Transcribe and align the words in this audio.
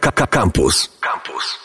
Campus. 0.00 0.90
Campus. 1.00 1.58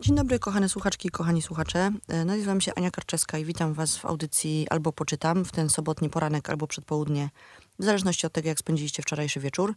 Dzień 0.00 0.16
dobry, 0.16 0.38
kochane 0.38 0.68
słuchaczki 0.68 1.08
i 1.08 1.10
kochani 1.10 1.42
słuchacze. 1.42 1.90
E, 2.08 2.24
Nazywam 2.24 2.60
się 2.60 2.72
Ania 2.74 2.90
Karczeska 2.90 3.38
i 3.38 3.44
witam 3.44 3.74
Was 3.74 3.96
w 3.96 4.06
audycji 4.06 4.66
Albo 4.70 4.92
Poczytam 4.92 5.44
w 5.44 5.52
ten 5.52 5.70
sobotni 5.70 6.10
poranek 6.10 6.50
albo 6.50 6.66
przedpołudnie, 6.66 7.30
w 7.78 7.84
zależności 7.84 8.26
od 8.26 8.32
tego, 8.32 8.48
jak 8.48 8.58
spędziliście 8.58 9.02
wczorajszy 9.02 9.40
wieczór. 9.40 9.74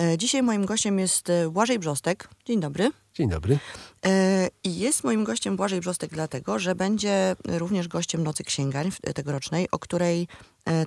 E, 0.00 0.18
Dzisiaj 0.18 0.42
moim 0.42 0.66
gościem 0.66 0.98
jest 0.98 1.30
e, 1.30 1.50
Błażej 1.50 1.78
Brzostek. 1.78 2.28
Dzień 2.44 2.60
dobry. 2.60 2.90
Dzień 3.14 3.28
dobry. 3.28 3.58
E, 4.06 4.48
I 4.64 4.78
jest 4.78 5.04
moim 5.04 5.24
gościem 5.24 5.56
Błażej 5.56 5.80
Brzostek 5.80 6.10
dlatego, 6.10 6.58
że 6.58 6.74
będzie 6.74 7.36
również 7.48 7.88
gościem 7.88 8.24
Nocy 8.24 8.44
Księgań 8.44 8.92
tegorocznej, 9.14 9.68
o 9.70 9.78
której 9.78 10.28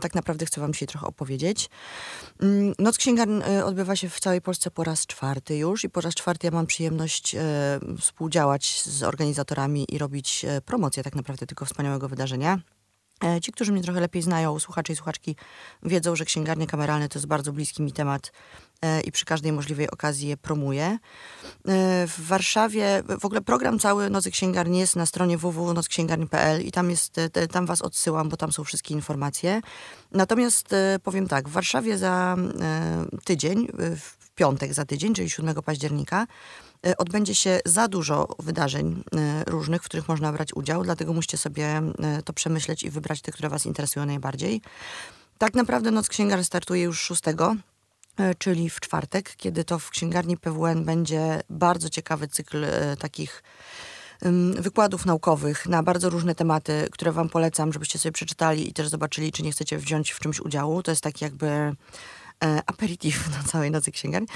tak 0.02 0.16
naprawdę 0.16 0.46
chcę 0.46 0.62
wam 0.62 0.74
dzisiaj 0.74 0.88
trochę 0.88 1.08
opowiedzieć. 1.08 1.70
Mm, 2.42 2.74
Noc 2.80 2.98
Księgarni 2.98 3.42
e, 3.44 3.66
odbywa 3.66 3.96
się 3.96 4.10
w 4.10 4.20
całej 4.20 4.42
Polsce 4.42 4.72
po 4.72 4.84
raz 4.84 5.06
czwarty 5.06 5.58
już 5.58 5.84
i 5.84 5.90
po 5.90 6.02
raz 6.02 6.16
czwarty 6.16 6.48
ja 6.48 6.52
mam 6.52 6.68
przyjemność 6.68 7.36
współdziałać 8.00 8.82
z 8.84 9.04
organizatorami 9.04 9.86
i 9.90 9.98
robić 9.98 10.46
promocję 10.66 11.04
tak 11.04 11.16
naprawdę 11.16 11.48
tego 11.48 11.66
wspaniałego 11.66 12.10
wydarzenia. 12.10 12.60
E, 13.24 13.42
Ci, 13.42 13.52
którzy 13.52 13.72
mnie 13.72 13.84
trochę 13.84 14.00
lepiej 14.00 14.22
znają, 14.22 14.60
słuchacze 14.60 14.94
i 14.94 14.96
słuchaczki, 14.96 15.36
wiedzą, 15.84 16.16
że 16.16 16.26
księgarnie 16.26 16.68
kameralne 16.68 17.10
to 17.10 17.20
jest 17.20 17.28
bardzo 17.28 17.54
bliski 17.54 17.84
mi 17.84 17.92
temat 17.92 18.32
e, 18.82 19.02
i 19.02 19.12
przy 19.12 19.26
każdej 19.26 19.52
możliwej 19.52 19.92
okazji 19.92 20.28
je 20.28 20.38
promuję. 20.38 20.86
E, 20.86 20.98
W 22.08 22.28
Warszawie, 22.28 23.04
w 23.20 23.26
ogóle 23.26 23.42
program 23.42 23.80
cały 23.80 24.10
Nocy 24.10 24.32
Księgarni 24.32 24.80
jest 24.80 24.96
na 24.96 25.06
stronie 25.06 25.38
www.nocksięgarni.pl 25.38 26.62
i 26.62 26.72
tam, 26.72 26.90
jest, 26.90 27.16
tam 27.52 27.66
was 27.66 27.82
odsyłam, 27.82 28.30
bo 28.30 28.38
tam 28.38 28.52
są 28.52 28.64
wszystkie 28.64 28.94
informacje. 28.94 29.62
Natomiast 30.12 30.76
powiem 31.04 31.28
tak, 31.28 31.50
w 31.50 31.52
Warszawie 31.52 31.98
za 31.98 32.36
tydzień, 33.24 33.68
w 33.78 34.30
piątek 34.36 34.74
za 34.74 34.86
tydzień, 34.86 35.14
czyli 35.14 35.30
7 35.30 35.56
października, 35.56 36.28
odbędzie 36.98 37.36
się 37.36 37.60
za 37.66 37.88
dużo 37.88 38.28
wydarzeń 38.40 39.04
e, 39.16 39.44
różnych, 39.44 39.82
w 39.82 39.86
których 39.86 40.08
można 40.08 40.32
brać 40.32 40.54
udział, 40.54 40.84
dlatego 40.84 41.14
musicie 41.14 41.38
sobie 41.38 41.66
e, 41.66 42.22
to 42.26 42.34
przemyśleć 42.34 42.84
i 42.84 42.90
wybrać 42.90 43.22
te, 43.22 43.32
które 43.32 43.50
was 43.50 43.66
interesują 43.66 44.06
najbardziej. 44.06 44.62
Tak 45.38 45.54
naprawdę 45.54 45.92
Noc 45.92 46.10
Księgar 46.10 46.46
startuje 46.46 46.84
już 46.84 47.02
6, 47.02 47.22
e, 48.18 48.36
czyli 48.36 48.70
w 48.70 48.80
czwartek, 48.80 49.36
kiedy 49.38 49.64
to 49.64 49.80
w 49.80 49.90
księgarni 49.90 50.38
PWN 50.38 50.86
będzie 50.86 51.42
bardzo 51.50 51.90
ciekawy 51.90 52.28
cykl 52.28 52.64
e, 52.64 52.98
takich 52.98 53.44
wykładów 54.60 55.06
naukowych 55.06 55.66
na 55.66 55.84
bardzo 55.84 56.10
różne 56.10 56.36
tematy, 56.36 56.88
które 56.92 57.12
wam 57.12 57.30
polecam, 57.30 57.74
żebyście 57.74 58.00
sobie 58.00 58.12
przeczytali 58.12 58.70
i 58.70 58.74
też 58.74 58.88
zobaczyli, 58.88 59.32
czy 59.32 59.44
nie 59.44 59.52
chcecie 59.52 59.78
wziąć 59.78 60.12
w 60.12 60.20
czymś 60.20 60.40
udziału. 60.40 60.84
To 60.84 60.92
jest 60.92 61.04
taki 61.04 61.26
jakby 61.26 61.76
e, 62.78 62.88
aperitif 62.88 63.30
na 63.38 63.44
całej 63.44 63.72
nocy 63.72 63.92
księgarni. 63.92 64.28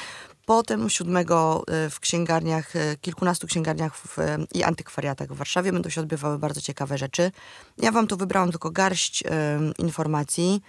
Potem 0.46 0.90
siódmego 0.90 1.64
e, 1.68 1.90
w 1.90 2.00
księgarniach, 2.00 2.76
e, 2.76 2.98
kilkunastu 3.02 3.48
księgarniach 3.48 3.98
w, 3.98 4.20
e, 4.20 4.38
i 4.54 4.64
antykwariatach 4.64 5.28
w 5.28 5.36
Warszawie 5.36 5.72
będą 5.72 5.90
się 5.90 6.02
odbywały 6.02 6.40
bardzo 6.40 6.62
ciekawe 6.62 6.98
rzeczy. 6.98 7.32
Ja 7.78 7.92
wam 7.92 8.08
tu 8.08 8.18
wybrałam 8.18 8.52
tylko 8.52 8.72
garść 8.72 9.24
e, 9.24 9.60
informacji. 9.78 10.62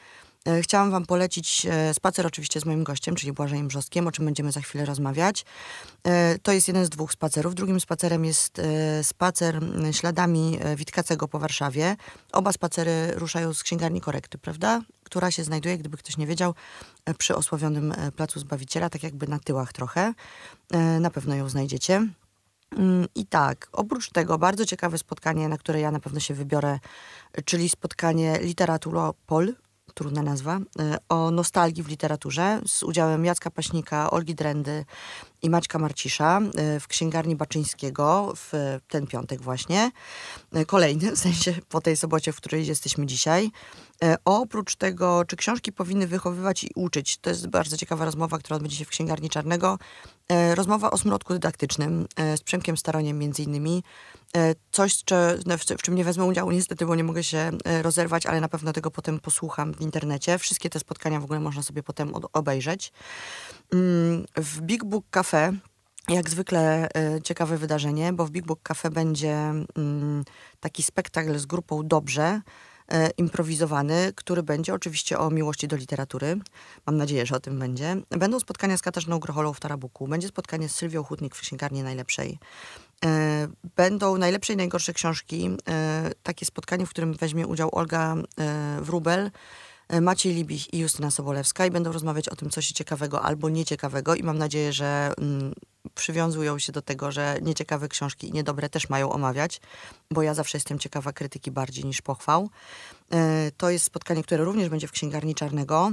E, 0.47 0.63
Chciałam 0.63 0.91
Wam 0.91 1.07
polecić 1.07 1.67
e, 1.67 1.95
spacer 1.95 2.27
oczywiście 2.27 2.61
z 2.61 2.65
moim 2.65 2.85
gościem, 2.85 3.15
czyli 3.15 3.33
Błażejem 3.33 3.69
Brzostkiem, 3.69 4.07
o 4.07 4.13
czym 4.13 4.25
będziemy 4.25 4.53
za 4.53 4.61
chwilę 4.61 4.85
rozmawiać. 4.85 5.45
E, 6.05 6.39
To 6.39 6.53
jest 6.53 6.69
jeden 6.69 6.85
z 6.85 6.89
dwóch 6.89 7.13
spacerów. 7.13 7.55
Drugim 7.55 7.81
spacerem 7.81 8.25
jest 8.25 8.61
spacer 9.03 9.61
śladami 9.93 10.59
Witkacego 10.77 11.29
po 11.29 11.39
Warszawie. 11.39 11.97
Oba 12.33 12.53
spacery 12.53 13.13
ruszają 13.15 13.55
z 13.55 13.63
księgarni 13.63 14.01
Korekty, 14.01 14.39
prawda? 14.39 14.81
Która 15.05 15.31
się 15.31 15.45
znajduje, 15.45 15.79
gdyby 15.79 15.97
ktoś 15.97 16.17
nie 16.17 16.27
wiedział, 16.27 16.55
przy 17.19 17.37
osławionym 17.37 17.95
Placu 18.17 18.41
Zbawiciela, 18.41 18.91
tak 18.91 19.03
jakby 19.03 19.29
na 19.29 19.39
tyłach 19.39 19.73
trochę. 19.73 20.15
Na 21.01 21.11
pewno 21.11 21.35
ją 21.35 21.49
znajdziecie. 21.49 22.09
Mm, 22.77 23.07
I 23.15 23.27
tak, 23.27 23.69
oprócz 23.73 24.11
tego 24.11 24.39
bardzo 24.39 24.67
ciekawe 24.67 24.99
spotkanie, 24.99 25.49
na 25.49 25.59
które 25.59 25.81
ja 25.81 25.91
na 25.91 26.01
pewno 26.01 26.21
się 26.21 26.35
wybiorę, 26.35 26.79
czyli 27.45 27.69
spotkanie 27.69 28.39
Literaturopol, 28.41 29.55
trudna 29.95 30.23
nazwa, 30.23 30.61
e, 30.79 30.97
o 31.09 31.31
nostalgii 31.31 31.83
w 31.83 31.89
literaturze 31.89 32.61
z 32.67 32.83
udziałem 32.83 33.25
Jacka 33.25 33.51
Paśnika, 33.51 34.11
Olgi 34.11 34.35
Drendy 34.35 34.85
i 35.43 35.51
Maćka 35.51 35.79
Marcisza 35.79 36.41
e, 36.55 36.81
w 36.81 36.89
księgarni 36.89 37.37
Baczyńskiego 37.37 38.33
w 38.37 38.79
ten 38.89 39.07
piątek 39.07 39.43
właśnie. 39.43 39.91
E, 40.53 40.65
Kolejny, 40.65 41.13
w 41.13 41.19
sensie 41.19 41.55
po 41.69 41.81
tej 41.81 41.97
sobocie, 41.97 42.33
w 42.33 42.37
której 42.37 42.67
jesteśmy 42.67 43.07
dzisiaj. 43.07 43.51
Oprócz 44.25 44.77
tego, 44.77 45.25
czy 45.25 45.37
książki 45.37 45.73
powinny 45.73 46.07
wychowywać 46.07 46.65
i 46.65 46.71
uczyć, 46.75 47.19
to 47.19 47.31
jest 47.31 47.47
bardzo 47.47 47.77
ciekawa 47.77 48.05
rozmowa, 48.05 48.39
która 48.39 48.57
odbędzie 48.57 48.77
się 48.77 48.85
w 48.85 48.89
księgarni 48.89 49.31
Czarnego. 49.31 49.79
E, 50.33 50.55
Rozmowa 50.55 50.91
o 50.91 50.99
smrodku 50.99 51.33
dydaktycznym 51.33 52.07
e, 52.17 52.37
z 52.37 52.43
Przemkiem 52.43 52.77
Staroniem 52.77 53.19
między 53.19 53.43
innymi. 53.43 53.83
E, 54.37 54.55
Coś, 54.73 55.05
no, 55.47 55.59
w, 55.59 55.65
czym 55.65 55.95
nie 55.95 56.05
wezmę 56.05 56.25
udziału 56.25 56.51
niestety, 56.51 56.87
bo 56.87 56.95
nie 56.95 57.05
mogę 57.05 57.25
się 57.25 57.51
rozerwać, 57.83 58.27
ale 58.27 58.41
na 58.41 58.49
pewno 58.49 58.73
tego 58.73 58.91
potem 58.91 59.21
posłucham 59.21 59.75
w 59.75 59.81
internecie. 59.81 60.39
Wszystkie 60.39 60.71
te 60.71 60.79
spotkania 60.79 61.21
w 61.21 61.25
ogóle 61.25 61.41
można 61.41 61.63
sobie 61.63 61.83
potem 61.83 62.13
obejrzeć. 62.33 62.93
Mm, 63.73 64.25
W 64.37 64.61
Big 64.61 64.85
Book 64.85 65.05
Cafe 65.11 65.53
jak 66.09 66.31
zwykle 66.31 66.89
ciekawe 67.25 67.59
wydarzenie, 67.59 68.13
bo 68.13 68.27
w 68.27 68.31
Big 68.31 68.47
Book 68.47 68.61
Cafe 68.63 68.91
będzie 68.91 69.35
mm, 69.35 70.25
taki 70.61 70.83
spektakl 70.83 71.39
z 71.39 71.47
grupą 71.47 71.89
Dobrze, 71.89 72.41
improwizowany, 73.17 74.13
który 74.15 74.43
będzie 74.43 74.75
oczywiście 74.75 75.19
o 75.19 75.31
miłości 75.31 75.69
do 75.69 75.77
literatury. 75.77 76.41
Mam 76.87 76.97
nadzieję, 76.97 77.27
że 77.27 77.37
o 77.37 77.41
tym 77.41 77.59
będzie. 77.59 77.97
Będą 78.11 78.41
spotkania 78.41 78.77
z 78.77 78.83
Katarzyną 78.83 79.19
Grocholą 79.19 79.53
w 79.53 79.61
Tarabuku, 79.61 80.09
będzie 80.09 80.29
spotkanie 80.29 80.69
z 80.69 80.75
Sylwią 80.75 81.05
Hutnik 81.05 81.35
w 81.35 81.41
księgarni 81.41 81.83
najlepszej. 81.83 82.39
E, 83.05 83.49
Będą 83.77 84.19
najlepsze 84.19 84.53
i 84.53 84.57
najgorsze 84.57 84.93
książki. 84.93 85.51
E, 85.69 86.11
Takie 86.23 86.47
spotkanie, 86.47 86.87
w 86.87 86.91
którym 86.91 87.15
weźmie 87.15 87.47
udział 87.47 87.71
Olga 87.73 88.15
e, 88.39 88.79
Wrubel, 88.81 89.21
e, 89.27 89.31
Maciej 90.01 90.35
Libich 90.35 90.75
i 90.75 90.79
Justyna 90.79 91.11
Sobolewska 91.11 91.67
i 91.67 91.71
będą 91.71 91.93
rozmawiać 91.93 92.29
o 92.29 92.37
tym, 92.37 92.51
co 92.51 92.63
się 92.63 92.75
ciekawego 92.75 93.23
albo 93.23 93.49
nieciekawego 93.49 94.15
i 94.15 94.23
mam 94.23 94.39
nadzieję, 94.39 94.73
że 94.73 95.13
mm, 95.19 95.55
przywiązują 95.95 96.59
się 96.59 96.73
do 96.73 96.83
tego, 96.83 97.13
że 97.13 97.39
nieciekawe 97.43 97.89
książki 97.89 98.29
i 98.29 98.33
niedobre 98.33 98.69
też 98.69 98.89
mają 98.89 99.13
omawiać, 99.13 99.61
bo 100.11 100.23
ja 100.23 100.35
zawsze 100.35 100.59
jestem 100.59 100.79
ciekawa 100.79 101.13
krytyki 101.13 101.51
bardziej 101.51 101.85
niż 101.85 102.03
pochwał. 102.03 102.51
E, 103.13 103.51
To 103.57 103.71
jest 103.71 103.85
spotkanie, 103.85 104.23
które 104.23 104.45
również 104.45 104.69
będzie 104.69 104.89
w 104.89 104.93
Księgarni 104.93 105.35
Czarnego. 105.35 105.93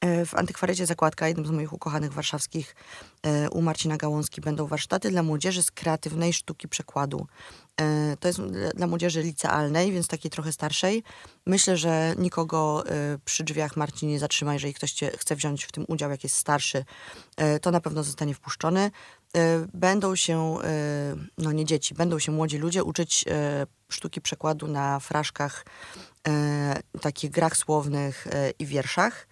E, 0.00 0.26
W 0.26 0.34
Antykwariacie 0.34 0.86
Zakładka, 0.86 1.28
jednym 1.28 1.46
z 1.46 1.50
moich 1.50 1.72
ukochanych 1.72 2.12
warszawskich, 2.12 2.74
e, 3.22 3.50
u 3.50 3.62
Marcina 3.62 3.96
Gałązki 3.96 4.40
będą 4.40 4.66
warsztaty 4.66 5.10
dla 5.10 5.22
młodzieży 5.22 5.62
z 5.62 5.70
kreatywnej 5.70 6.32
sztuki 6.32 6.68
przekładu. 6.68 7.26
E, 7.80 8.16
To 8.20 8.28
jest 8.28 8.40
dla- 8.74 8.86
młodzieży 8.86 9.22
licealnej, 9.22 9.92
więc 9.92 10.08
takiej 10.08 10.30
trochę 10.30 10.52
starszej. 10.52 11.02
Myślę, 11.46 11.76
że 11.76 12.14
nikogo 12.18 12.84
przy 13.24 13.44
drzwiach 13.44 13.76
Marcin 13.76 14.08
nie 14.08 14.18
zatrzyma, 14.18 14.52
jeżeli 14.52 14.74
ktoś 14.74 14.94
chce 15.18 15.36
wziąć 15.36 15.64
w 15.64 15.72
tym 15.72 15.84
udział, 15.88 16.10
jak 16.10 16.24
jest 16.24 16.36
starszy, 16.36 16.84
to 17.62 17.70
na 17.70 17.80
pewno 17.80 18.02
zostanie 18.02 18.34
wpuszczony. 18.34 18.90
Będą 19.74 20.16
się, 20.16 20.56
no 21.38 21.52
nie 21.52 21.64
dzieci, 21.64 21.94
będą 21.94 22.18
się 22.18 22.32
młodzi 22.32 22.58
ludzie 22.58 22.84
uczyć 22.84 23.24
sztuki 23.88 24.20
przekładu 24.20 24.68
na 24.68 25.00
fraszkach, 25.00 25.64
takich 27.00 27.30
grach 27.30 27.56
słownych 27.56 28.26
i 28.58 28.66
wierszach. 28.66 29.26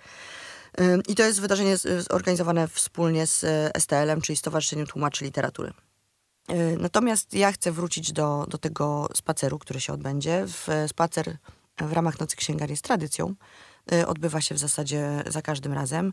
I 1.09 1.15
to 1.15 1.23
jest 1.23 1.41
wydarzenie 1.41 1.77
z- 1.77 2.09
zorganizowane 2.11 2.69
wspólnie 2.69 3.27
z 3.27 3.45
e, 3.45 3.71
STL-em, 3.81 4.21
czyli 4.21 4.37
Stowarzyszeniem 4.37 4.87
Tłumaczy 4.87 5.25
Literatury. 5.25 5.73
Y, 6.51 6.77
Natomiast 6.81 7.35
ja 7.35 7.53
chcę 7.53 7.73
wrócić 7.73 8.13
do, 8.13 8.47
do 8.49 8.59
tego 8.59 9.09
spaceru, 9.15 9.59
który 9.59 9.81
się 9.81 9.93
odbędzie. 9.93 10.45
W, 10.47 10.69
spacer 10.89 11.37
w 11.81 11.93
ramach 11.93 12.21
Nocy 12.21 12.37
Księgar 12.37 12.71
jest 12.71 12.85
tradycją. 12.85 13.35
Y, 13.93 14.07
Odbywa 14.07 14.41
się 14.41 14.55
w 14.55 14.59
zasadzie 14.59 15.23
za 15.27 15.43
każdym 15.43 15.73
razem. 15.73 16.13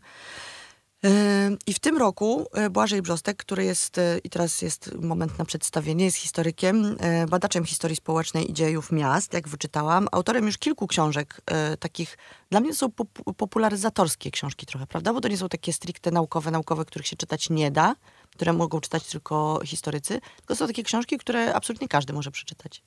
I 1.66 1.74
w 1.74 1.78
tym 1.78 1.98
roku 1.98 2.46
y, 2.66 2.70
Błażej 2.70 3.02
Brzostek, 3.02 3.36
który 3.36 3.64
jest, 3.64 3.98
y, 3.98 4.20
i 4.24 4.30
teraz 4.30 4.62
jest 4.62 4.94
moment 5.00 5.38
na 5.38 5.44
przedstawienie, 5.44 6.04
jest 6.04 6.16
historykiem, 6.16 6.84
y, 6.84 7.26
badaczem 7.30 7.64
historii 7.64 7.96
społecznej 7.96 8.50
i 8.50 8.54
dziejów 8.54 8.92
miast, 8.92 9.32
jak 9.32 9.48
wyczytałam, 9.48 10.08
autorem 10.12 10.46
już 10.46 10.58
kilku 10.58 10.86
książek 10.86 11.40
takich, 11.80 12.18
dla 12.50 12.60
mnie 12.60 12.70
to 12.70 12.76
są 12.76 12.88
pop- 12.88 13.34
popularyzatorskie 13.36 14.30
książki 14.30 14.66
trochę, 14.66 14.86
prawda? 14.86 15.12
Bo 15.12 15.20
to 15.20 15.28
nie 15.28 15.36
są 15.36 15.48
takie 15.48 15.72
stricte 15.72 16.10
naukowe, 16.10 16.50
naukowe, 16.50 16.84
których 16.84 17.06
się 17.06 17.16
czytać 17.16 17.50
nie 17.50 17.70
da, 17.70 17.94
które 18.30 18.52
mogą 18.52 18.80
czytać 18.80 19.06
tylko 19.06 19.60
historycy, 19.64 20.20
tylko 20.36 20.56
są 20.56 20.66
takie 20.66 20.82
książki, 20.82 21.18
które 21.18 21.54
absolutnie 21.54 21.88
każdy 21.88 22.12
może 22.12 22.30
przeczytać. 22.30 22.82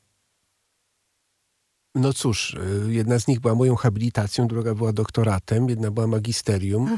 No 1.96 2.14
cóż, 2.14 2.58
jedna 2.88 3.20
z 3.20 3.28
nich 3.28 3.40
była 3.40 3.56
moją 3.56 3.76
habilitacją, 3.76 4.48
druga 4.48 4.76
była 4.76 4.94
doktoratem, 4.94 5.70
jedna 5.70 5.92
była 5.92 6.08
magisterium. 6.08 6.98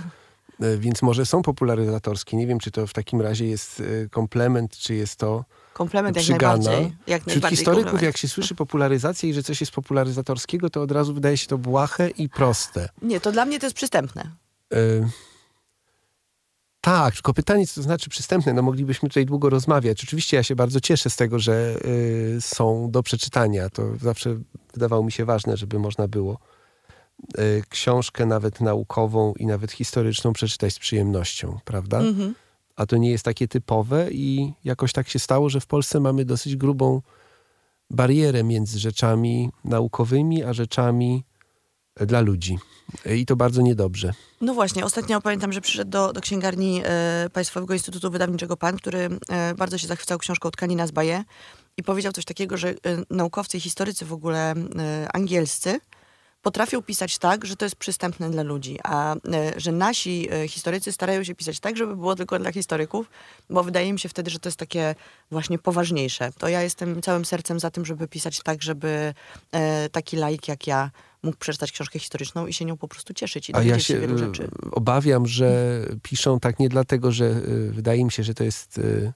Y, 0.63 0.77
Więc 0.77 1.01
może 1.01 1.25
są 1.25 1.41
popularyzatorskie. 1.41 2.37
Nie 2.37 2.47
wiem, 2.47 2.59
czy 2.59 2.71
to 2.71 2.87
w 2.87 2.93
takim 2.93 3.21
razie 3.21 3.45
jest 3.47 3.79
y, 3.79 4.09
komplement, 4.11 4.77
czy 4.77 4.95
jest 4.95 5.15
to 5.19 5.45
Komplement 5.73 6.15
jak 6.15 6.23
przygana. 6.25 6.57
najbardziej. 6.57 6.97
Jak 7.07 7.21
Wśród 7.21 7.27
najbardziej 7.35 7.57
historyków, 7.57 7.83
komplement. 7.83 8.03
jak 8.03 8.17
się 8.17 8.27
słyszy 8.27 8.55
popularyzacja 8.55 9.29
i 9.29 9.33
że 9.33 9.43
coś 9.43 9.59
jest 9.61 9.71
popularyzatorskiego, 9.73 10.69
to 10.69 10.81
od 10.81 10.91
razu 10.91 11.13
wydaje 11.13 11.37
się 11.37 11.47
to 11.47 11.57
błahe 11.57 12.09
i 12.09 12.29
proste. 12.29 12.89
Nie, 13.01 13.19
to 13.19 13.31
dla 13.31 13.45
mnie 13.45 13.59
to 13.59 13.65
jest 13.65 13.75
przystępne. 13.75 14.31
Y, 14.73 15.07
Tak, 16.81 17.13
tylko 17.13 17.33
pytanie, 17.33 17.67
co 17.67 17.75
to 17.75 17.81
znaczy 17.81 18.09
przystępne? 18.09 18.53
No 18.53 18.61
moglibyśmy 18.61 19.09
tutaj 19.09 19.25
długo 19.25 19.49
rozmawiać. 19.49 20.03
Oczywiście 20.03 20.37
ja 20.37 20.43
się 20.43 20.55
bardzo 20.55 20.79
cieszę 20.79 21.09
z 21.09 21.15
tego, 21.15 21.39
że 21.39 21.75
y, 21.85 22.37
są 22.41 22.91
do 22.91 23.03
przeczytania. 23.03 23.69
To 23.69 23.83
zawsze 24.01 24.37
wydawało 24.73 25.03
mi 25.03 25.11
się 25.11 25.25
ważne, 25.25 25.57
żeby 25.57 25.79
można 25.79 26.07
było 26.07 26.37
książkę 27.69 28.25
nawet 28.25 28.61
naukową 28.61 29.33
i 29.33 29.45
nawet 29.45 29.71
historyczną 29.71 30.33
przeczytać 30.33 30.73
z 30.73 30.79
przyjemnością, 30.79 31.59
prawda? 31.65 31.99
Mhm. 31.99 32.35
A 32.75 32.85
to 32.85 32.97
nie 32.97 33.11
jest 33.11 33.25
takie 33.25 33.47
typowe 33.47 34.07
i 34.11 34.53
jakoś 34.63 34.93
tak 34.93 35.09
się 35.09 35.19
stało, 35.19 35.49
że 35.49 35.59
w 35.59 35.67
Polsce 35.67 35.99
mamy 35.99 36.25
dosyć 36.25 36.55
grubą 36.55 37.01
barierę 37.89 38.43
między 38.43 38.79
rzeczami 38.79 39.49
naukowymi, 39.63 40.43
a 40.43 40.53
rzeczami 40.53 41.23
e, 41.95 42.05
dla 42.05 42.21
ludzi. 42.21 42.57
I 43.05 43.25
to 43.25 43.35
bardzo 43.35 43.61
niedobrze. 43.61 44.13
No 44.41 44.53
właśnie, 44.53 44.85
ostatnio 44.85 45.21
pamiętam, 45.21 45.53
że 45.53 45.61
przyszedł 45.61 45.91
do, 45.91 46.13
do 46.13 46.21
księgarni 46.21 46.81
e, 46.85 47.29
Państwowego 47.33 47.73
Instytutu 47.73 48.11
Wydawniczego 48.11 48.57
pan, 48.57 48.77
który 48.77 49.09
e, 49.29 49.55
bardzo 49.55 49.77
się 49.77 49.87
zachwycał 49.87 50.17
książką 50.17 50.51
Tkanina 50.51 50.87
z 50.87 50.91
Baje 50.91 51.23
i 51.77 51.83
powiedział 51.83 52.11
coś 52.11 52.25
takiego, 52.25 52.57
że 52.57 52.69
e, 52.69 52.75
naukowcy 53.09 53.57
i 53.57 53.59
historycy 53.59 54.05
w 54.05 54.13
ogóle 54.13 54.51
e, 54.51 55.07
angielscy 55.13 55.79
potrafią 56.41 56.81
pisać 56.81 57.17
tak, 57.17 57.45
że 57.45 57.55
to 57.55 57.65
jest 57.65 57.75
przystępne 57.75 58.29
dla 58.29 58.43
ludzi, 58.43 58.79
a 58.83 59.15
e, 59.15 59.19
że 59.57 59.71
nasi 59.71 60.27
e, 60.31 60.47
historycy 60.47 60.91
starają 60.91 61.23
się 61.23 61.35
pisać 61.35 61.59
tak, 61.59 61.77
żeby 61.77 61.95
było 61.95 62.15
tylko 62.15 62.39
dla 62.39 62.51
historyków, 62.51 63.09
bo 63.49 63.63
wydaje 63.63 63.93
mi 63.93 63.99
się 63.99 64.09
wtedy, 64.09 64.31
że 64.31 64.39
to 64.39 64.49
jest 64.49 64.59
takie 64.59 64.95
właśnie 65.31 65.59
poważniejsze. 65.59 66.31
To 66.37 66.47
ja 66.47 66.61
jestem 66.61 67.01
całym 67.01 67.25
sercem 67.25 67.59
za 67.59 67.71
tym, 67.71 67.85
żeby 67.85 68.07
pisać 68.07 68.39
tak, 68.43 68.61
żeby 68.61 69.13
e, 69.51 69.89
taki 69.89 70.17
laik 70.17 70.47
jak 70.47 70.67
ja 70.67 70.91
mógł 71.23 71.37
przeczytać 71.37 71.71
książkę 71.71 71.99
historyczną 71.99 72.47
i 72.47 72.53
się 72.53 72.65
nią 72.65 72.77
po 72.77 72.87
prostu 72.87 73.13
cieszyć 73.13 73.49
i 73.49 73.53
A 73.55 73.57
ja 73.57 73.63
dowiedzieć 73.63 73.87
się 73.87 73.93
się 73.93 73.99
wielu 73.99 74.17
rzeczy. 74.17 74.49
obawiam, 74.71 75.27
że 75.27 75.81
piszą 76.03 76.39
tak 76.39 76.59
nie 76.59 76.69
dlatego, 76.69 77.11
że 77.11 77.33
wydaje 77.69 78.05
mi 78.05 78.11
się, 78.11 78.23
że 78.23 78.33
to 78.33 78.43
jest 78.43 78.77
y, 78.77 79.13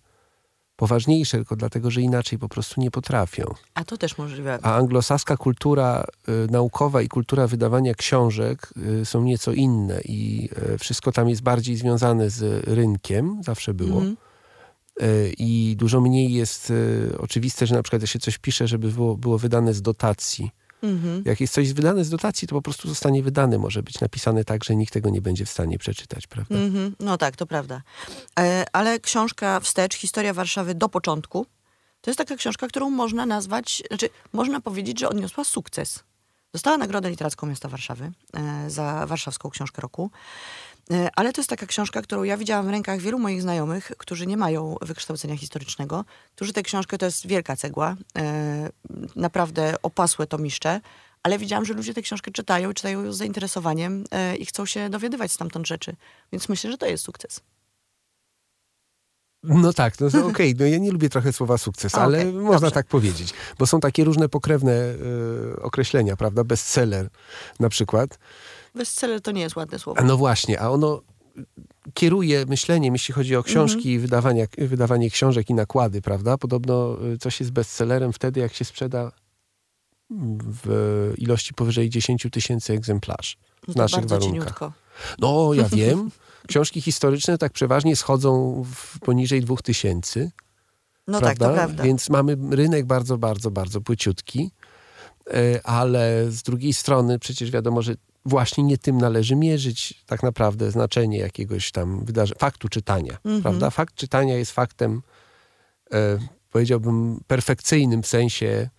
poważniejsze, 0.82 1.38
tylko 1.38 1.56
dlatego, 1.56 1.92
że 1.92 2.02
inaczej 2.02 2.40
po 2.40 2.50
prostu 2.50 2.82
nie 2.82 2.92
potrafią. 2.92 3.46
A 3.74 3.84
to 3.84 3.98
też 3.98 4.18
możliwe. 4.18 4.60
A 4.62 4.76
anglosaska 4.76 5.38
kultura 5.38 6.04
y, 6.30 6.52
naukowa 6.52 7.02
i 7.02 7.08
kultura 7.08 7.48
wydawania 7.48 7.94
książek 7.94 8.74
y, 9.02 9.06
są 9.06 9.24
nieco 9.24 9.54
inne 9.54 10.02
i 10.06 10.50
y, 10.74 10.78
wszystko 10.78 11.12
tam 11.12 11.30
jest 11.30 11.42
bardziej 11.42 11.76
związane 11.76 12.30
z 12.30 12.68
rynkiem, 12.68 13.42
zawsze 13.44 13.74
było. 13.74 14.02
Y, 14.02 15.34
I 15.38 15.76
dużo 15.78 16.02
mniej 16.02 16.34
jest 16.34 16.70
y, 16.70 17.16
oczywiste, 17.18 17.68
że 17.68 17.76
na 17.76 17.84
przykład 17.84 18.02
jak 18.02 18.12
się 18.12 18.20
coś 18.20 18.38
pisze, 18.38 18.68
żeby 18.68 18.92
było, 18.92 19.18
było 19.18 19.38
wydane 19.38 19.74
z 19.74 19.82
dotacji. 19.82 20.52
Mhm. 20.84 21.24
Jak 21.26 21.42
jest 21.42 21.54
coś 21.54 21.74
wydane 21.74 22.04
z 22.04 22.10
dotacji, 22.10 22.48
to 22.48 22.56
po 22.56 22.62
prostu 22.62 22.90
zostanie 22.90 23.24
wydane. 23.24 23.58
Może 23.58 23.84
być 23.84 24.00
napisane 24.00 24.44
tak, 24.44 24.64
że 24.64 24.76
nikt 24.76 24.94
tego 24.94 25.10
nie 25.10 25.22
będzie 25.22 25.46
w 25.46 25.50
stanie 25.50 25.78
przeczytać, 25.78 26.28
prawda? 26.28 26.56
Mhm. 26.56 26.96
No 27.00 27.18
tak, 27.18 27.36
to 27.36 27.46
prawda. 27.46 27.82
E, 28.40 28.66
ale 28.74 29.00
książka 29.00 29.60
Wstecz, 29.60 29.96
Historia 29.96 30.34
Warszawy 30.34 30.76
do 30.76 30.90
początku, 30.90 31.46
to 32.02 32.10
jest 32.10 32.18
taka 32.18 32.36
książka, 32.36 32.68
którą 32.68 32.90
można 32.90 33.26
nazwać, 33.26 33.84
znaczy 33.88 34.10
można 34.34 34.62
powiedzieć, 34.62 35.00
że 35.00 35.10
odniosła 35.10 35.44
sukces. 35.44 36.04
Dostała 36.54 36.78
Nagrodę 36.78 37.10
Literacką 37.10 37.48
Miasta 37.48 37.70
Warszawy 37.70 38.12
e, 38.34 38.70
za 38.70 39.06
warszawską 39.06 39.50
książkę 39.50 39.82
roku. 39.82 40.12
E, 40.92 41.10
ale 41.16 41.34
to 41.34 41.42
jest 41.42 41.50
taka 41.50 41.66
książka, 41.66 42.02
którą 42.02 42.24
ja 42.24 42.38
widziałam 42.38 42.66
w 42.66 42.70
rękach 42.70 43.00
wielu 43.00 43.20
moich 43.20 43.42
znajomych, 43.42 43.92
którzy 43.98 44.28
nie 44.28 44.38
mają 44.38 44.76
wykształcenia 44.82 45.38
historycznego, 45.38 46.06
którzy 46.36 46.54
tę 46.54 46.64
książkę, 46.64 46.98
to 46.98 47.06
jest 47.06 47.28
wielka 47.28 47.56
cegła, 47.56 47.96
e, 48.18 48.70
naprawdę 49.16 49.76
opasłe 49.84 50.28
tomiszcze, 50.28 50.82
ale 51.24 51.38
widziałam, 51.38 51.66
że 51.66 51.74
ludzie 51.74 51.94
tę 51.94 52.02
książkę 52.02 52.32
czytają 52.32 52.72
i 52.72 52.74
czytają 52.74 53.04
ją 53.04 53.14
z 53.14 53.18
zainteresowaniem 53.18 54.04
e, 54.12 54.36
i 54.36 54.46
chcą 54.46 54.66
się 54.66 54.90
dowiadywać 54.90 55.32
stamtąd 55.32 55.68
rzeczy. 55.68 55.96
Więc 56.32 56.50
myślę, 56.50 56.72
że 56.72 56.78
to 56.78 56.86
jest 56.86 57.04
sukces. 57.04 57.42
No 59.44 59.74
tak, 59.74 60.00
no 60.00 60.10
to 60.10 60.26
okej, 60.32 60.56
no 60.60 60.66
ja 60.66 60.78
nie 60.78 60.92
lubię 60.92 61.10
trochę 61.10 61.34
słowa 61.34 61.58
sukces, 61.58 61.96
ale 61.96 62.26
można 62.26 62.60
dobrze. 62.60 62.72
tak 62.72 62.88
powiedzieć, 62.88 63.34
bo 63.60 63.68
są 63.68 63.80
takie 63.80 64.04
różne 64.04 64.30
pokrewne 64.30 64.96
y, 65.54 65.62
określenia, 65.62 66.16
prawda? 66.16 66.44
Bestseller 66.44 67.10
na 67.60 67.70
przykład. 67.70 68.20
Bestseller 68.76 69.22
to 69.22 69.32
nie 69.32 69.42
jest 69.42 69.56
ładne 69.56 69.80
słowo. 69.80 70.00
A 70.00 70.04
no 70.04 70.18
właśnie, 70.18 70.62
a 70.62 70.70
ono 70.70 71.02
kieruje 71.94 72.46
myśleniem, 72.46 72.94
jeśli 72.94 73.14
chodzi 73.14 73.36
o 73.36 73.44
książki 73.44 73.90
i 73.90 74.00
wydawania, 74.00 74.46
wydawanie 74.58 75.10
książek 75.10 75.50
i 75.50 75.54
nakłady, 75.54 76.02
prawda? 76.02 76.38
Podobno 76.38 76.98
y, 77.14 77.18
coś 77.18 77.40
jest 77.40 77.52
bestsellerem 77.52 78.14
wtedy, 78.14 78.40
jak 78.40 78.54
się 78.54 78.66
sprzeda 78.66 79.12
w 80.64 81.14
ilości 81.18 81.54
powyżej 81.54 81.90
10 81.90 82.28
tysięcy 82.32 82.74
egzemplarzy 82.74 83.36
No 83.68 83.74
w 83.74 83.76
to 83.76 83.82
naszych 83.82 84.06
warunkach. 84.06 84.32
cieniutko. 84.32 84.74
No, 85.20 85.54
ja 85.54 85.70
wiem. 85.80 86.12
Książki 86.48 86.82
historyczne 86.82 87.38
tak 87.38 87.52
przeważnie 87.52 87.96
schodzą 87.96 88.64
w 88.76 89.00
poniżej 89.00 89.42
2000. 89.42 90.32
No 91.08 91.20
prawda? 91.20 91.46
tak, 91.46 91.50
to 91.50 91.54
prawda. 91.54 91.84
Więc 91.84 92.10
mamy 92.10 92.38
rynek 92.52 92.86
bardzo, 92.86 93.18
bardzo, 93.18 93.52
bardzo 93.52 93.82
płyciutki, 93.82 94.52
E, 95.34 95.66
ale 95.66 96.32
z 96.32 96.44
drugiej 96.44 96.74
strony 96.74 97.20
przecież 97.20 97.52
wiadomo, 97.52 97.82
że 97.82 97.96
właśnie 98.26 98.64
nie 98.64 98.78
tym 98.78 98.98
należy 98.98 99.36
mierzyć 99.36 100.04
tak 100.06 100.24
naprawdę 100.24 100.72
znaczenie 100.72 101.18
jakiegoś 101.18 101.72
tam 101.72 102.06
wydarzenia, 102.06 102.40
faktu 102.40 102.70
czytania, 102.70 103.14
Mhm. 103.26 103.42
prawda? 103.42 103.70
Fakt 103.70 103.96
czytania 103.96 104.38
jest 104.38 104.52
faktem, 104.52 105.02
e, 105.94 106.20
powiedziałbym, 106.52 107.20
perfekcyjnym 107.28 108.04
w 108.04 108.08
sensie 108.08 108.70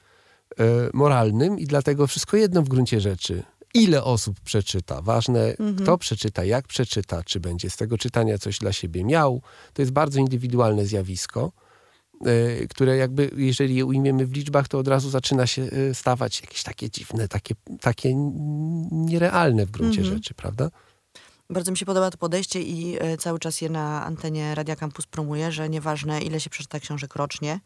e, 0.58 0.64
moralnym 0.92 1.58
i 1.58 1.64
dlatego 1.66 2.06
wszystko 2.06 2.36
jedno 2.36 2.62
w 2.62 2.68
gruncie 2.68 3.00
rzeczy. 3.00 3.42
Ile 3.74 4.04
osób 4.04 4.40
przeczyta? 4.40 5.02
Ważne, 5.02 5.40
Mhm. 5.44 5.76
kto 5.76 5.98
przeczyta, 5.98 6.44
jak 6.44 6.66
przeczyta, 6.66 7.22
czy 7.24 7.40
będzie 7.40 7.70
z 7.70 7.76
tego 7.76 7.98
czytania 7.98 8.38
coś 8.38 8.58
dla 8.58 8.72
siebie 8.72 9.04
miał. 9.04 9.42
To 9.72 9.82
jest 9.82 9.92
bardzo 9.92 10.20
indywidualne 10.20 10.86
zjawisko, 10.86 11.52
które 12.70 12.96
jakby, 12.96 13.30
jeżeli 13.36 13.74
je 13.74 13.84
ujmiemy 13.84 14.26
w 14.26 14.32
liczbach, 14.32 14.68
to 14.68 14.78
od 14.78 14.88
razu 14.88 15.10
zaczyna 15.10 15.46
się 15.46 15.62
e, 15.62 15.94
stawać 15.94 16.40
jakieś 16.40 16.62
takie 16.62 16.90
dziwne, 16.90 17.28
takie, 17.28 17.54
takie 17.80 18.14
nierealne 18.92 19.66
w 19.66 19.70
gruncie 19.70 20.00
Mhm. 20.00 20.16
rzeczy, 20.16 20.34
prawda? 20.34 20.70
Bardzo 21.50 21.70
mi 21.70 21.76
się 21.78 21.86
podoba 21.86 22.10
to 22.10 22.18
podejście 22.18 22.62
i 22.62 22.96
e, 23.00 23.16
cały 23.16 23.38
czas 23.38 23.60
je 23.60 23.68
na 23.68 24.04
antenie 24.04 24.54
Radia 24.54 24.76
Campus 24.76 25.06
promuję, 25.06 25.52
że 25.52 25.68
nieważne 25.68 26.20
ile 26.20 26.40
się 26.40 26.50
przeczyta 26.50 26.80
książek 26.80 27.16
rocznie, 27.16 27.52
e, 27.52 27.60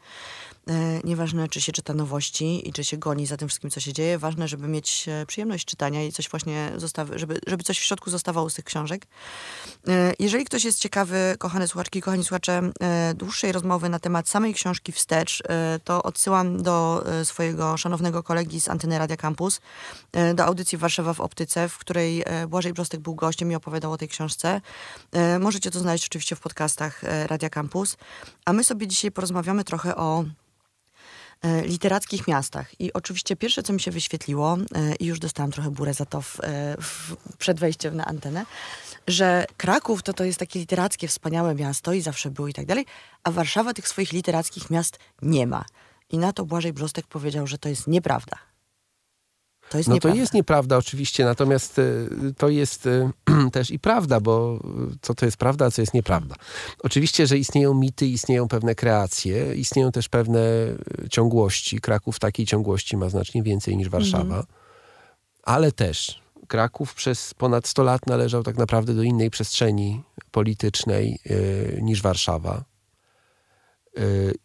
nieważne 1.05 1.49
czy 1.49 1.61
się 1.61 1.73
czyta 1.73 1.95
nowości 1.95 2.69
i 2.69 2.73
czy 2.73 2.85
się 2.85 2.97
goni 2.97 3.27
za 3.27 3.37
tym 3.37 3.49
wszystkim, 3.49 3.71
co 3.71 3.81
się 3.81 3.93
dzieje, 3.93 4.19
ważne, 4.19 4.49
żeby 4.49 4.69
mieć 4.69 5.09
e, 5.09 5.27
przyjemność 5.27 5.65
czytania 5.65 6.05
i 6.05 6.13
coś 6.13 6.31
właśnie 6.31 6.73
żeby, 7.15 7.41
żeby 7.47 7.65
coś 7.65 7.79
w 7.79 7.85
środku 7.85 8.11
zostawało 8.11 8.51
z 8.51 8.55
tych 8.55 8.65
książek. 8.65 9.07
E, 9.89 10.15
Jeżeli 10.19 10.45
ktoś 10.45 10.65
jest 10.65 10.79
ciekawy, 10.81 11.35
kochane 11.39 11.69
słuchaczki 11.69 12.01
kochani 12.01 12.25
słuchacze, 12.25 12.71
e, 12.81 13.15
dłuższej 13.15 13.53
rozmowy 13.53 13.89
na 13.89 13.99
temat 13.99 14.29
samej 14.29 14.55
książki 14.55 14.93
Wstecz, 14.93 15.43
e, 15.49 15.81
to 15.85 16.03
odsyłam 16.03 16.63
do 16.63 17.05
e, 17.07 17.25
swojego 17.25 17.77
szanownego 17.77 18.23
kolegi 18.23 18.61
z 18.61 18.69
anteny 18.69 18.99
Radia 18.99 19.17
Campus, 19.17 19.61
e, 20.13 20.35
do 20.35 20.45
audycji 20.45 20.79
Warszawa 20.79 21.15
w 21.15 21.21
Optyce, 21.21 21.69
w 21.69 21.79
której 21.79 22.23
e, 22.27 22.47
Błażej 22.47 22.73
Brzostek 22.73 23.01
był 23.01 23.15
gościem 23.15 23.53
i 23.53 23.55
opowiadał 23.55 23.93
o 23.93 23.99
tej 23.99 24.09
książce. 24.09 24.61
E, 25.13 25.39
Możecie 25.39 25.71
to 25.71 25.79
znaleźć 25.79 26.07
oczywiście 26.07 26.37
w 26.37 26.41
podcastach 26.41 27.05
e, 27.05 27.27
Radia 27.27 27.51
Campus. 27.51 27.97
A 28.45 28.53
my 28.53 28.65
sobie 28.65 28.87
dzisiaj 28.87 29.11
porozmawiamy 29.11 29.65
trochę 29.65 29.97
o 29.97 30.21
e, 30.21 30.27
literackich 31.65 32.29
miastach. 32.29 32.81
I 32.81 32.93
oczywiście 32.93 33.37
pierwsze, 33.37 33.63
co 33.63 33.73
mi 33.73 33.81
się 33.81 33.91
wyświetliło, 33.91 34.57
e, 34.75 34.95
i 34.95 35.07
już 35.07 35.19
dostałam 35.19 35.53
trochę 35.53 35.71
burę 35.71 35.95
za 35.95 36.05
to 36.05 36.21
w, 36.21 36.41
e, 36.41 36.77
w, 36.81 37.17
przed 37.39 37.61
wejściem 37.61 37.97
na 37.97 38.05
antenę, 38.05 38.47
że 39.07 39.47
Kraków 39.57 40.03
to 40.03 40.13
to 40.13 40.25
jest 40.25 40.39
takie 40.39 40.59
literackie, 40.59 41.09
wspaniałe 41.09 41.55
miasto 41.55 41.93
i 41.93 42.01
zawsze 42.01 42.31
było 42.31 42.49
i 42.49 42.53
tak 42.53 42.67
dalej, 42.67 42.87
a 43.25 43.31
Warszawa 43.31 43.75
tych 43.75 43.89
swoich 43.89 44.13
literackich 44.13 44.71
miast 44.71 44.99
nie 45.23 45.47
ma. 45.47 45.65
I 46.11 46.19
na 46.19 46.33
to 46.33 46.45
Błażej 46.45 46.73
Brzostek 46.73 47.07
powiedział, 47.07 47.47
że 47.47 47.59
to 47.59 47.69
jest 47.69 47.87
nieprawda. 47.87 48.37
To 49.71 49.79
jest 49.79 49.89
No 49.89 49.93
to 49.93 49.95
nieprawda. 49.97 50.21
jest 50.21 50.35
nieprawda 50.35 50.77
oczywiście, 50.77 51.25
natomiast 51.25 51.79
e, 51.79 51.83
to 52.37 52.49
jest 52.49 52.87
e, 52.87 53.11
też 53.53 53.71
i 53.71 53.79
prawda, 53.79 54.21
bo 54.21 54.61
e, 54.65 54.97
co 55.03 55.15
to 55.15 55.25
jest 55.27 55.37
prawda, 55.37 55.67
a 55.67 55.71
co 55.71 55.83
jest 55.83 55.95
nieprawda. 55.95 56.35
Oczywiście, 56.83 57.27
że 57.27 57.39
istnieją 57.39 57.75
mity, 57.75 58.07
istnieją 58.07 58.49
pewne 58.49 58.75
kreacje, 58.75 59.55
istnieją 59.55 59.93
też 59.93 60.09
pewne 60.09 60.41
ciągłości. 61.11 61.81
Kraków 61.81 62.19
takiej 62.19 62.47
ciągłości 62.47 62.97
ma 62.97 63.09
znacznie 63.09 63.43
więcej 63.43 63.77
niż 63.77 63.89
Warszawa, 63.89 64.45
ale 65.43 65.73
też 65.73 66.23
Kraków 66.49 66.95
przez 66.95 67.35
ponad 67.35 67.67
100 67.67 67.83
lat 67.83 68.07
należał 68.07 68.43
tak 68.43 68.57
naprawdę 68.57 68.95
do 68.95 69.03
innej 69.03 69.31
przestrzeni 69.31 70.03
politycznej 70.31 71.19
e, 71.27 71.83
niż 71.83 72.03
Warszawa. 72.03 72.65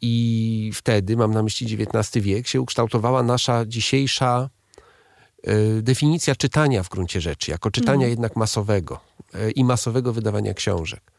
I 0.01 0.71
wtedy, 0.73 1.17
mam 1.17 1.33
na 1.33 1.43
myśli 1.43 1.75
XIX 1.75 2.25
wiek, 2.25 2.47
się 2.47 2.61
ukształtowała 2.61 3.23
nasza 3.23 3.65
dzisiejsza 3.65 4.49
definicja 5.81 6.35
czytania 6.35 6.83
w 6.83 6.89
gruncie 6.89 7.21
rzeczy, 7.21 7.51
jako 7.51 7.71
czytania 7.71 8.07
jednak 8.07 8.35
masowego 8.35 8.99
e, 9.33 9.51
i 9.51 9.63
masowego 9.63 10.13
wydawania 10.13 10.53
książek. 10.53 11.11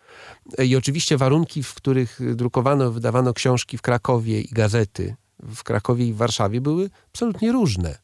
E, 0.58 0.66
I 0.66 0.76
oczywiście 0.76 1.16
warunki, 1.16 1.62
w 1.62 1.74
których 1.74 2.20
drukowano, 2.34 2.92
wydawano 2.92 3.34
książki 3.34 3.78
w 3.78 3.82
Krakowie 3.82 4.40
i 4.40 4.48
gazety 4.48 5.16
w 5.42 5.62
Krakowie 5.62 6.06
i 6.06 6.12
w 6.12 6.16
Warszawie 6.16 6.60
były 6.60 6.90
absolutnie 7.12 7.52
różne. 7.52 7.98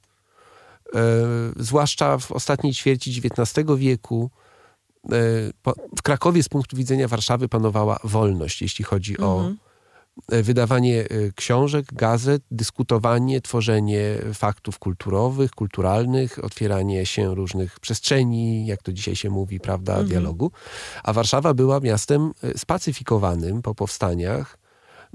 Zwłaszcza 1.57 2.19
w 2.19 2.33
ostatniej 2.33 2.75
ćwierci 2.75 3.23
XIX 3.25 3.67
wieku 3.77 4.31
w 5.97 6.03
Krakowie 6.03 6.43
z 6.43 6.49
punktu 6.49 6.77
widzenia 6.77 7.09
Warszawy 7.09 7.49
panowała 7.49 7.99
wolność, 8.05 8.63
jeśli 8.63 8.85
chodzi 8.85 9.19
o 9.19 9.37
Mhm. 9.37 9.53
e, 9.53 9.68
wydawanie 10.29 11.01
e, 11.05 11.33
książek, 11.33 11.87
gazet, 11.93 12.43
dyskutowanie, 12.51 13.41
tworzenie 13.41 14.19
faktów 14.35 14.79
kulturowych, 14.79 15.51
kulturalnych, 15.51 16.45
otwieranie 16.45 17.07
się 17.07 17.35
różnych 17.35 17.81
przestrzeni, 17.81 18.67
jak 18.67 18.83
to 18.83 18.93
dzisiaj 18.93 19.17
się 19.17 19.31
mówi, 19.31 19.61
prawda, 19.61 19.93
Mhm. 19.93 20.09
dialogu. 20.09 20.51
A 21.05 21.13
Warszawa 21.13 21.55
była 21.55 21.81
miastem 21.81 22.33
e, 22.43 22.59
spacyfikowanym 22.59 23.63
po 23.63 23.75
powstaniach, 23.75 24.59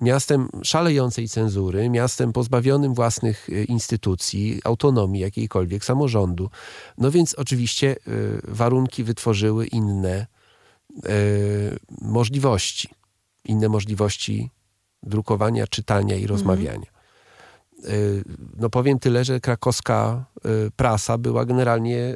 miastem 0.01 0.49
szalejącej 0.63 1.29
cenzury, 1.29 1.89
miastem 1.89 2.33
pozbawionym 2.33 2.93
własnych 2.93 3.49
e, 3.49 3.63
instytucji, 3.63 4.61
autonomii 4.63 5.21
jakiejkolwiek, 5.21 5.85
samorządu. 5.85 6.49
No 6.97 7.11
więc 7.11 7.35
oczywiście 7.35 7.91
e, 7.91 7.95
warunki 8.43 9.03
wytworzyły 9.03 9.67
inne 9.67 10.13
e, 10.15 10.27
możliwości. 12.01 12.89
Inne 13.45 13.69
możliwości 13.69 14.49
drukowania, 15.03 15.67
czytania 15.67 16.15
i 16.15 16.27
rozmawiania. 16.27 16.93
E, 17.83 17.89
No 18.57 18.69
powiem 18.69 18.99
tyle, 18.99 19.25
że 19.25 19.39
krakowska 19.39 20.25
e, 20.35 20.49
prasa 20.75 21.17
była 21.17 21.45
generalnie 21.45 21.99
e, 21.99 22.15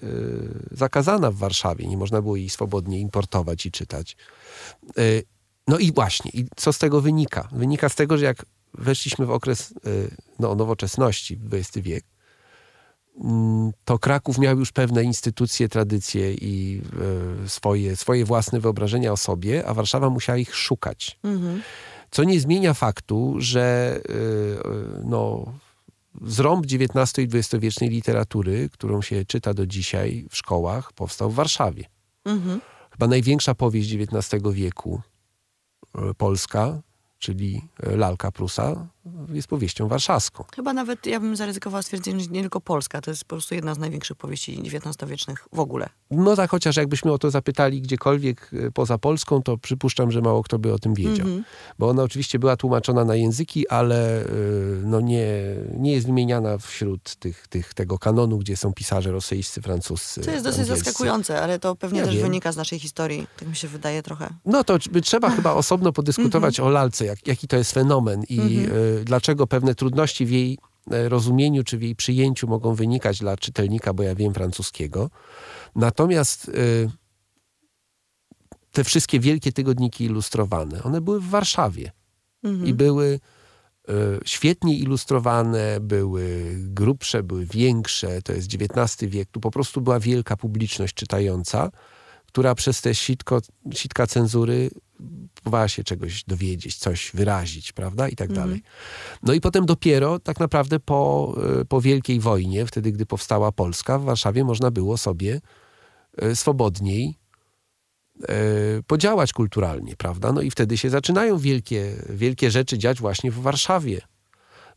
zakazana 0.72 1.32
w 1.32 1.36
Warszawie. 1.36 1.88
Nie 1.88 1.98
można 1.98 2.22
było 2.22 2.36
jej 2.36 2.50
swobodnie 2.50 3.00
importować 3.00 3.65
i 3.65 3.72
czytać. 3.72 4.17
No 5.67 5.77
i 5.77 5.91
właśnie, 5.91 6.32
i 6.34 6.46
co 6.56 6.74
z 6.74 6.77
tego 6.77 7.01
wynika? 7.01 7.50
Wynika 7.51 7.89
z 7.89 7.96
tego, 7.96 8.17
że 8.17 8.25
jak 8.25 8.46
weszliśmy 8.74 9.25
w 9.25 9.32
okres 9.32 9.74
no, 10.39 10.56
nowoczesności, 10.56 11.39
XX 11.51 11.77
wiek, 11.77 12.06
mm, 13.24 13.72
to 13.86 14.00
Kraków 14.00 14.38
miał 14.38 14.60
już 14.60 14.72
pewne 14.72 15.03
instytucje, 15.03 15.70
tradycje 15.70 16.34
i 16.34 16.82
swoje, 17.48 17.96
swoje 17.96 18.25
własne 18.25 18.60
wyobrażenia 18.60 19.12
o 19.12 19.17
sobie, 19.17 19.67
a 19.67 19.74
Warszawa 19.74 20.10
musiała 20.10 20.38
ich 20.38 20.56
szukać. 20.56 21.20
Mhm. 21.24 21.62
Co 22.18 22.24
nie 22.24 22.40
zmienia 22.40 22.74
faktu, 22.74 23.36
że 23.38 24.00
y, 24.10 24.14
y, 24.14 24.58
no, 25.06 25.46
zrąb 26.22 26.66
XIX 26.66 27.18
i 27.18 27.38
XX-wiecznej 27.38 27.90
literatury, 27.90 28.70
którą 28.70 29.02
się 29.02 29.26
czyta 29.26 29.54
do 29.54 29.66
dzisiaj 29.66 30.26
w 30.30 30.38
szkołach, 30.38 30.94
powstał 30.94 31.32
w 31.32 31.36
Warszawie. 31.36 31.86
Mhm. 32.26 32.62
Chyba 32.92 33.08
największa 33.08 33.56
powieść 33.56 33.94
XIX 33.94 34.44
wieku 34.52 35.02
y, 35.96 36.14
polska, 36.14 36.82
czyli 37.20 37.62
Lalka 37.84 38.32
Prusa, 38.32 38.88
jest 39.34 39.48
powieścią 39.48 39.88
warszawską. 39.88 40.44
Chyba 40.56 40.74
nawet 40.74 41.06
ja 41.06 41.20
bym 41.20 41.36
zaryzykowała 41.36 41.82
stwierdzenie, 41.82 42.24
że 42.24 42.30
nie 42.30 42.42
tylko 42.42 42.62
Polska. 42.62 43.02
To 43.02 43.12
jest 43.12 43.24
po 43.24 43.30
prostu 43.36 43.56
jedna 43.56 43.76
z 43.76 43.78
największych 43.78 44.18
powieści 44.18 44.62
XIX-wiecznych 44.66 45.48
w 45.54 45.60
ogóle. 45.60 45.90
No 46.12 46.36
tak, 46.36 46.50
chociaż 46.52 46.76
jakbyśmy 46.78 47.12
o 47.12 47.18
to 47.18 47.32
zapytali 47.32 47.82
gdziekolwiek 47.82 48.50
y, 48.54 48.72
poza 48.72 48.98
Polską, 48.98 49.42
to 49.44 49.58
przypuszczam, 49.58 50.12
że 50.12 50.22
mało 50.22 50.44
kto 50.44 50.60
by 50.60 50.74
o 50.74 50.80
tym 50.80 50.94
wiedział. 50.94 51.28
Mhm. 51.28 51.44
Bo 51.80 51.90
ona 51.90 52.04
oczywiście 52.04 52.40
była 52.40 52.58
tłumaczona 52.58 53.06
na 53.06 53.16
języki, 53.16 53.68
ale 53.70 54.26
y, 54.26 54.28
no 54.84 55.02
nie, 55.02 55.28
nie 55.78 55.92
jest 55.94 56.06
wymieniana 56.06 56.58
wśród 56.58 57.16
tych, 57.16 57.48
tych, 57.48 57.74
tego 57.74 58.00
kanonu, 58.00 58.38
gdzie 58.38 58.58
są 58.58 58.74
pisarze 58.74 59.12
rosyjscy, 59.12 59.62
francuscy, 59.62 60.22
To 60.22 60.32
jest 60.32 60.44
dosyć 60.44 60.60
angielscy. 60.62 60.84
zaskakujące, 60.86 61.42
ale 61.42 61.60
to 61.60 61.76
pewnie 61.76 62.00
Ja 62.00 62.06
też 62.06 62.16
wiem. 62.16 62.24
wynika 62.24 62.52
z 62.52 62.58
naszej 62.58 62.80
historii. 62.80 63.28
Tak 63.40 63.48
mi 63.48 63.56
się 63.56 63.68
wydaje 63.68 64.04
trochę. 64.04 64.30
No 64.46 64.64
to 64.64 64.78
by 64.92 65.02
trzeba 65.02 65.30
chyba 65.30 65.54
osobno 65.64 65.94
podyskutować 65.94 66.60
o 66.60 66.70
lalce, 66.70 67.06
jak, 67.06 67.28
jaki 67.28 67.48
to 67.48 67.58
jest 67.58 67.72
fenomen 67.72 68.24
i 68.30 68.40
y, 68.40 68.97
dlaczego 69.04 69.48
pewne 69.48 69.75
trudności 69.75 70.25
w 70.25 70.32
jej 70.32 70.58
e, 70.92 71.10
rozumieniu 71.10 71.63
czy 71.63 71.77
w 71.77 71.82
jej 71.82 71.96
przyjęciu 71.96 72.48
mogą 72.48 72.75
wynikać 72.75 73.20
dla 73.20 73.38
czytelnika, 73.38 73.94
bo 73.94 74.04
ja 74.04 74.16
wiem 74.16 74.34
francuskiego. 74.34 75.10
Natomiast 75.75 76.50
y, 76.50 76.89
te 78.72 78.84
wszystkie 78.84 79.20
wielkie 79.20 79.51
tygodniki 79.51 80.04
ilustrowane, 80.04 80.84
one 80.84 81.01
były 81.01 81.22
w 81.22 81.30
Warszawie 81.30 81.92
i 82.66 82.74
były 82.74 83.20
e, 83.89 83.94
świetnie 84.25 84.77
ilustrowane, 84.77 85.80
były 85.80 86.56
grubsze, 86.58 87.24
były 87.24 87.46
większe. 87.46 88.22
To 88.22 88.34
jest 88.34 88.48
XIX 88.54 89.12
wiek. 89.12 89.30
Tu 89.32 89.39
po 89.39 89.51
prostu 89.51 89.82
była 89.82 90.00
wielka 90.00 90.38
publiczność 90.38 90.94
czytająca, 90.94 91.72
która 92.25 92.56
przez 92.56 92.82
te 92.82 92.96
sitko, 92.96 93.42
sitka 93.74 94.08
cenzury 94.08 94.70
próbowała 95.34 95.68
się 95.68 95.84
czegoś 95.84 96.24
dowiedzieć, 96.24 96.75
coś 96.75 97.12
wyrazić, 97.13 97.72
prawda? 97.72 98.10
I 98.10 98.16
tak 98.16 98.34
dalej. 98.34 98.62
No 99.24 99.34
i 99.34 99.42
potem 99.42 99.66
dopiero 99.66 100.20
tak 100.20 100.39
naprawdę 100.39 100.80
po, 100.80 101.34
e, 101.62 101.66
po 101.66 101.82
Wielkiej 101.82 102.20
Wojnie, 102.20 102.66
wtedy 102.66 102.92
gdy 102.92 103.06
powstała 103.06 103.51
Polska, 103.51 104.00
w 104.00 104.04
Warszawie 104.04 104.44
można 104.44 104.72
było 104.72 104.98
sobie 104.98 105.42
e, 106.18 106.36
swobodniej 106.36 107.16
e, 108.22 108.36
podziałać 108.88 109.34
kulturalnie, 109.34 109.96
prawda? 109.96 110.32
No 110.32 110.42
i 110.42 110.51
wtedy 110.51 110.77
się 110.77 110.89
zaczynają 110.89 111.38
wielkie, 111.38 111.96
wielkie 112.10 112.51
rzeczy 112.51 112.77
dziać 112.77 113.00
właśnie 113.00 113.32
w 113.32 113.39
Warszawie. 113.39 114.01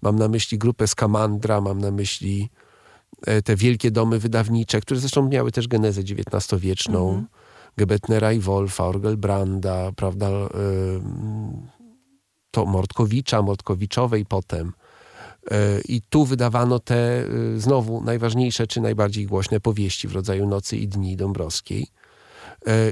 Mam 0.02 0.16
na 0.16 0.28
myśli 0.28 0.58
grupę 0.58 0.86
Skamandra, 0.86 1.60
mam 1.60 1.78
na 1.78 1.90
myśli 1.90 2.50
te 3.44 3.56
wielkie 3.56 3.90
domy 3.90 4.18
wydawnicze, 4.18 4.80
które 4.80 5.00
zresztą 5.00 5.28
miały 5.28 5.52
też 5.52 5.68
genezę 5.68 6.00
XIX-wieczną. 6.00 7.24
Gebetnera 7.76 8.32
i 8.32 8.40
Wolfa, 8.40 8.84
Orgelbranda, 8.84 9.92
prawda? 9.96 10.28
e, 10.28 10.48
To 12.50 12.66
Mordkowicza, 12.66 13.42
Mordkowiczowej 13.42 14.26
potem. 14.26 14.72
E, 15.50 15.80
I 15.88 16.02
tu 16.02 16.24
wydawano 16.24 16.78
te 16.78 16.94
e, 16.94 17.26
znowu 17.56 18.00
najważniejsze 18.04 18.66
czy 18.66 18.80
najbardziej 18.80 19.26
głośne 19.26 19.60
powieści 19.60 20.08
w 20.08 20.12
rodzaju 20.12 20.46
Nocy 20.46 20.76
i 20.76 20.88
Dni 20.88 21.16
Dąbrowskiej. 21.16 21.86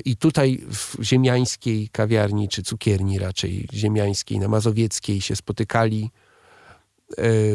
I 0.05 0.17
tutaj 0.17 0.61
w 0.71 1.03
ziemiańskiej 1.03 1.89
kawiarni, 1.89 2.49
czy 2.49 2.63
cukierni 2.63 3.19
raczej 3.19 3.69
ziemiańskiej, 3.73 4.39
na 4.39 4.49
Mazowieckiej 4.49 5.21
się 5.21 5.37
spotykali 5.37 6.11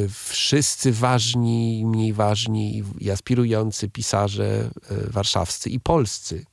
wszyscy 0.10 0.92
ważni 0.92 1.86
mniej 1.86 2.14
ważni 2.14 2.84
i 3.00 3.12
aspirujący 3.12 3.90
pisarze 3.90 4.70
warszawscy 5.08 5.70
i 5.70 5.80
polscy. 5.80 6.46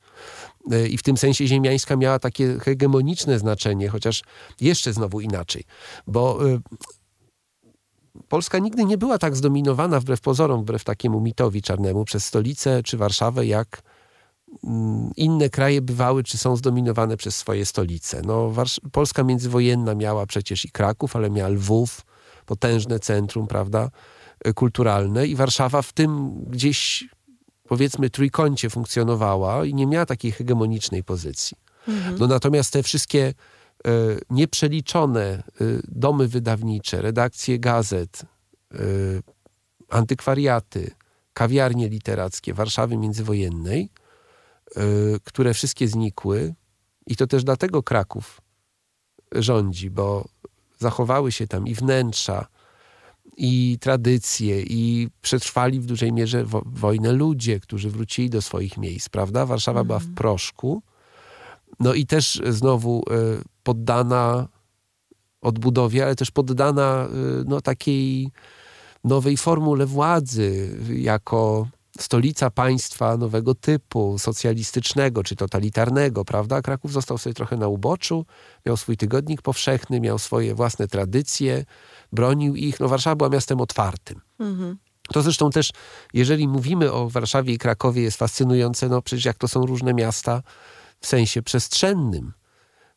E, 0.71 0.87
I 0.87 0.97
w 0.97 1.03
tym 1.03 1.17
sensie 1.17 1.47
ziemiańska 1.47 1.95
miała 1.95 2.19
takie 2.19 2.59
hegemoniczne 2.59 3.39
znaczenie, 3.39 3.89
chociaż 3.89 4.23
jeszcze 4.61 4.93
znowu 4.93 5.21
inaczej, 5.21 5.63
bo 6.07 6.49
e, 6.49 6.59
Polska 8.27 8.59
nigdy 8.59 8.85
nie 8.85 8.97
była 8.97 9.17
tak 9.17 9.35
zdominowana 9.35 9.99
wbrew 9.99 10.21
pozorom, 10.21 10.61
wbrew 10.61 10.83
takiemu 10.83 11.21
mitowi 11.21 11.61
czarnemu 11.61 12.05
przez 12.05 12.25
stolicę 12.25 12.83
czy 12.83 12.97
Warszawę, 12.97 13.45
jak 13.45 13.81
mm, 14.63 15.11
inne 15.17 15.49
kraje 15.49 15.81
bywały 15.81 16.23
czy 16.23 16.37
są 16.37 16.55
zdominowane 16.55 17.17
przez 17.17 17.35
swoje 17.35 17.65
stolice. 17.65 18.21
No, 18.25 18.53
Polska 18.91 19.23
międzywojenna 19.23 19.95
miała 19.95 20.25
przecież 20.25 20.65
i 20.65 20.71
Kraków, 20.71 21.15
ale 21.15 21.29
miała 21.29 21.49
Lwów, 21.49 22.01
potężne 22.45 22.99
centrum, 22.99 23.47
prawda, 23.47 23.89
e, 24.43 24.53
kulturalne 24.53 25.27
i 25.27 25.35
Warszawa 25.35 25.81
w 25.81 25.93
tym 25.93 26.31
gdzieś 26.47 27.09
powiedzmy 27.71 28.09
trójkącie 28.09 28.69
funkcjonowała 28.69 29.65
i 29.65 29.73
nie 29.73 29.87
miała 29.87 30.05
takiej 30.05 30.31
hegemonicznej 30.31 31.03
pozycji. 31.03 31.57
No 32.19 32.27
natomiast 32.27 32.73
te 32.73 32.83
wszystkie 32.83 33.25
e, 33.27 33.91
nieprzeliczone 34.29 35.21
e, 35.21 35.43
domy 35.87 36.27
wydawnicze, 36.27 37.01
redakcje 37.01 37.59
gazet, 37.59 38.21
e, 38.73 38.77
antykwariaty, 39.89 40.91
kawiarnie 41.33 41.89
literackie 41.89 42.53
Warszawy 42.53 42.97
międzywojennej, 42.97 43.89
e, 44.75 44.81
które 45.23 45.53
wszystkie 45.53 45.87
znikły 45.87 46.53
i 47.07 47.15
to 47.15 47.27
też 47.27 47.43
dlatego 47.43 47.83
Kraków 47.83 48.41
rządzi, 49.31 49.89
bo 49.89 50.27
zachowały 50.79 51.31
się 51.31 51.47
tam 51.47 51.67
i 51.67 51.75
wnętrza, 51.75 52.47
i 53.43 53.77
tradycje, 53.79 54.61
i 54.61 55.09
przetrwali 55.21 55.79
w 55.79 55.85
dużej 55.85 56.13
mierze 56.13 56.45
wo- 56.45 56.63
wojnę 56.65 57.11
ludzie, 57.11 57.59
którzy 57.59 57.89
wrócili 57.89 58.29
do 58.29 58.41
swoich 58.41 58.77
miejsc, 58.77 59.09
prawda? 59.09 59.45
Warszawa 59.45 59.83
była 59.83 59.99
w 59.99 60.13
proszku. 60.13 60.81
No 61.79 61.93
i 61.93 62.05
też 62.05 62.41
znowu 62.49 63.03
e, 63.09 63.13
poddana 63.63 64.47
odbudowie, 65.41 66.05
ale 66.05 66.15
też 66.15 66.31
poddana 66.31 67.07
e, 67.07 67.07
no, 67.47 67.61
takiej 67.61 68.31
nowej 69.03 69.37
formule 69.37 69.85
władzy, 69.85 70.77
jako 70.95 71.67
stolica 72.03 72.49
państwa 72.49 73.17
nowego 73.17 73.55
typu, 73.55 74.19
socjalistycznego 74.19 75.23
czy 75.23 75.35
totalitarnego, 75.35 76.25
prawda? 76.25 76.61
Kraków 76.61 76.91
został 76.91 77.17
sobie 77.17 77.33
trochę 77.33 77.57
na 77.57 77.67
uboczu, 77.67 78.25
miał 78.65 78.77
swój 78.77 78.97
tygodnik 78.97 79.41
powszechny, 79.41 80.01
miał 80.01 80.19
swoje 80.19 80.55
własne 80.55 80.87
tradycje, 80.87 81.65
bronił 82.11 82.55
ich. 82.55 82.79
No 82.79 82.87
Warszawa 82.87 83.15
była 83.15 83.29
miastem 83.29 83.61
otwartym. 83.61 84.21
To 85.13 85.21
zresztą 85.21 85.49
też, 85.49 85.71
jeżeli 86.13 86.47
mówimy 86.47 86.91
o 86.91 87.09
Warszawie 87.09 87.53
i 87.53 87.57
Krakowie, 87.57 88.01
jest 88.01 88.17
fascynujące, 88.17 88.89
no 88.89 89.01
przecież 89.01 89.25
jak 89.25 89.37
to 89.37 89.47
są 89.47 89.65
różne 89.65 89.93
miasta 89.93 90.43
w 90.99 91.07
sensie 91.07 91.41
przestrzennym. 91.41 92.33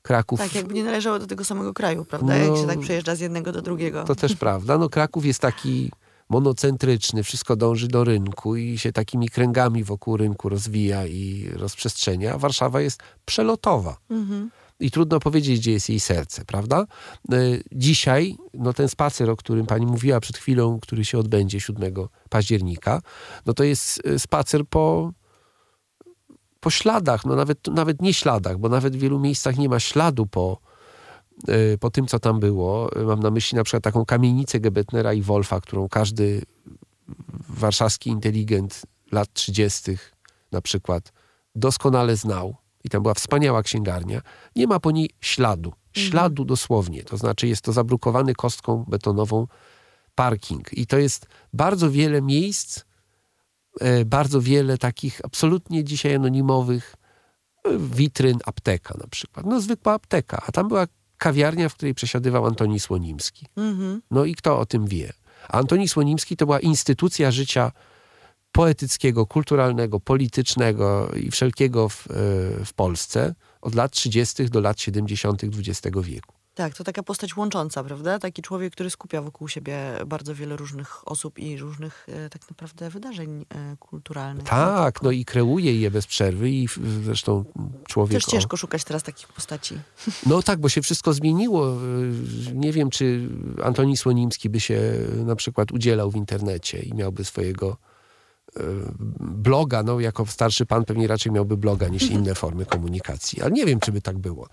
Kraków 0.03 0.39
Tak, 0.39 0.55
jakby 0.55 0.75
nie 0.75 0.85
należało 0.85 1.19
do 1.19 1.27
tego 1.27 1.45
samego 1.45 1.75
kraju, 1.75 2.05
prawda? 2.05 2.39
No. 2.39 2.45
Jak 2.45 2.57
się 2.57 2.67
tak 2.67 2.81
przejeżdża 2.81 3.15
z 3.15 3.21
jednego 3.21 3.53
do 3.53 3.63
drugiego. 3.63 4.05
To 4.05 4.15
też 4.15 4.37
prawda. 4.47 4.79
No 4.79 4.89
Kraków 4.89 5.25
jest 5.25 5.41
taki 5.41 5.91
monocentryczny, 6.35 7.23
wszystko 7.23 7.57
dąży 7.57 7.89
do 7.89 8.05
rynku 8.05 8.57
i 8.57 8.79
się 8.79 8.93
takimi 8.93 9.29
kręgami 9.29 9.85
wokół 9.85 10.17
rynku 10.17 10.49
rozwija 10.49 11.07
i 11.07 11.49
rozprzestrzenia. 11.53 12.39
Warszawa 12.39 12.81
jest 12.81 13.03
przelotowa. 13.25 13.97
I 14.81 14.91
trudno 14.91 15.21
powiedzieć, 15.21 15.61
gdzie 15.61 15.73
jest 15.73 15.89
jej 15.89 16.01
serce, 16.01 16.45
prawda? 16.45 16.87
Y, 17.33 17.63
Dzisiaj, 17.73 18.37
no 18.55 18.73
ten 18.73 18.89
spacer, 18.89 19.31
o 19.31 19.37
którym 19.37 19.67
pani 19.67 19.87
mówiła 19.87 20.21
przed 20.21 20.37
chwilą, 20.39 20.81
który 20.81 21.05
się 21.05 21.19
odbędzie 21.19 21.61
7 21.61 21.95
października, 22.29 23.01
no 23.47 23.55
to 23.55 23.65
jest 23.65 24.07
y, 24.07 24.19
spacer 24.19 24.67
po, 24.67 25.13
po 26.61 26.71
śladach, 26.71 27.25
no 27.25 27.37
nawet, 27.37 27.59
nawet 27.67 28.03
nie 28.03 28.15
śladach, 28.15 28.59
bo 28.59 28.69
nawet 28.69 28.97
w 28.97 29.01
wielu 29.01 29.19
miejscach 29.19 29.57
nie 29.59 29.69
ma 29.69 29.81
śladu 29.81 30.27
po, 30.27 30.59
po 31.81 31.91
tym, 31.91 32.07
co 32.07 32.19
tam 32.19 32.41
było. 32.41 32.91
Mam 33.07 33.21
na 33.21 33.31
myśli 33.31 33.57
na 33.57 33.65
przykład 33.65 33.83
taką 33.83 34.05
kamienicę 34.05 34.61
Gebetnera 34.61 35.13
i 35.13 35.23
Wolfa, 35.23 35.61
którą 35.61 35.89
każdy 35.89 36.43
warszawski 37.49 38.11
inteligent 38.11 38.83
lat 39.13 39.33
30. 39.33 39.97
na 40.53 40.61
przykład 40.61 41.13
doskonale 41.55 42.17
znał. 42.17 42.57
I 42.85 42.89
tam 42.89 43.03
była 43.03 43.15
wspaniała 43.15 43.63
księgarnia. 43.63 44.23
Nie 44.57 44.67
ma 44.67 44.81
po 44.81 44.91
niej 44.91 45.11
śladu. 45.21 45.73
Śladu 45.93 46.45
dosłownie. 46.45 47.03
To 47.03 47.17
znaczy 47.17 47.49
jest 47.49 47.63
to 47.63 47.73
zabrukowany 47.73 48.35
kostką 48.35 48.85
betonową 48.89 49.47
parking. 50.15 50.73
I 50.73 50.87
to 50.87 50.99
jest 50.99 51.27
bardzo 51.53 51.91
wiele 51.91 52.23
miejsc, 52.23 52.85
e, 53.81 54.05
bardzo 54.05 54.41
wiele 54.41 54.79
takich 54.79 55.21
absolutnie 55.25 55.85
dzisiaj 55.85 56.15
anonimowych 56.15 56.95
e, 57.65 57.79
witryn, 57.79 58.39
apteka 58.47 58.95
na 58.99 59.07
przykład. 59.07 59.47
No 59.47 59.61
zwykła 59.61 59.93
apteka, 59.93 60.43
a 60.47 60.53
tam 60.53 60.69
była 60.69 60.87
kawiarnia, 61.25 61.69
w 61.69 61.75
której 61.75 61.95
przesiadywał 61.95 62.47
Antoni 62.47 62.81
Słonimski. 62.81 63.47
No 64.11 64.25
i 64.25 64.35
kto 64.35 64.59
o 64.59 64.67
tym 64.67 64.87
wie? 64.87 65.13
A 65.49 65.59
Antoni 65.59 65.89
Słonimski 65.89 66.37
to 66.37 66.47
była 66.47 66.61
instytucja 66.61 67.31
życia 67.31 67.73
poetyckiego, 68.53 69.27
kulturalnego, 69.27 70.01
politycznego 70.01 71.11
i 71.17 71.31
wszelkiego 71.31 71.89
w, 71.89 72.07
e, 72.07 72.15
w 72.65 72.73
Polsce 72.77 73.35
od 73.61 73.75
lat 73.75 73.93
30. 73.93 74.45
do 74.51 74.61
lat 74.61 74.81
70. 74.81 75.43
XX 75.45 75.97
wieku. 76.03 76.35
Tak, 76.55 76.75
to 76.75 76.85
taka 76.85 77.03
postać 77.03 77.37
łącząca, 77.37 77.85
prawda? 77.85 78.19
Taki 78.19 78.43
człowiek, 78.43 78.73
który 78.73 78.91
skupia 78.91 79.23
wokół 79.23 79.49
siebie 79.49 79.79
bardzo 80.07 80.35
wiele 80.35 80.57
różnych 80.57 81.09
osób 81.09 81.39
i 81.39 81.57
różnych 81.59 82.07
e, 82.09 82.31
tak 82.31 82.51
naprawdę 82.51 82.91
wydarzeń 82.91 83.45
e, 83.55 83.77
kulturalnych. 83.77 84.45
Tak, 84.45 85.03
no 85.03 85.11
i 85.11 85.25
kreuje 85.25 85.81
je 85.81 85.91
bez 85.91 86.07
przerwy 86.07 86.51
i 86.51 86.69
w- 86.69 86.79
zresztą 87.05 87.45
człowiek... 87.89 88.13
Też 88.13 88.29
o- 88.29 88.31
ciężko 88.31 88.57
szukać 88.57 88.85
teraz 88.85 89.03
takich 89.03 89.29
postaci. 89.29 89.75
No 90.27 90.43
tak, 90.43 90.61
bo 90.61 90.69
się 90.69 90.83
wszystko 90.83 91.13
zmieniło. 91.13 91.77
Nie 92.55 92.73
wiem, 92.73 92.91
czy 92.91 93.29
Antoni 93.63 93.97
Słonimski 93.97 94.51
by 94.51 94.61
się 94.61 94.81
na 95.25 95.37
przykład 95.37 95.73
udzielał 95.73 96.11
w 96.11 96.17
internecie 96.17 96.79
i 96.83 96.95
miałby 96.95 97.25
swojego 97.25 97.69
e, 97.71 97.94
bloga. 99.21 99.83
No, 99.83 100.01
jako 100.01 100.27
starszy 100.27 100.67
pan 100.67 100.85
pewnie 100.85 101.07
raczej 101.07 101.33
miałby 101.33 101.57
bloga 101.57 101.89
niż 101.89 102.03
inne 102.03 102.35
formy 102.35 102.67
komunikacji. 102.67 103.43
Ale 103.43 103.51
nie 103.51 103.67
wiem, 103.67 103.81
czy 103.81 103.93
by 103.93 104.01
tak 104.01 104.19
było. 104.19 104.49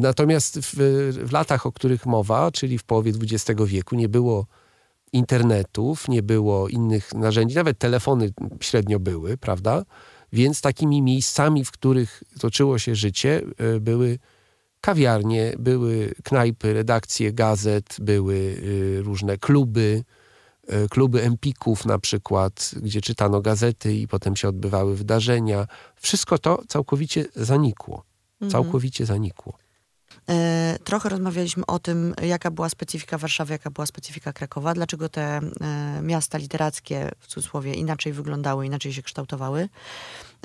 Natomiast 0.00 0.58
w, 0.58 0.74
w 1.24 1.32
latach, 1.32 1.66
o 1.66 1.72
których 1.72 2.06
mowa, 2.06 2.50
czyli 2.50 2.78
w 2.78 2.84
połowie 2.84 3.12
XX 3.22 3.60
wieku, 3.66 3.96
nie 3.96 4.08
było 4.08 4.46
internetów, 5.12 6.08
nie 6.08 6.22
było 6.22 6.68
innych 6.68 7.14
narzędzi, 7.14 7.56
nawet 7.56 7.78
telefony 7.78 8.30
średnio 8.60 9.00
były, 9.00 9.36
prawda? 9.36 9.84
Więc 10.32 10.60
takimi 10.60 11.02
miejscami, 11.02 11.64
w 11.64 11.70
których 11.70 12.22
toczyło 12.40 12.78
się 12.78 12.94
życie, 12.94 13.42
e, 13.58 13.80
były 13.80 14.18
kawiarnie, 14.80 15.52
były 15.58 16.14
knajpy, 16.24 16.72
redakcje 16.72 17.32
gazet, 17.32 17.96
były 18.00 18.34
y, 18.34 19.02
różne 19.02 19.38
kluby, 19.38 20.04
kluby 20.90 21.22
empików 21.22 21.86
na 21.86 21.98
przykład, 21.98 22.70
gdzie 22.82 23.00
czytano 23.00 23.40
gazety 23.40 23.94
i 23.94 24.08
potem 24.08 24.36
się 24.36 24.48
odbywały 24.48 24.96
wydarzenia. 24.96 25.66
Wszystko 25.96 26.38
to 26.38 26.62
całkowicie 26.68 27.24
zanikło. 27.36 28.04
Całkowicie 28.50 29.06
zanikło. 29.06 29.58
E, 30.28 30.78
Trochę 30.84 31.08
rozmawialiśmy 31.08 31.66
o 31.66 31.78
tym, 31.78 32.14
jaka 32.22 32.50
była 32.50 32.68
specyfika 32.68 33.18
Warszawy, 33.18 33.52
jaka 33.52 33.70
była 33.70 33.86
specyfika 33.86 34.32
Krakowa, 34.32 34.74
dlaczego 34.74 35.08
te 35.08 35.22
e, 35.60 36.00
miasta 36.02 36.38
literackie, 36.38 37.10
w 37.18 37.26
cudzysłowie, 37.26 37.74
inaczej 37.74 38.12
wyglądały, 38.12 38.66
inaczej 38.66 38.92
się 38.92 39.02
kształtowały. 39.02 39.68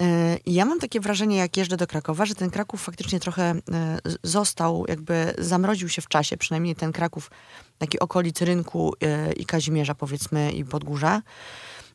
E, 0.02 0.38
I 0.45 0.54
ja 0.54 0.65
mam 0.65 0.80
takie 0.80 1.00
wrażenie, 1.00 1.38
jak 1.38 1.58
jeżdżę 1.58 1.78
do 1.78 1.88
Krakowa, 1.88 2.26
że 2.26 2.36
ten 2.36 2.50
Kraków 2.50 2.82
faktycznie 2.84 3.19
trochę 3.19 3.43
e, 3.43 4.00
został, 4.24 4.86
jakby 4.88 5.34
zamroził 5.38 5.89
się 5.89 6.02
w 6.02 6.08
czasie, 6.08 6.38
przynajmniej 6.38 6.76
ten 6.76 6.91
Kraków, 6.91 7.32
taki 7.84 8.00
okolic 8.00 8.41
rynku 8.41 8.93
e, 9.02 9.34
i 9.34 9.46
Kazimierza, 9.46 9.96
powiedzmy, 9.96 10.52
i 10.52 10.65
Podgórza. 10.65 11.22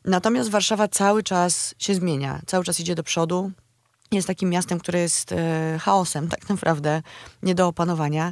Natomiast 0.05 0.49
Warszawa 0.49 0.87
cały 0.87 1.23
czas 1.23 1.75
się 1.79 1.95
zmienia, 1.95 2.41
cały 2.45 2.63
czas 2.63 2.79
idzie 2.79 2.95
do 2.95 3.03
przodu. 3.03 3.51
Jest 4.11 4.27
takim 4.27 4.49
miastem, 4.49 4.79
które 4.79 4.99
jest 4.99 5.31
e, 5.31 5.77
chaosem, 5.81 6.27
tak 6.27 6.49
naprawdę, 6.49 7.01
nie 7.43 7.55
do 7.55 7.67
opanowania. 7.67 8.31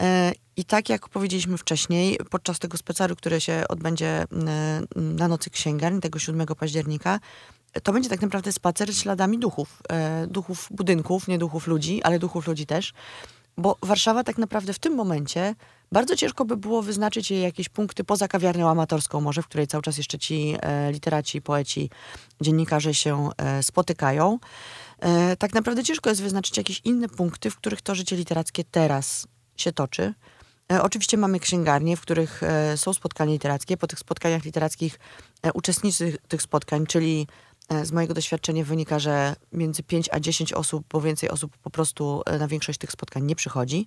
E, 0.00 0.32
I 0.56 0.64
tak 0.64 0.88
jak 0.88 1.08
powiedzieliśmy 1.08 1.58
wcześniej, 1.58 2.18
podczas 2.30 2.58
tego 2.58 2.78
spaceru, 2.78 3.16
który 3.16 3.40
się 3.40 3.64
odbędzie 3.68 4.24
na 4.96 5.28
Nocy 5.28 5.50
Księgarni, 5.50 6.00
tego 6.00 6.18
7 6.18 6.46
października, 6.46 7.20
to 7.82 7.92
będzie 7.92 8.08
tak 8.08 8.22
naprawdę 8.22 8.52
spacer 8.52 8.96
śladami 8.96 9.38
duchów. 9.38 9.82
Duchów 10.28 10.68
budynków, 10.70 11.28
nie 11.28 11.38
duchów 11.38 11.66
ludzi, 11.66 12.02
ale 12.02 12.18
duchów 12.18 12.46
ludzi 12.46 12.66
też. 12.66 12.92
Bo 13.56 13.76
Warszawa 13.82 14.24
tak 14.24 14.38
naprawdę 14.38 14.72
w 14.72 14.78
tym 14.78 14.94
momencie 14.94 15.54
bardzo 15.94 16.16
ciężko 16.16 16.44
by 16.44 16.56
było 16.56 16.82
wyznaczyć 16.82 17.30
jej 17.30 17.42
jakieś 17.42 17.68
punkty 17.68 18.04
poza 18.04 18.28
kawiarnią 18.28 18.70
amatorską 18.70 19.20
może, 19.20 19.42
w 19.42 19.46
której 19.48 19.66
cały 19.66 19.82
czas 19.82 19.98
jeszcze 19.98 20.18
ci 20.18 20.56
e, 20.60 20.92
literaci, 20.92 21.42
poeci, 21.42 21.90
dziennikarze 22.40 22.94
się 22.94 23.28
e, 23.36 23.62
spotykają. 23.62 24.38
E, 25.00 25.36
tak 25.36 25.54
naprawdę 25.54 25.84
ciężko 25.84 26.10
jest 26.10 26.22
wyznaczyć 26.22 26.56
jakieś 26.56 26.80
inne 26.84 27.08
punkty, 27.08 27.50
w 27.50 27.56
których 27.56 27.82
to 27.82 27.94
życie 27.94 28.16
literackie 28.16 28.64
teraz 28.64 29.26
się 29.56 29.72
toczy. 29.72 30.14
E, 30.72 30.82
Oczywiście 30.82 31.16
mamy 31.16 31.40
księgarnie, 31.40 31.96
w 31.96 32.00
których 32.00 32.42
e, 32.42 32.76
są 32.76 32.92
spotkania 32.92 33.32
literackie. 33.32 33.76
Po 33.76 33.86
tych 33.86 33.98
spotkaniach 33.98 34.44
literackich 34.44 34.98
e, 35.42 35.52
uczestnicy 35.52 36.18
tych 36.28 36.42
spotkań, 36.42 36.86
czyli 36.86 37.26
z 37.82 37.92
mojego 37.92 38.14
doświadczenia 38.14 38.64
wynika, 38.64 38.98
że 38.98 39.36
między 39.52 39.82
5 39.82 40.08
a 40.12 40.20
10 40.20 40.52
osób, 40.52 40.84
bo 40.90 41.00
więcej 41.00 41.30
osób 41.30 41.56
po 41.56 41.70
prostu 41.70 42.22
e, 42.26 42.38
na 42.38 42.48
większość 42.48 42.78
tych 42.78 42.92
spotkań 42.92 43.24
nie 43.24 43.36
przychodzi. 43.36 43.86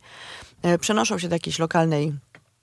E, 0.61 0.77
Przenoszą 0.77 1.17
się 1.19 1.29
do 1.29 1.35
jakiejś 1.35 1.59
lokalnej 1.59 2.13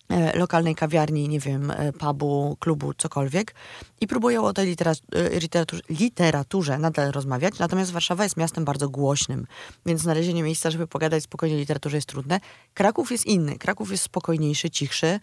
e, 0.09 0.39
lokalnej 0.39 0.75
kawiarni, 0.75 1.29
nie 1.29 1.41
wiem, 1.41 1.71
e, 1.71 1.93
pubu, 1.93 2.57
klubu, 2.61 2.95
cokolwiek 2.95 3.55
i 4.01 4.07
próbują 4.07 4.45
o 4.45 4.53
tej 4.53 4.77
litera- 4.77 5.01
e, 5.13 5.41
literaturze, 5.41 5.83
literaturze 5.89 6.79
nadal 6.79 7.11
rozmawiać, 7.13 7.59
natomiast 7.59 7.93
Warszawa 7.93 8.25
jest 8.25 8.37
miastem 8.37 8.65
bardzo 8.65 8.89
głośnym, 8.89 9.47
więc 9.87 10.01
znalezienie 10.01 10.43
miejsca, 10.43 10.71
żeby 10.71 10.87
pogadać 10.87 11.23
spokojnie 11.23 11.57
o 11.57 11.59
literaturze 11.59 11.97
jest 11.97 12.09
trudne. 12.09 12.41
Kraków 12.75 13.11
jest 13.13 13.27
inny, 13.27 13.59
Kraków 13.59 13.91
jest 13.91 14.05
spokojniejszy, 14.05 14.71
cichszy 14.71 15.07
e, 15.07 15.21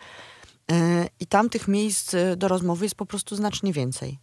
i 1.19 1.27
tam 1.27 1.49
tych 1.49 1.67
miejsc 1.67 2.13
e, 2.13 2.35
do 2.35 2.47
rozmowy 2.47 2.85
jest 2.85 2.95
po 2.95 3.05
prostu 3.05 3.35
znacznie 3.35 3.73
więcej. 3.73 4.19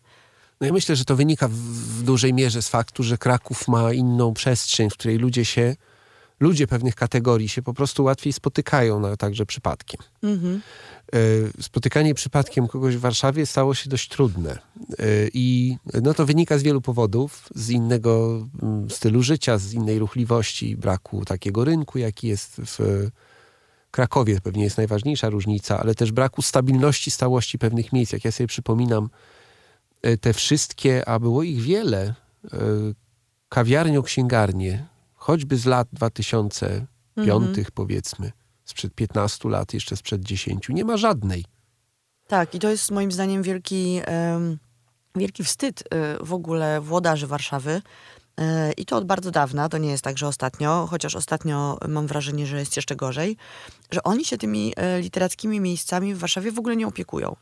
No 0.61 0.67
ja 0.67 0.73
myślę, 0.73 0.97
że 0.97 1.05
to 1.05 1.17
wynika 1.17 1.49
w, 1.49 1.53
w 1.53 2.03
dużej 2.03 2.35
mierze 2.35 2.63
z 2.63 2.69
faktu, 2.69 3.03
że 3.03 3.19
Kraków 3.19 3.69
ma 3.69 3.93
inną 3.93 4.35
przestrzeń, 4.35 4.91
w 4.91 4.93
której 4.93 5.19
ludzie 5.19 5.45
się, 5.45 5.77
ludzie 6.41 6.67
pewnych 6.67 6.95
kategorii 6.95 7.49
się 7.49 7.63
po 7.63 7.75
prostu 7.75 8.05
łatwiej 8.05 8.33
spotykają, 8.33 9.01
no, 9.01 9.17
także 9.17 9.47
przypadkiem. 9.47 10.01
E, 11.15 11.63
Spotykanie 11.63 12.15
przypadkiem 12.15 12.69
kogoś 12.69 12.97
w 12.97 13.01
Warszawie 13.01 13.47
stało 13.47 13.75
się 13.75 13.91
dość 13.91 14.09
trudne. 14.09 14.51
E, 14.51 15.05
I 15.35 15.77
no 16.03 16.15
to 16.15 16.27
wynika 16.27 16.59
z 16.59 16.63
wielu 16.63 16.81
powodów, 16.81 17.49
z 17.55 17.71
innego 17.71 18.43
mm, 18.63 18.91
stylu 18.91 19.23
życia, 19.23 19.59
z 19.59 19.73
innej 19.73 19.99
ruchliwości, 19.99 20.77
braku 20.77 21.25
takiego 21.25 21.65
rynku, 21.65 21.99
jaki 21.99 22.29
jest 22.29 22.57
w 22.57 23.09
Krakowie. 23.91 24.41
Pewnie 24.41 24.65
jest 24.65 24.77
najważniejsza 24.77 25.31
różnica, 25.31 25.81
ale 25.81 25.95
też 25.95 26.13
braku 26.13 26.43
stabilności, 26.43 27.11
stałości 27.11 27.59
pewnych 27.59 27.93
miejsc. 27.93 28.13
Jak 28.13 28.25
ja 28.25 28.33
sobie 28.33 28.47
przypominam, 28.47 29.09
te 30.21 30.33
wszystkie, 30.33 31.09
a 31.09 31.19
było 31.19 31.43
ich 31.43 31.61
wiele, 31.61 32.15
e, 32.53 32.59
kawiarnio, 33.49 34.03
księgarnie, 34.03 34.87
choćby 35.15 35.57
z 35.57 35.67
lat 35.67 35.89
2005 35.93 37.71
powiedzmy, 37.75 38.33
sprzed 38.65 38.95
15 38.95 39.49
lat, 39.49 39.75
jeszcze 39.75 39.97
sprzed 39.97 40.25
10, 40.25 40.69
nie 40.69 40.85
ma 40.85 40.97
żadnej. 40.97 41.45
Tak, 42.27 42.55
i 42.55 42.59
to 42.59 42.69
jest 42.69 42.91
moim 42.91 43.13
zdaniem 43.13 43.43
wielki, 43.43 44.01
wielki 45.17 45.45
wstyd 45.45 45.83
e, 45.91 46.25
w 46.25 46.33
ogóle 46.33 46.81
włodarzy 46.81 47.27
Warszawy. 47.27 47.83
I 48.77 48.87
to 48.87 48.97
od 48.97 49.05
bardzo 49.05 49.31
dawna, 49.31 49.69
to 49.69 49.79
nie 49.79 49.91
jest 49.91 50.05
tak, 50.05 50.19
że 50.19 50.27
ostatnio, 50.29 50.87
chociaż 50.91 51.17
ostatnio 51.17 51.79
mam 51.89 52.07
wrażenie, 52.07 52.47
że 52.47 52.59
jest 52.59 52.77
jeszcze 52.77 52.97
gorzej, 52.97 53.37
że 53.91 54.03
oni 54.03 54.25
się 54.25 54.39
tymi 54.39 54.75
literackimi 55.01 55.61
miejscami 55.61 56.15
w 56.15 56.19
Warszawie 56.19 56.53
w 56.53 56.59
ogóle 56.59 56.77
nie 56.77 56.87
opiekują. 56.87 57.37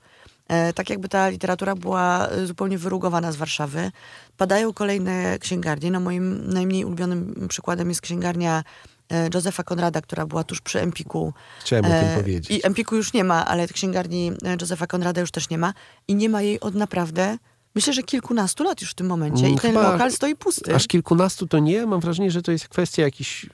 E, 0.49 0.73
Tak 0.73 0.91
jakby 0.91 1.09
ta 1.09 1.29
literatura 1.29 1.75
była 1.75 2.29
e, 2.29 2.47
zupełnie 2.47 2.79
wyrugowana 2.79 3.33
z 3.33 3.37
Warszawy. 3.37 3.91
Padają 4.37 4.73
kolejne 4.73 5.39
księgarnie. 5.39 5.91
No 5.91 6.01
moim 6.01 6.53
najmniej 6.53 6.85
ulubionym 6.85 7.47
przykładem 7.49 7.89
jest 7.89 8.01
księgarnia 8.01 8.65
e, 9.11 9.29
Józefa 9.35 9.63
Konrada, 9.63 10.01
która 10.01 10.27
była 10.27 10.45
tuż 10.45 10.61
przy 10.61 10.81
Empiku. 10.81 11.33
Chciałem 11.61 11.85
o 11.85 11.89
tym 11.89 11.97
E, 11.97 12.17
powiedzieć. 12.17 12.51
I 12.59 12.67
Empiku 12.67 12.97
już 12.97 13.13
nie 13.13 13.25
ma, 13.25 13.47
ale 13.47 13.69
księgarni 13.69 14.33
e, 14.45 14.57
Józefa 14.61 14.87
Konrada 14.87 15.21
już 15.21 15.31
też 15.31 15.51
nie 15.51 15.59
ma. 15.59 15.73
I 16.09 16.15
nie 16.15 16.29
ma 16.29 16.43
jej 16.43 16.61
od 16.61 16.75
naprawdę, 16.75 17.39
myślę, 17.75 17.93
że 17.93 18.03
kilkunastu 18.03 18.65
lat 18.65 18.81
już 18.81 18.91
w 18.91 18.95
tym 18.95 19.07
momencie. 19.07 19.43
I 19.43 19.47
Mm, 19.47 19.59
ten 19.59 19.73
chyba 19.73 19.93
lokal 19.93 20.13
stoi 20.13 20.35
pusty. 20.37 20.75
Aż 20.75 20.87
kilkunastu 20.87 21.47
to 21.47 21.59
nie. 21.59 21.87
Mam 21.87 22.01
wrażenie, 22.01 22.31
że 22.31 22.43
to 22.43 22.53
jest 22.53 22.69
kwestia 22.69 23.03
jakichś 23.03 23.47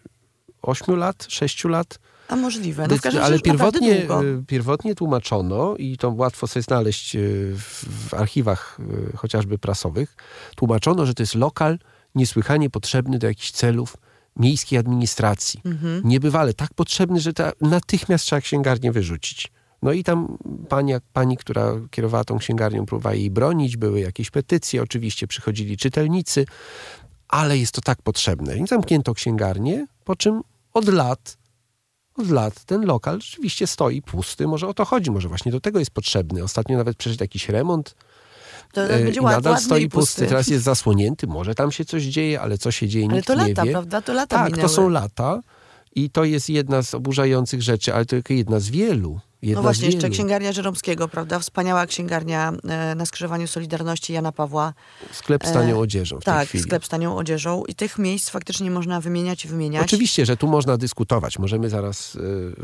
ośmiu 0.63 0.97
lat, 0.97 1.27
sześciu 1.29 1.69
lat. 1.69 1.99
A 2.33 2.37
możliwe. 2.37 2.87
No 2.89 3.23
ale 3.23 3.39
pierwotnie, 3.39 4.03
y, 4.03 4.45
pierwotnie 4.47 4.95
tłumaczono, 4.95 5.77
i 5.77 5.97
to 5.97 6.11
łatwo 6.11 6.47
sobie 6.47 6.63
znaleźć 6.63 7.17
y, 7.17 7.55
w, 7.57 7.85
w 8.09 8.15
archiwach 8.15 8.79
y, 9.13 9.17
chociażby 9.17 9.59
prasowych, 9.59 10.17
tłumaczono, 10.57 11.07
że 11.07 11.15
to 11.15 11.23
jest 11.23 11.35
lokal 11.35 11.79
niesłychanie 12.15 12.71
potrzebny 12.71 13.19
do 13.19 13.27
jakichś 13.27 13.51
celów 13.51 13.97
miejskiej 14.37 14.79
administracji. 14.79 15.61
Mhm. 15.65 16.03
Niebywale 16.05 16.55
tak 16.55 16.75
potrzebny, 16.75 17.21
że 17.21 17.33
ta, 17.33 17.53
natychmiast 17.61 18.25
trzeba 18.25 18.41
księgarnię 18.41 18.93
wyrzucić. 18.93 19.53
No 19.83 19.93
i 19.93 20.05
tam 20.05 20.39
pani, 20.69 20.93
pani, 21.13 21.37
która 21.37 21.75
kierowała 21.91 22.25
tą 22.25 22.39
księgarnią, 22.39 22.87
próbowała 22.87 23.15
jej 23.15 23.31
bronić, 23.31 23.77
były 23.77 24.01
jakieś 24.01 24.31
petycje, 24.31 24.83
oczywiście 24.83 25.27
przychodzili 25.27 25.77
czytelnicy, 25.77 26.47
ale 27.29 27.59
jest 27.59 27.75
to 27.75 27.81
tak 27.81 28.03
potrzebne. 28.03 28.57
I 28.57 28.67
zamknięto 28.67 29.15
księgarnię, 29.15 29.87
po 30.05 30.17
czym 30.17 30.43
od 30.75 30.89
lat, 30.89 31.37
od 32.17 32.31
lat 32.31 32.65
ten 32.65 32.85
lokal 32.87 33.21
rzeczywiście 33.21 33.67
stoi 33.67 34.03
pusty. 34.03 34.47
Może 34.47 34.69
o 34.69 34.75
to 34.75 34.85
chodzi, 34.85 35.11
może 35.11 35.29
właśnie 35.29 35.53
do 35.53 35.61
tego 35.61 35.79
jest 35.79 35.91
potrzebny. 35.91 36.45
Ostatnio 36.45 36.77
nawet 36.79 36.97
przeszedł 36.97 37.25
jakiś 37.25 37.49
remont 37.49 37.95
To 38.73 38.85
e, 38.85 39.05
będzie 39.05 39.21
i 39.21 39.25
nadal 39.25 39.59
stoi 39.61 39.83
i 39.83 39.89
pusty. 39.89 40.27
Teraz 40.27 40.49
jest 40.49 40.65
zasłonięty, 40.65 41.27
może 41.27 41.55
tam 41.55 41.73
się 41.73 41.85
coś 41.85 42.03
dzieje, 42.03 42.41
ale 42.41 42.59
co 42.59 42.71
się 42.71 42.89
dzieje, 42.89 43.07
Ale 43.07 43.15
nikt 43.17 43.27
to 43.27 43.35
nie 43.35 43.49
lata, 43.49 43.65
wie. 43.65 43.73
prawda? 43.73 44.03
To 44.03 44.13
lata 44.13 44.37
Tak, 44.37 44.47
minęły. 44.53 44.63
to 44.63 44.75
są 44.75 44.89
lata 44.89 45.41
i 45.95 46.11
to 46.11 46.25
jest 46.25 46.49
jedna 46.51 46.83
z 46.83 46.95
oburzających 46.95 47.63
rzeczy, 47.63 47.95
ale 47.95 48.05
to 48.05 48.11
tylko 48.11 48.35
jedna 48.35 48.61
z 48.61 48.69
wielu. 48.71 49.21
Jedna 49.43 49.59
No 49.59 49.63
właśnie, 49.63 49.87
jeszcze 49.87 50.11
księgarnia 50.11 50.53
Żeromskiego, 50.53 51.09
prawda? 51.09 51.39
Wspaniała 51.39 51.87
księgarnia 51.87 52.53
e, 52.69 52.95
na 52.95 53.07
skrzyżowaniu 53.07 53.47
Solidarności 53.47 54.13
Jana 54.13 54.33
Pawła. 54.33 54.75
Sklep 55.13 55.47
z 55.47 55.53
tanią 55.53 55.77
E, 55.77 55.79
odzieżą 55.79 56.17
tej 56.17 56.25
Tak, 56.25 56.49
sklep 56.49 56.85
z 56.85 56.89
tanią 56.89 57.17
odzieżą. 57.17 57.65
I 57.69 57.75
tych 57.75 57.99
miejsc 57.99 58.31
faktycznie 58.31 58.71
można 58.71 59.01
wymieniać 59.01 59.45
i 59.45 59.49
wymieniać. 59.49 59.83
Oczywiście, 59.85 60.27
że 60.27 60.37
tu 60.37 60.49
można 60.49 60.77
dyskutować. 60.77 61.39
Możemy 61.39 61.71
zaraz, 61.71 62.15
y, 62.15 62.55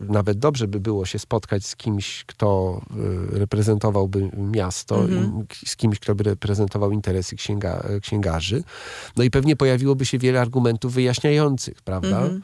nawet 0.00 0.38
dobrze 0.38 0.68
by 0.68 0.80
było 0.80 1.06
się 1.06 1.18
spotkać 1.18 1.66
z 1.66 1.76
kimś, 1.76 2.24
kto 2.24 2.80
y, 3.34 3.38
reprezentowałby 3.38 4.30
miasto, 4.36 5.00
Mhm. 5.00 5.46
i 5.62 5.68
z 5.68 5.76
kimś, 5.76 5.98
kto 5.98 6.14
by 6.14 6.24
reprezentował 6.24 6.92
interesy 6.92 7.36
księga, 7.36 7.82
księgarzy. 8.02 8.64
No 9.16 9.24
i 9.24 9.30
pewnie 9.30 9.56
pojawiłoby 9.56 10.06
się 10.06 10.18
wiele 10.18 10.40
argumentów 10.40 10.92
wyjaśniających, 10.92 11.82
prawda? 11.82 12.20
Mhm. 12.20 12.42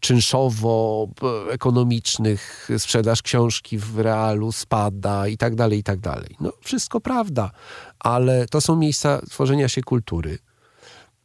Czynszowo, 0.00 1.08
p- 1.20 1.52
ekonomicznych, 1.52 2.68
sprzedaż 2.78 3.22
książki 3.22 3.78
w 3.78 3.98
realu 3.98 4.52
spada 4.52 5.28
i 5.28 5.36
tak 5.36 5.54
dalej, 5.54 5.78
i 5.78 5.82
tak 5.82 6.00
dalej. 6.00 6.36
No 6.40 6.52
wszystko 6.60 7.00
prawda, 7.00 7.50
ale 7.98 8.46
to 8.46 8.60
są 8.60 8.76
miejsca 8.76 9.20
tworzenia 9.30 9.68
się 9.68 9.82
kultury. 9.82 10.38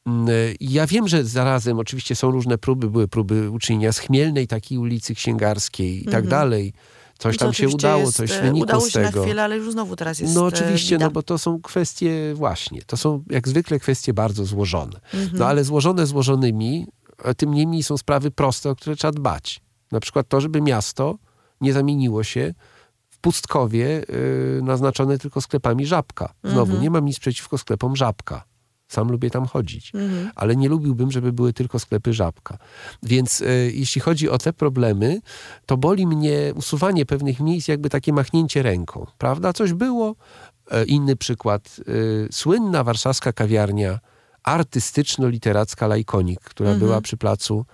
Mm, 0.05 0.27
Ja 0.59 0.87
wiem, 0.87 1.07
że 1.07 1.23
zarazem 1.25 1.79
oczywiście 1.79 2.15
są 2.15 2.31
różne 2.31 2.57
próby, 2.57 2.89
były 2.89 3.07
próby 3.07 3.51
uczynienia 3.51 3.91
z 3.91 3.99
Chmielnej 3.99 4.47
takiej 4.47 4.77
ulicy 4.77 5.15
księgarskiej 5.15 5.97
i 6.01 6.05
tak 6.05 6.13
Mhm. 6.23 6.29
dalej. 6.29 6.73
Coś 7.19 7.37
Co 7.37 7.45
tam 7.45 7.53
się 7.53 7.69
udało, 7.69 8.01
jest, 8.01 8.15
coś 8.17 8.31
e, 8.31 8.41
wynikło 8.41 8.61
Udało 8.63 8.81
z 8.81 8.89
się 8.89 8.99
tego. 9.03 9.19
na 9.19 9.25
chwilę, 9.25 9.43
ale 9.43 9.57
już 9.57 9.71
znowu 9.71 9.95
teraz 9.95 10.19
jest 10.19 10.35
No 10.35 10.41
e, 10.41 10.45
oczywiście, 10.45 10.95
bida. 10.95 11.05
no 11.05 11.11
bo 11.11 11.23
to 11.23 11.37
są 11.37 11.61
kwestie 11.61 12.33
właśnie, 12.35 12.81
to 12.81 12.97
są 12.97 13.23
jak 13.29 13.47
zwykle 13.47 13.79
kwestie 13.79 14.13
bardzo 14.13 14.45
złożone. 14.45 14.99
Mhm. 15.13 15.29
No 15.39 15.45
ale 15.45 15.63
złożone 15.63 16.05
złożonymi, 16.07 16.87
tym 17.37 17.53
niemniej 17.53 17.83
są 17.83 17.97
sprawy 17.97 18.31
proste, 18.31 18.69
o 18.69 18.75
które 18.75 18.95
trzeba 18.95 19.11
dbać. 19.11 19.61
Na 19.91 19.99
przykład 19.99 20.27
to, 20.27 20.41
żeby 20.41 20.61
miasto 20.61 21.17
nie 21.61 21.73
zamieniło 21.73 22.23
się 22.23 22.53
w 23.09 23.19
pustkowie 23.19 23.85
yy, 23.85 24.61
naznaczone 24.63 25.17
tylko 25.17 25.41
sklepami 25.41 25.85
żabka. 25.85 26.33
Znowu, 26.43 26.61
Mhm. 26.61 26.81
nie 26.81 26.89
mam 26.89 27.05
nic 27.05 27.19
przeciwko 27.19 27.57
sklepom 27.57 27.95
żabka. 27.95 28.43
Sam 28.87 29.11
lubię 29.11 29.29
tam 29.29 29.45
chodzić. 29.45 29.91
Mhm. 29.95 30.31
Ale 30.35 30.55
nie 30.55 30.69
lubiłbym, 30.69 31.11
żeby 31.11 31.33
były 31.33 31.53
tylko 31.53 31.79
sklepy 31.79 32.13
żabka. 32.13 32.57
Więc 33.03 33.41
e, 33.41 33.45
jeśli 33.71 34.01
chodzi 34.01 34.29
o 34.29 34.37
te 34.37 34.53
problemy, 34.53 35.21
to 35.65 35.77
boli 35.77 36.07
mnie 36.07 36.53
usuwanie 36.55 37.05
pewnych 37.05 37.39
miejsc, 37.39 37.67
jakby 37.67 37.89
takie 37.89 38.13
machnięcie 38.13 38.63
ręką. 38.63 39.05
Prawda? 39.17 39.53
Coś 39.53 39.73
było. 39.73 40.15
E, 40.71 40.85
inny 40.85 41.15
przykład. 41.15 41.75
E, 41.79 42.33
słynna 42.33 42.83
warszawska 42.83 43.33
kawiarnia 43.33 43.99
artystyczno-literacka 44.47 45.87
Lajkonik, 45.87 46.39
która 46.39 46.69
Mhm. 46.69 46.87
była 46.87 47.01
przy 47.01 47.17
placu 47.17 47.65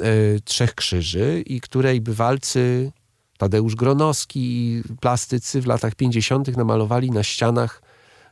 e, 0.00 0.40
Trzech 0.44 0.74
Krzyży 0.74 1.42
i 1.46 1.60
której 1.60 2.00
bywalcy 2.00 2.92
Tadeusz 3.38 3.74
Gronowski 3.74 4.40
i 4.40 4.82
plastycy 5.00 5.60
w 5.60 5.66
latach 5.66 5.94
50. 5.94 6.56
namalowali 6.56 7.10
na 7.10 7.22
ścianach 7.22 7.82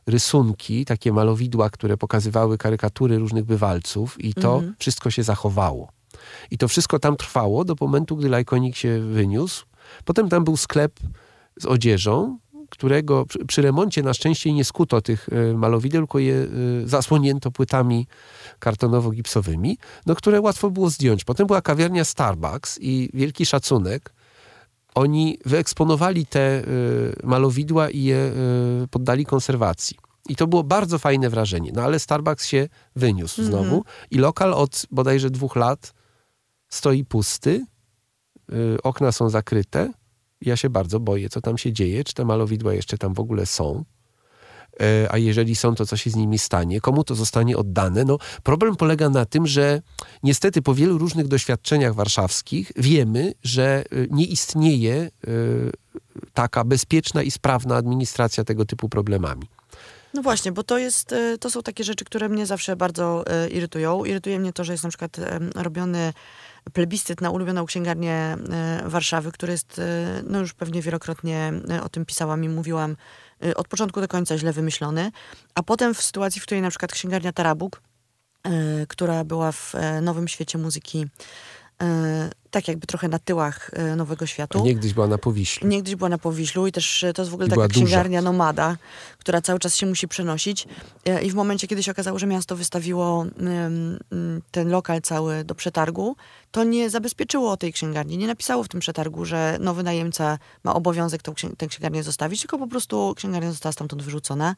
rysunki, 0.07 0.85
takie 0.85 1.13
malowidła, 1.13 1.69
które 1.69 1.97
pokazywały 1.97 2.57
karykatury 2.57 3.17
różnych 3.17 3.45
bywalców 3.45 4.23
i 4.23 4.33
to 4.33 4.53
Mhm. 4.55 4.75
wszystko 4.79 5.11
się 5.11 5.23
zachowało. 5.23 5.89
I 6.51 6.57
to 6.57 6.67
wszystko 6.67 6.99
tam 6.99 7.15
trwało 7.17 7.65
do 7.65 7.75
momentu, 7.81 8.15
gdy 8.17 8.29
Lajkonik 8.29 8.75
się 8.75 8.99
wyniósł. 8.99 9.65
Potem 10.05 10.29
tam 10.29 10.43
był 10.43 10.57
sklep 10.57 10.99
z 11.59 11.65
odzieżą, 11.65 12.37
którego 12.69 13.25
przy, 13.47 13.61
remoncie 13.61 14.03
na 14.03 14.13
szczęście 14.13 14.53
nie 14.53 14.65
skuto 14.65 15.01
tych 15.01 15.29
e, 15.29 15.53
malowideł, 15.53 16.01
tylko 16.01 16.19
je 16.19 16.35
e, 16.35 16.47
zasłonięto 16.87 17.51
płytami 17.51 18.07
kartonowo-gipsowymi, 18.59 19.75
no, 20.05 20.15
które 20.15 20.41
łatwo 20.41 20.71
było 20.71 20.89
zdjąć. 20.89 21.23
Potem 21.23 21.47
była 21.47 21.61
kawiarnia 21.61 22.05
Starbucks 22.05 22.79
i 22.81 23.09
wielki 23.13 23.45
szacunek. 23.45 24.13
Oni 24.95 25.37
wyeksponowali 25.45 26.25
te 26.25 26.61
y, 26.61 26.63
malowidła 27.23 27.89
i 27.89 28.03
je 28.03 28.31
poddali 28.91 29.25
konserwacji. 29.25 29.97
I 30.29 30.35
to 30.35 30.47
było 30.47 30.63
bardzo 30.63 30.99
fajne 30.99 31.29
wrażenie. 31.29 31.71
No 31.75 31.81
ale 31.81 31.99
Starbucks 31.99 32.47
się 32.47 32.69
wyniósł 32.95 33.43
znowu 33.43 33.83
i 34.11 34.17
lokal 34.17 34.53
od 34.53 34.85
bodajże 34.91 35.29
dwóch 35.29 35.55
lat 35.55 35.93
stoi 36.69 37.05
pusty. 37.05 37.65
Okna 38.83 39.11
są 39.11 39.29
zakryte. 39.29 39.93
Ja 40.41 40.55
się 40.55 40.69
bardzo 40.69 40.99
boję, 40.99 41.29
co 41.29 41.41
tam 41.41 41.57
się 41.57 41.73
dzieje. 41.73 42.03
Czy 42.03 42.13
te 42.13 42.25
malowidła 42.25 42.73
jeszcze 42.73 42.97
tam 42.97 43.13
w 43.13 43.19
ogóle 43.19 43.45
są? 43.45 43.83
E, 44.81 45.11
a 45.11 45.17
jeżeli 45.17 45.55
są, 45.55 45.75
to 45.75 45.85
co 45.85 45.97
się 45.97 46.09
z 46.09 46.15
nimi 46.15 46.39
stanie, 46.39 46.81
komu 46.81 47.03
to 47.03 47.15
zostanie 47.15 47.57
oddane. 47.57 48.05
No, 48.05 48.17
problem 48.43 48.75
polega 48.75 49.09
na 49.09 49.25
tym, 49.25 49.47
że 49.47 49.81
niestety 50.23 50.61
po 50.61 50.75
wielu 50.75 50.97
różnych 50.97 51.27
doświadczeniach 51.27 51.95
warszawskich 51.95 52.71
wiemy, 52.75 53.33
że 53.43 53.83
y, 53.93 54.07
nie 54.11 54.25
istnieje 54.25 55.11
y, 55.27 55.71
taka 56.33 56.63
bezpieczna 56.63 57.23
i 57.23 57.31
sprawna 57.31 57.75
administracja 57.75 58.43
tego 58.43 58.65
typu 58.65 58.89
problemami. 58.89 59.47
No 60.13 60.21
właśnie, 60.21 60.51
bo 60.51 60.63
to 60.63 60.77
jest, 60.77 61.13
e, 61.13 61.37
to 61.37 61.49
są 61.49 61.61
takie 61.61 61.83
rzeczy, 61.83 62.05
które 62.05 62.29
mnie 62.29 62.45
zawsze 62.45 62.75
bardzo 62.75 63.27
e, 63.27 63.49
irytują. 63.49 64.05
Irytuje 64.05 64.39
mnie 64.39 64.53
to, 64.53 64.63
że 64.63 64.71
jest 64.71 64.83
na 64.83 64.89
przykład 64.89 65.17
robiony 65.55 66.13
plebiscyt 66.73 67.21
na 67.21 67.29
ulubioną 67.29 67.65
księgarnię 67.65 68.13
e, 68.13 68.37
Warszawy, 68.85 69.31
który 69.31 69.51
jest, 69.51 69.79
e, 69.79 70.23
no 70.27 70.39
już 70.39 70.53
pewnie 70.53 70.81
wielokrotnie 70.81 71.53
e, 71.71 71.83
o 71.83 71.89
tym 71.89 72.05
pisałam 72.05 72.43
i 72.43 72.49
mówiłam, 72.49 72.95
od 73.55 73.67
początku 73.67 74.01
do 74.01 74.07
końca 74.07 74.37
źle 74.37 74.53
wymyślony, 74.53 75.11
a 75.55 75.63
potem 75.63 75.93
w 75.93 76.01
sytuacji, 76.01 76.41
w 76.41 76.43
której 76.43 76.61
na 76.61 76.69
przykład 76.69 76.91
księgarnia 76.91 77.33
Tarabuk, 77.33 77.81
która 78.87 79.23
była 79.23 79.51
w 79.51 79.73
Nowym 80.01 80.27
Świecie 80.27 80.57
Muzyki, 80.57 81.07
tak 82.51 82.67
jakby 82.67 82.87
trochę 82.87 83.07
na 83.07 83.19
tyłach 83.19 83.71
e, 83.73 83.95
Nowego 83.95 84.23
A 84.23 84.27
Światu. 84.27 84.63
niegdyś 84.63 84.93
była 84.93 85.07
na 85.07 85.17
Powiślu. 85.17 85.67
Niegdyś 85.67 85.95
była 85.95 86.09
na 86.09 86.17
Powiślu 86.17 86.67
i 86.67 86.71
też 86.71 87.03
e, 87.03 87.13
to 87.13 87.21
jest 87.21 87.31
w 87.31 87.33
ogóle 87.33 87.47
I 87.47 87.49
taka 87.49 87.67
duża. 87.67 87.73
księgarnia 87.85 88.21
nomada, 88.21 88.77
która 89.19 89.41
cały 89.41 89.59
czas 89.59 89.75
się 89.75 89.85
musi 89.85 90.07
przenosić. 90.07 90.67
E, 91.05 91.21
I 91.21 91.31
w 91.31 91.35
momencie, 91.35 91.67
kiedy 91.67 91.83
się 91.83 91.91
okazało, 91.91 92.19
że 92.19 92.27
miasto 92.27 92.55
wystawiło 92.55 93.25
ten 94.51 94.69
lokal 94.69 95.01
cały 95.01 95.43
do 95.43 95.55
przetargu, 95.55 96.15
to 96.51 96.63
nie 96.63 96.89
zabezpieczyło 96.89 97.57
tej 97.57 97.73
księgarni. 97.73 98.17
Nie 98.17 98.27
napisało 98.27 98.63
w 98.63 98.67
tym 98.67 98.79
przetargu, 98.79 99.25
że 99.25 99.57
nowy 99.61 99.83
najemca 99.83 100.37
ma 100.63 100.73
obowiązek 100.75 101.21
tą 101.21 101.31
księ- 101.33 101.55
tę 101.57 101.67
księgarnię 101.67 102.03
zostawić, 102.03 102.39
tylko 102.41 102.57
po 102.57 102.67
prostu 102.67 103.13
księgarnia 103.17 103.51
została 103.51 103.73
stamtąd 103.73 104.03
wyrzucona. 104.03 104.55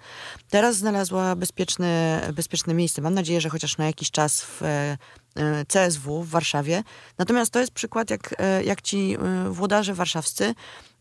Teraz 0.50 0.76
znalazła 0.78 1.36
bezpieczne, 1.36 2.22
bezpieczne 2.34 2.74
miejsce. 2.74 3.02
Mam 3.02 3.14
nadzieję, 3.14 3.42
że 3.42 3.50
chociaż 3.50 3.78
na 3.78 3.86
jakiś 3.86 4.12
czas 4.12 4.42
w 4.42 4.62
e, 4.64 4.66
e, 4.68 4.98
CSW 5.68 6.24
w 6.24 6.30
Warszawie. 6.30 6.84
Natomiast 7.18 7.52
to 7.52 7.60
jest 7.60 7.72
przykład, 7.72 8.10
jak, 8.10 8.36
e, 8.38 8.64
jak 8.64 8.82
ci 8.82 9.18
e, 9.20 9.50
włodarze 9.50 9.94
warszawscy 9.94 10.54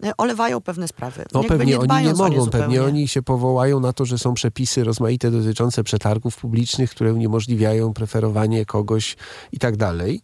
e, 0.05 0.17
olewają 0.17 0.61
pewne 0.61 0.89
sprawy. 0.89 1.25
No 1.33 1.43
Jakby 1.43 1.59
pewnie 1.59 1.79
oni 1.79 1.83
nie 1.83 1.87
dbając 1.87 2.21
o 2.21 2.29
mogą, 2.29 2.51
pewnie 2.51 2.83
oni 2.83 3.09
się 3.09 3.23
powołają 3.23 3.81
na 3.81 3.93
to, 3.93 4.05
że 4.05 4.19
są 4.19 4.35
przepisy 4.35 4.85
rozmaite 4.85 5.31
dotyczące 5.31 5.85
przetargów 5.85 6.37
publicznych, 6.37 6.91
które 6.91 7.15
uniemożliwiają 7.15 7.93
preferowanie 7.93 8.67
kogoś 8.67 9.17
i 9.53 9.59
tak 9.59 9.77
dalej. 9.77 10.23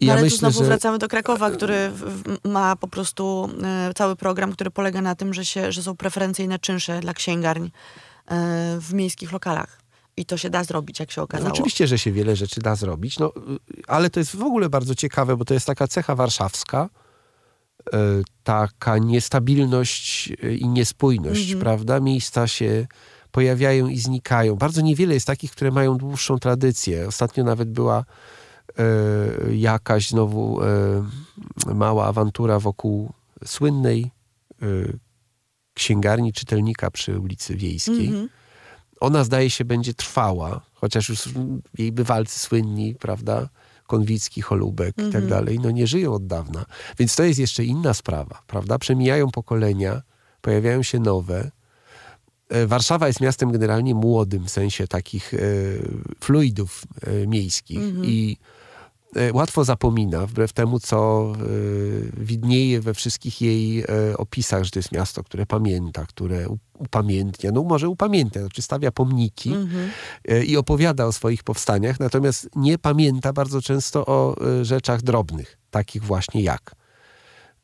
I 0.00 0.06
No 0.06 0.06
ja 0.06 0.12
ale 0.12 0.20
tu 0.20 0.24
myślę, 0.24 0.38
znowu 0.38 0.58
że 0.58 0.64
wracamy 0.64 0.98
do 0.98 1.08
Krakowa, 1.08 1.50
który 1.50 1.92
ma 2.44 2.76
po 2.76 2.88
prostu 2.88 3.50
e, 3.62 3.94
cały 3.94 4.16
program, 4.16 4.52
który 4.52 4.70
polega 4.70 5.02
na 5.02 5.14
tym, 5.14 5.34
że, 5.34 5.44
się, 5.44 5.72
że 5.72 5.82
są 5.82 5.96
preferencyjne 5.96 6.58
czynsze 6.58 7.00
dla 7.00 7.14
księgarń 7.14 7.64
e, 7.64 7.70
w 8.80 8.94
miejskich 8.94 9.32
lokalach. 9.32 9.79
I 10.20 10.24
to 10.26 10.36
się 10.36 10.50
da 10.50 10.64
zrobić, 10.64 11.00
jak 11.00 11.10
się 11.10 11.22
okazało. 11.22 11.48
No, 11.48 11.54
oczywiście, 11.54 11.86
że 11.86 11.98
się 11.98 12.12
wiele 12.12 12.36
rzeczy 12.36 12.60
da 12.60 12.76
zrobić, 12.76 13.18
no, 13.18 13.28
y, 13.28 13.32
ale 13.86 14.10
to 14.10 14.20
jest 14.20 14.36
w 14.36 14.42
ogóle 14.42 14.68
bardzo 14.68 14.94
ciekawe, 14.94 15.36
bo 15.36 15.44
to 15.44 15.54
jest 15.54 15.66
taka 15.66 15.88
cecha 15.88 16.14
warszawska, 16.14 16.88
y, 17.94 17.98
taka 18.44 18.98
niestabilność 18.98 20.32
y, 20.44 20.56
i 20.56 20.68
niespójność, 20.68 21.42
Mhm. 21.42 21.60
prawda? 21.60 22.00
Miejsca 22.00 22.46
się 22.46 22.86
pojawiają 23.30 23.88
i 23.88 23.98
znikają. 23.98 24.56
Bardzo 24.56 24.80
niewiele 24.80 25.14
jest 25.14 25.26
takich, 25.26 25.50
które 25.52 25.70
mają 25.70 25.96
dłuższą 25.98 26.38
tradycję. 26.38 27.06
Ostatnio 27.08 27.44
nawet 27.44 27.70
była 27.70 28.04
e, 28.78 29.54
jakaś 29.54 30.08
znowu 30.08 30.60
e, 30.62 31.74
mała 31.74 32.06
awantura 32.06 32.58
wokół 32.58 33.12
słynnej 33.44 34.10
e, 34.62 34.66
księgarni 35.74 36.32
czytelnika 36.32 36.90
przy 36.90 37.20
ulicy 37.20 37.56
Wiejskiej. 37.56 38.06
Mhm. 38.06 38.28
Ona 39.00 39.24
zdaje 39.24 39.50
się 39.50 39.64
będzie 39.64 39.94
trwała, 39.94 40.60
chociaż 40.74 41.08
już 41.08 41.28
jej 41.78 41.92
bywalcy 41.92 42.38
słynni, 42.38 42.94
prawda? 42.94 43.48
Konwicki, 43.86 44.42
Holubek 44.42 44.94
i 45.08 45.12
tak 45.12 45.26
dalej, 45.26 45.58
no 45.58 45.70
nie 45.70 45.86
żyją 45.86 46.14
od 46.14 46.26
dawna. 46.26 46.64
Więc 46.98 47.16
to 47.16 47.22
jest 47.22 47.40
jeszcze 47.40 47.64
inna 47.64 47.94
sprawa, 47.94 48.42
prawda? 48.46 48.78
Przemijają 48.78 49.30
pokolenia, 49.30 50.02
pojawiają 50.40 50.82
się 50.82 50.98
nowe. 50.98 51.50
E, 52.48 52.66
Warszawa 52.66 53.06
jest 53.06 53.20
miastem 53.20 53.52
generalnie 53.52 53.94
młodym, 53.94 54.44
w 54.44 54.50
sensie 54.50 54.86
takich 54.86 55.34
e, 55.34 55.38
fluidów 56.20 56.82
e, 57.00 57.26
miejskich 57.26 57.80
i 58.02 58.36
e, 58.40 58.59
łatwo 59.32 59.64
zapomina, 59.64 60.26
wbrew 60.26 60.52
temu, 60.52 60.80
co 60.80 61.32
e, 61.34 61.40
widnieje 62.24 62.80
we 62.80 62.94
wszystkich 62.94 63.40
jej 63.40 63.80
e, 63.80 63.86
opisach, 64.16 64.64
że 64.64 64.70
to 64.70 64.78
jest 64.78 64.92
miasto, 64.92 65.24
które 65.24 65.46
pamięta, 65.46 66.06
które 66.06 66.46
upamiętnia, 66.78 67.50
no 67.52 67.62
może 67.62 67.88
upamiętnia, 67.88 68.40
znaczy 68.40 68.62
stawia 68.62 68.90
pomniki 68.90 69.52
e, 70.28 70.44
i 70.44 70.56
opowiada 70.56 71.06
o 71.06 71.12
swoich 71.12 71.42
powstaniach, 71.42 72.00
natomiast 72.00 72.48
nie 72.56 72.78
pamięta 72.78 73.32
bardzo 73.32 73.62
często 73.62 74.06
o 74.06 74.36
e, 74.60 74.64
rzeczach 74.64 75.02
drobnych, 75.02 75.58
takich 75.70 76.04
właśnie 76.04 76.42
jak 76.42 76.79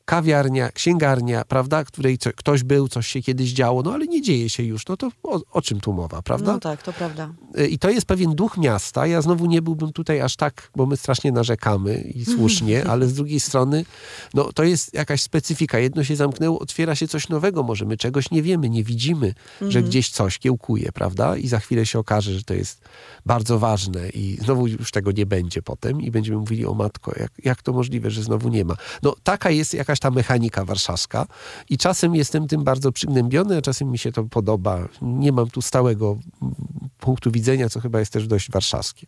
kawiarnia, 0.07 0.71
księgarnia, 0.71 1.45
prawda, 1.45 1.83
której 1.83 2.17
co, 2.17 2.29
ktoś 2.35 2.63
był, 2.63 2.87
coś 2.87 3.07
się 3.07 3.21
kiedyś 3.21 3.49
działo, 3.49 3.81
no 3.83 3.93
ale 3.93 4.05
nie 4.05 4.21
dzieje 4.21 4.49
się 4.49 4.63
już, 4.63 4.87
no 4.87 4.97
to 4.97 5.09
o, 5.23 5.41
o 5.51 5.61
czym 5.61 5.79
tu 5.79 5.93
mowa, 5.93 6.21
prawda? 6.21 6.53
No 6.53 6.59
tak, 6.59 6.83
to 6.83 6.93
prawda. 6.93 7.33
Y, 7.59 7.67
I 7.67 7.79
to 7.79 7.89
jest 7.89 8.07
pewien 8.07 8.35
duch 8.35 8.57
miasta. 8.57 9.07
Ja 9.07 9.21
znowu 9.21 9.45
nie 9.45 9.61
byłbym 9.61 9.93
tutaj 9.93 10.21
aż 10.21 10.35
tak, 10.35 10.71
bo 10.75 10.85
my 10.85 10.97
strasznie 10.97 11.31
narzekamy 11.31 12.01
i 12.01 12.25
słusznie, 12.35 12.85
ale 12.85 13.07
z 13.07 13.13
drugiej 13.13 13.39
strony, 13.39 13.85
no 14.33 14.53
to 14.53 14.63
jest 14.63 14.93
jakaś 14.93 15.21
specyfika. 15.21 15.79
Jedno 15.79 16.03
się 16.03 16.15
zamknęło, 16.15 16.59
otwiera 16.59 16.95
się 16.95 17.07
coś 17.07 17.29
nowego. 17.29 17.63
Może 17.63 17.85
my 17.85 17.97
czegoś 17.97 18.31
nie 18.31 18.43
wiemy, 18.43 18.69
nie 18.69 18.83
widzimy, 18.83 19.33
że 19.61 19.83
gdzieś 19.83 20.09
coś 20.09 20.39
kiełkuje, 20.39 20.91
prawda? 20.91 21.37
I 21.37 21.47
za 21.47 21.59
chwilę 21.59 21.85
się 21.85 21.99
okaże, 21.99 22.33
że 22.33 22.43
to 22.43 22.53
jest 22.53 22.81
bardzo 23.25 23.59
ważne 23.59 24.09
i 24.09 24.37
znowu 24.41 24.67
już 24.67 24.91
tego 24.91 25.11
nie 25.11 25.25
będzie 25.25 25.61
potem 25.61 26.01
i 26.01 26.11
będziemy 26.11 26.37
mówili 26.37 26.65
o 26.65 26.73
matko, 26.73 27.11
jak, 27.19 27.31
jak 27.43 27.61
to 27.61 27.73
możliwe, 27.73 28.11
że 28.11 28.23
znowu 28.23 28.49
nie 28.49 28.65
ma. 28.65 28.75
No 29.03 29.15
taka 29.23 29.49
jest 29.49 29.73
jakaś 29.73 29.96
ta 29.99 30.11
mechanika 30.11 30.65
warszawska 30.65 31.27
i 31.69 31.77
czasem 31.77 32.15
jestem 32.15 32.47
tym 32.47 32.63
bardzo 32.63 32.91
przygnębiony, 32.91 33.57
a 33.57 33.61
czasem 33.61 33.91
mi 33.91 33.97
się 33.97 34.11
to 34.11 34.23
podoba. 34.23 34.87
Nie 35.01 35.31
mam 35.31 35.49
tu 35.49 35.61
stałego 35.61 36.17
mm, 36.41 36.55
punktu 36.99 37.31
widzenia, 37.31 37.69
co 37.69 37.79
chyba 37.79 37.99
jest 37.99 38.13
też 38.13 38.27
dość 38.27 38.51
warszawskie. 38.51 39.07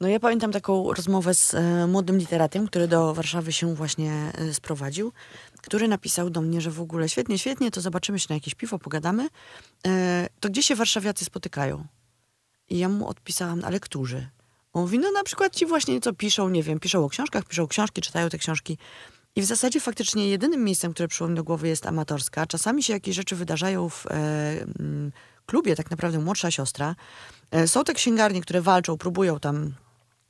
No 0.00 0.08
ja 0.08 0.20
pamiętam 0.20 0.52
taką 0.52 0.92
rozmowę 0.92 1.34
z 1.34 1.54
e, 1.54 1.86
młodym 1.86 2.18
literatem, 2.18 2.66
który 2.66 2.88
do 2.88 3.14
Warszawy 3.14 3.52
się 3.52 3.74
właśnie 3.74 4.32
e, 4.34 4.54
sprowadził, 4.54 5.12
który 5.62 5.88
napisał 5.88 6.30
do 6.30 6.40
mnie, 6.40 6.60
że 6.60 6.70
w 6.70 6.80
ogóle 6.80 7.08
świetnie, 7.08 7.38
świetnie, 7.38 7.70
to 7.70 7.80
zobaczymy 7.80 8.18
się 8.18 8.26
na 8.28 8.34
jakieś 8.34 8.54
piwo, 8.54 8.78
pogadamy. 8.78 9.28
E, 9.86 10.28
to 10.40 10.48
gdzie 10.48 10.62
się 10.62 10.74
warszawiacy 10.74 11.24
spotykają? 11.24 11.84
I 12.68 12.78
ja 12.78 12.88
mu 12.88 13.08
odpisałam, 13.08 13.60
ale 13.64 13.80
którzy? 13.80 14.28
On 14.72 14.82
mówi, 14.82 14.98
no 14.98 15.10
na 15.10 15.22
przykład 15.22 15.56
ci 15.56 15.66
właśnie 15.66 16.00
co 16.00 16.12
piszą, 16.12 16.48
nie 16.48 16.62
wiem, 16.62 16.80
piszą 16.80 17.04
o 17.04 17.08
książkach, 17.08 17.44
piszą 17.44 17.66
książki, 17.66 18.02
czytają 18.02 18.28
te 18.28 18.38
książki. 18.38 18.78
I 19.36 19.42
w 19.42 19.44
zasadzie 19.44 19.80
faktycznie 19.80 20.28
jedynym 20.28 20.64
miejscem, 20.64 20.92
które 20.92 21.08
przyszło 21.08 21.28
mi 21.28 21.34
do 21.34 21.44
głowy 21.44 21.68
jest 21.68 21.86
amatorska. 21.86 22.46
Czasami 22.46 22.82
się 22.82 22.92
jakieś 22.92 23.16
rzeczy 23.16 23.36
wydarzają 23.36 23.88
w 23.88 24.06
e, 24.06 24.14
klubie, 25.46 25.76
tak 25.76 25.90
naprawdę 25.90 26.18
młodsza 26.18 26.50
siostra. 26.50 26.96
E, 27.50 27.68
są 27.68 27.84
te 27.84 27.94
księgarnie, 27.94 28.40
które 28.40 28.60
walczą, 28.62 28.98
próbują 28.98 29.40
tam 29.40 29.72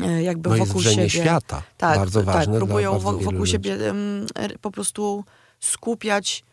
e, 0.02 0.22
jakby 0.22 0.50
No 0.50 0.56
wokół 0.56 0.82
siebie. 0.82 1.10
świata. 1.10 1.62
Tak, 1.78 1.98
bardzo 1.98 2.22
ważne 2.22 2.44
tak, 2.52 2.54
próbują 2.54 2.92
bardzo 2.92 3.12
wokół 3.12 3.46
siebie 3.46 3.78
er, 4.34 4.58
po 4.60 4.70
prostu 4.70 5.24
skupiać 5.60 6.44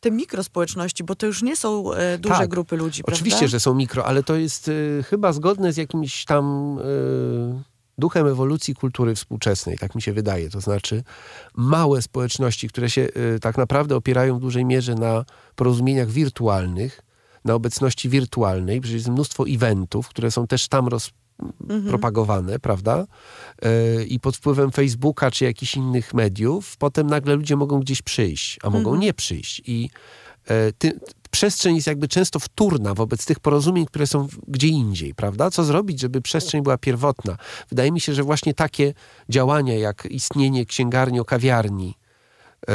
te 0.00 0.10
mikrospołeczności, 0.10 1.04
bo 1.04 1.14
to 1.14 1.26
już 1.26 1.42
nie 1.42 1.56
są 1.56 1.92
e, 1.92 2.18
duże 2.18 2.34
Tak. 2.34 2.50
grupy 2.50 2.76
ludzi, 2.76 3.02
Oczywiście, 3.06 3.38
prawda? 3.38 3.50
że 3.50 3.60
są 3.60 3.74
mikro, 3.74 4.06
ale 4.06 4.22
to 4.22 4.36
jest 4.36 4.68
y, 4.68 5.04
chyba 5.10 5.32
zgodne 5.32 5.72
z 5.72 5.76
jakimś 5.76 6.24
tam 6.24 6.78
y, 6.78 6.82
duchem 8.00 8.26
ewolucji 8.26 8.74
kultury 8.74 9.14
współczesnej, 9.14 9.78
tak 9.78 9.94
mi 9.94 10.02
się 10.02 10.12
wydaje. 10.12 10.50
To 10.50 10.60
znaczy 10.60 11.02
małe 11.54 12.02
społeczności, 12.02 12.68
które 12.68 12.90
się 12.90 13.08
y, 13.34 13.40
tak 13.40 13.58
naprawdę 13.58 13.96
opierają 13.96 14.38
w 14.38 14.40
dużej 14.40 14.64
mierze 14.64 14.94
na 14.94 15.24
porozumieniach 15.56 16.10
wirtualnych, 16.10 17.02
na 17.44 17.54
obecności 17.54 18.08
wirtualnej, 18.08 18.80
przecież 18.80 18.96
jest 18.96 19.08
mnóstwo 19.08 19.44
eventów, 19.48 20.08
które 20.08 20.30
są 20.30 20.46
też 20.46 20.68
tam 20.68 20.88
roz, 20.88 21.10
propagowane, 21.88 22.58
prawda? 22.58 23.06
E, 23.62 24.04
I 24.04 24.20
pod 24.20 24.36
wpływem 24.36 24.70
Facebooka 24.70 25.30
czy 25.30 25.44
jakichś 25.44 25.74
innych 25.74 26.14
mediów, 26.14 26.76
potem 26.76 27.06
nagle 27.06 27.36
ludzie 27.36 27.56
mogą 27.56 27.80
gdzieś 27.80 28.02
przyjść, 28.02 28.58
a 28.62 28.70
mogą 28.70 28.96
nie 28.96 29.14
przyjść. 29.14 29.62
I 29.66 29.90
e, 30.46 30.72
ty, 30.72 31.00
przestrzeń 31.30 31.74
jest 31.74 31.86
jakby 31.86 32.08
często 32.08 32.38
wtórna 32.38 32.94
wobec 32.94 33.24
tych 33.26 33.40
porozumień, 33.40 33.86
które 33.86 34.06
są 34.06 34.28
gdzie 34.48 34.68
indziej, 34.68 35.14
prawda? 35.14 35.50
Co 35.50 35.64
zrobić, 35.64 36.00
żeby 36.00 36.20
przestrzeń 36.20 36.62
była 36.62 36.78
pierwotna? 36.78 37.36
Wydaje 37.68 37.92
mi 37.92 38.00
się, 38.00 38.14
że 38.14 38.22
właśnie 38.22 38.54
takie 38.54 38.94
działania, 39.28 39.78
jak 39.78 40.06
istnienie 40.10 40.66
księgarni 40.66 41.20
o 41.20 41.24
kawiarni, 41.24 41.94
e, 42.68 42.74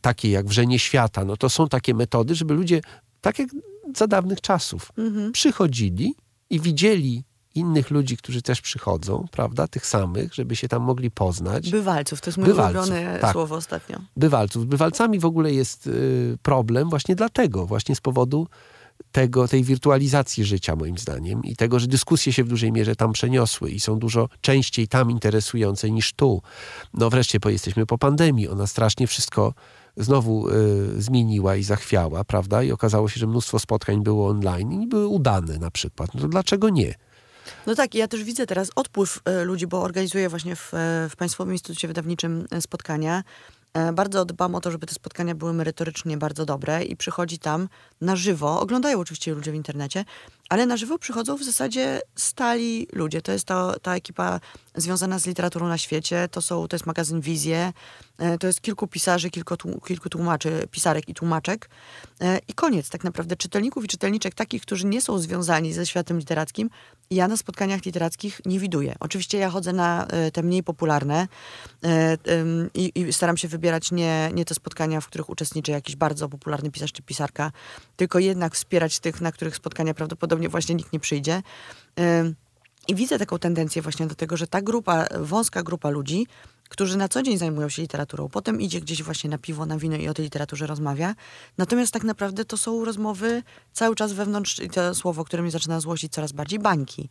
takie 0.00 0.30
jak 0.30 0.46
wrzenie 0.46 0.78
świata, 0.78 1.24
no 1.24 1.36
to 1.36 1.48
są 1.50 1.68
takie 1.68 1.94
metody, 1.94 2.34
żeby 2.34 2.54
ludzie, 2.54 2.80
tak 3.20 3.38
jak 3.38 3.48
za 3.96 4.06
dawnych 4.06 4.40
czasów, 4.40 4.92
przychodzili 5.32 6.14
i 6.50 6.60
widzieli 6.60 7.24
innych 7.54 7.90
ludzi, 7.90 8.16
którzy 8.16 8.42
też 8.42 8.60
przychodzą, 8.60 9.26
prawda, 9.30 9.68
tych 9.68 9.86
samych, 9.86 10.34
żeby 10.34 10.56
się 10.56 10.68
tam 10.68 10.82
mogli 10.82 11.10
poznać. 11.10 11.70
Bywalców, 11.70 12.20
to 12.20 12.28
jest 12.28 12.38
moje 12.38 12.50
Bywalców, 12.50 12.82
ulubione 12.82 13.18
tak. 13.20 13.32
słowo 13.32 13.54
ostatnio. 13.54 13.98
Bywalców. 14.16 14.62
Z 14.62 14.66
bywalcami 14.66 15.18
w 15.18 15.24
ogóle 15.24 15.52
jest 15.52 15.86
y, 15.86 16.38
problem 16.42 16.90
właśnie 16.90 17.16
dlatego, 17.16 17.66
właśnie 17.66 17.96
z 17.96 18.00
powodu 18.00 18.46
tego, 19.12 19.48
tej 19.48 19.64
wirtualizacji 19.64 20.44
życia, 20.44 20.76
moim 20.76 20.98
zdaniem, 20.98 21.44
i 21.44 21.56
tego, 21.56 21.78
że 21.78 21.86
dyskusje 21.86 22.32
się 22.32 22.44
w 22.44 22.48
dużej 22.48 22.72
mierze 22.72 22.96
tam 22.96 23.12
przeniosły 23.12 23.70
i 23.70 23.80
są 23.80 23.98
dużo 23.98 24.28
częściej 24.40 24.88
tam 24.88 25.10
interesujące 25.10 25.90
niż 25.90 26.12
tu. 26.12 26.42
No 26.94 27.10
wreszcie 27.10 27.40
po, 27.40 27.50
jesteśmy 27.50 27.86
po 27.86 27.98
pandemii, 27.98 28.48
ona 28.48 28.66
strasznie 28.66 29.06
wszystko 29.06 29.54
znowu 29.96 30.48
y, 30.48 31.02
zmieniła 31.02 31.56
i 31.56 31.62
zachwiała, 31.62 32.24
prawda? 32.24 32.62
I 32.62 32.72
okazało 32.72 33.08
się, 33.08 33.20
że 33.20 33.26
mnóstwo 33.26 33.58
spotkań 33.58 34.02
było 34.02 34.28
online 34.28 34.82
i 34.82 34.86
były 34.86 35.06
udane 35.06 35.58
na 35.58 35.70
przykład. 35.70 36.14
No 36.14 36.20
to 36.20 36.28
dlaczego 36.28 36.68
nie? 36.68 36.94
No 37.66 37.74
tak, 37.74 37.94
ja 37.94 38.08
też 38.08 38.24
widzę 38.24 38.46
teraz 38.46 38.70
odpływ 38.74 39.20
e, 39.24 39.44
ludzi, 39.44 39.66
bo 39.66 39.82
organizuję 39.82 40.28
właśnie 40.28 40.56
w, 40.56 40.74
e, 40.74 41.08
w 41.10 41.16
Państwowym 41.16 41.54
Instytucie 41.54 41.88
Wydawniczym 41.88 42.46
e, 42.50 42.60
spotkania. 42.60 43.24
Bardzo 43.92 44.24
dbam 44.24 44.54
o 44.54 44.60
to, 44.60 44.70
żeby 44.70 44.86
te 44.86 44.94
spotkania 44.94 45.34
były 45.34 45.52
merytorycznie 45.52 46.16
bardzo 46.16 46.44
dobre 46.44 46.84
i 46.84 46.96
przychodzi 46.96 47.38
tam 47.38 47.68
na 48.00 48.16
żywo, 48.16 48.60
oglądają 48.60 49.00
oczywiście 49.00 49.34
ludzie 49.34 49.52
w 49.52 49.54
internecie, 49.54 50.04
ale 50.48 50.66
na 50.66 50.76
żywo 50.76 50.98
przychodzą 50.98 51.36
w 51.36 51.42
zasadzie 51.42 52.00
stali 52.16 52.86
ludzie. 52.92 53.22
To 53.22 53.32
jest 53.32 53.44
to, 53.44 53.80
ta 53.80 53.96
ekipa 53.96 54.40
związana 54.74 55.18
z 55.18 55.26
literaturą 55.26 55.68
na 55.68 55.78
świecie, 55.78 56.28
to, 56.30 56.42
są, 56.42 56.68
to 56.68 56.76
jest 56.76 56.86
magazyn 56.86 57.20
Wizje, 57.20 57.72
e, 58.18 58.38
to 58.38 58.46
jest 58.46 58.60
kilku 58.60 58.86
pisarzy, 58.86 59.30
kilku, 59.30 59.56
kilku 59.86 60.08
tłumaczy, 60.08 60.68
pisarek 60.70 61.08
i 61.08 61.14
tłumaczek. 61.14 61.70
E, 62.20 62.38
I 62.48 62.54
koniec 62.54 62.90
tak 62.90 63.04
naprawdę 63.04 63.36
czytelników 63.36 63.84
i 63.84 63.88
czytelniczek 63.88 64.34
takich, 64.34 64.62
którzy 64.62 64.86
nie 64.86 65.00
są 65.00 65.18
związani 65.18 65.72
ze 65.72 65.86
światem 65.86 66.18
literackim, 66.18 66.70
ja 67.10 67.28
na 67.28 67.36
spotkaniach 67.36 67.84
literackich 67.84 68.40
nie 68.46 68.58
widuję. 68.58 68.94
Oczywiście 69.00 69.38
ja 69.38 69.50
chodzę 69.50 69.72
na 69.72 70.06
e, 70.06 70.30
te 70.30 70.42
mniej 70.42 70.62
popularne 70.62 71.28
i, 72.74 72.92
i 72.94 73.12
staram 73.12 73.36
się 73.36 73.48
wybierać 73.48 73.92
nie, 73.92 74.30
nie 74.34 74.44
te 74.44 74.54
spotkania, 74.54 75.00
w 75.00 75.06
których 75.06 75.30
uczestniczy 75.30 75.72
jakiś 75.72 75.96
bardzo 75.96 76.28
popularny 76.28 76.70
pisarz 76.70 76.92
czy 76.92 77.02
pisarka, 77.02 77.52
tylko 77.96 78.18
jednak 78.18 78.54
wspierać 78.54 79.00
tych, 79.00 79.20
na 79.20 79.32
których 79.32 79.56
spotkania 79.56 79.94
prawdopodobnie 79.94 80.33
właśnie 80.48 80.74
nikt 80.74 80.92
nie 80.92 81.00
przyjdzie. 81.00 81.42
I 82.88 82.94
widzę 82.94 83.18
taką 83.18 83.38
tendencję 83.38 83.82
właśnie 83.82 84.06
do 84.06 84.14
tego, 84.14 84.36
że 84.36 84.46
ta 84.46 84.62
grupa, 84.62 85.06
wąska 85.20 85.62
grupa 85.62 85.90
ludzi, 85.90 86.26
którzy 86.68 86.98
na 86.98 87.08
co 87.08 87.22
dzień 87.22 87.38
zajmują 87.38 87.68
się 87.68 87.82
literaturą, 87.82 88.28
potem 88.28 88.60
idzie 88.60 88.80
gdzieś 88.80 89.02
właśnie 89.02 89.30
na 89.30 89.38
piwo, 89.38 89.66
na 89.66 89.78
wino 89.78 89.96
i 89.96 90.08
o 90.08 90.14
tej 90.14 90.24
literaturze 90.24 90.66
rozmawia. 90.66 91.14
Natomiast 91.58 91.92
tak 91.92 92.04
naprawdę 92.04 92.44
to 92.44 92.56
są 92.56 92.84
rozmowy 92.84 93.42
cały 93.72 93.94
czas 93.94 94.12
wewnątrz, 94.12 94.60
to 94.72 94.94
słowo, 94.94 95.24
które 95.24 95.42
mnie 95.42 95.50
zaczyna 95.50 95.80
złościć 95.80 96.12
coraz 96.12 96.32
bardziej, 96.32 96.58
bańki. 96.58 97.08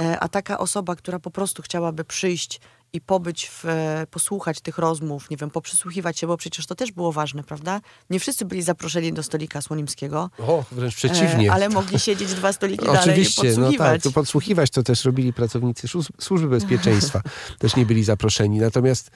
E, 0.00 0.20
A 0.20 0.28
taka 0.28 0.58
osoba, 0.58 0.96
która 0.96 1.18
po 1.18 1.30
prostu 1.30 1.62
chciałaby 1.62 2.04
przyjść 2.04 2.60
i 2.94 3.00
pobyć, 3.00 3.48
w, 3.48 3.64
e, 3.64 4.06
posłuchać 4.10 4.60
tych 4.60 4.78
rozmów, 4.78 5.30
nie 5.30 5.36
wiem, 5.36 5.50
poprzysłuchiwać 5.50 6.18
się, 6.18 6.26
bo 6.26 6.36
przecież 6.36 6.66
to 6.66 6.74
też 6.74 6.92
było 6.92 7.12
ważne, 7.12 7.44
prawda? 7.44 7.80
Nie 8.10 8.20
wszyscy 8.20 8.44
byli 8.44 8.62
zaproszeni 8.62 9.12
do 9.12 9.22
stolika 9.22 9.62
Słonimskiego. 9.62 10.30
O, 10.38 10.64
wręcz 10.72 10.94
przeciwnie. 10.94 11.48
E, 11.48 11.52
ale 11.52 11.68
mogli 11.68 11.98
siedzieć 11.98 12.34
dwa 12.34 12.52
stoliki 12.52 12.86
dalej 12.86 13.00
Oczywiście, 13.00 13.42
i 13.42 13.50
no 13.50 13.54
podsłuchiwać. 13.56 13.92
tak, 13.92 14.02
to 14.02 14.12
podsłuchiwać 14.12 14.70
to 14.70 14.82
też 14.82 15.04
robili 15.04 15.32
pracownicy 15.32 15.88
służ- 15.88 16.12
służby 16.20 16.48
bezpieczeństwa. 16.48 17.20
też 17.58 17.76
nie 17.76 17.86
byli 17.86 18.04
zaproszeni. 18.04 18.58
Natomiast 18.58 19.10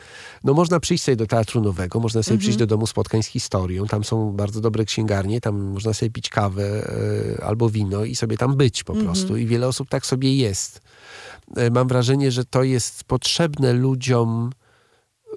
no, 0.44 0.54
można 0.54 0.80
przyjść 0.80 1.04
sobie 1.04 1.16
do 1.16 1.26
Teatru 1.26 1.60
Nowego, 1.60 2.00
można 2.00 2.22
sobie 2.22 2.38
przyjść 2.38 2.58
do 2.58 2.66
Domu 2.66 2.86
Spotkań 2.86 3.22
z 3.22 3.26
Historią. 3.26 3.86
Tam 3.86 4.04
są 4.04 4.32
bardzo 4.32 4.60
dobre 4.60 4.84
księgarnie, 4.84 5.40
tam 5.40 5.60
można 5.60 5.94
sobie 5.94 6.10
pić 6.10 6.28
kawę 6.28 6.64
e, 7.38 7.44
albo 7.44 7.70
wino 7.70 8.04
i 8.04 8.16
sobie 8.16 8.36
tam 8.36 8.56
być 8.56 8.84
po 8.84 8.94
prostu. 8.94 9.36
I 9.36 9.46
wiele 9.46 9.68
osób 9.68 9.88
tak 9.88 10.06
sobie 10.06 10.36
jest. 10.36 10.80
E, 11.56 11.70
mam 11.70 11.88
wrażenie, 11.88 12.30
że 12.30 12.44
to 12.44 12.62
jest 12.62 13.04
potrzebne 13.04 13.72
ludziom 13.72 14.50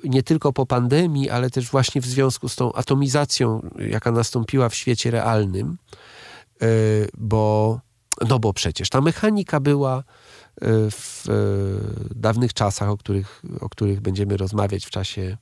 nie 0.04 0.24
tylko 0.24 0.54
po 0.54 0.66
pandemii, 0.66 1.30
ale 1.30 1.50
też 1.50 1.72
właśnie 1.72 2.02
w 2.02 2.06
związku 2.06 2.50
z 2.50 2.56
tą 2.56 2.74
atomizacją, 2.74 3.70
jaka 3.80 4.12
nastąpiła 4.12 4.70
w 4.70 4.76
świecie 4.76 5.12
realnym, 5.12 5.78
E, 6.62 6.68
bo, 7.18 7.80
no 8.30 8.40
bo 8.40 8.54
przecież 8.54 8.90
ta 8.90 9.02
mechanika 9.02 9.60
była 9.60 9.98
e, 9.98 10.04
w 10.92 11.26
dawnych 12.16 12.54
czasach, 12.54 12.90
o 12.90 12.98
których, 12.98 13.42
o 13.62 13.70
których 13.70 14.02
będziemy 14.02 14.38
rozmawiać 14.38 14.86
w 14.86 14.90
czasie 14.90 15.38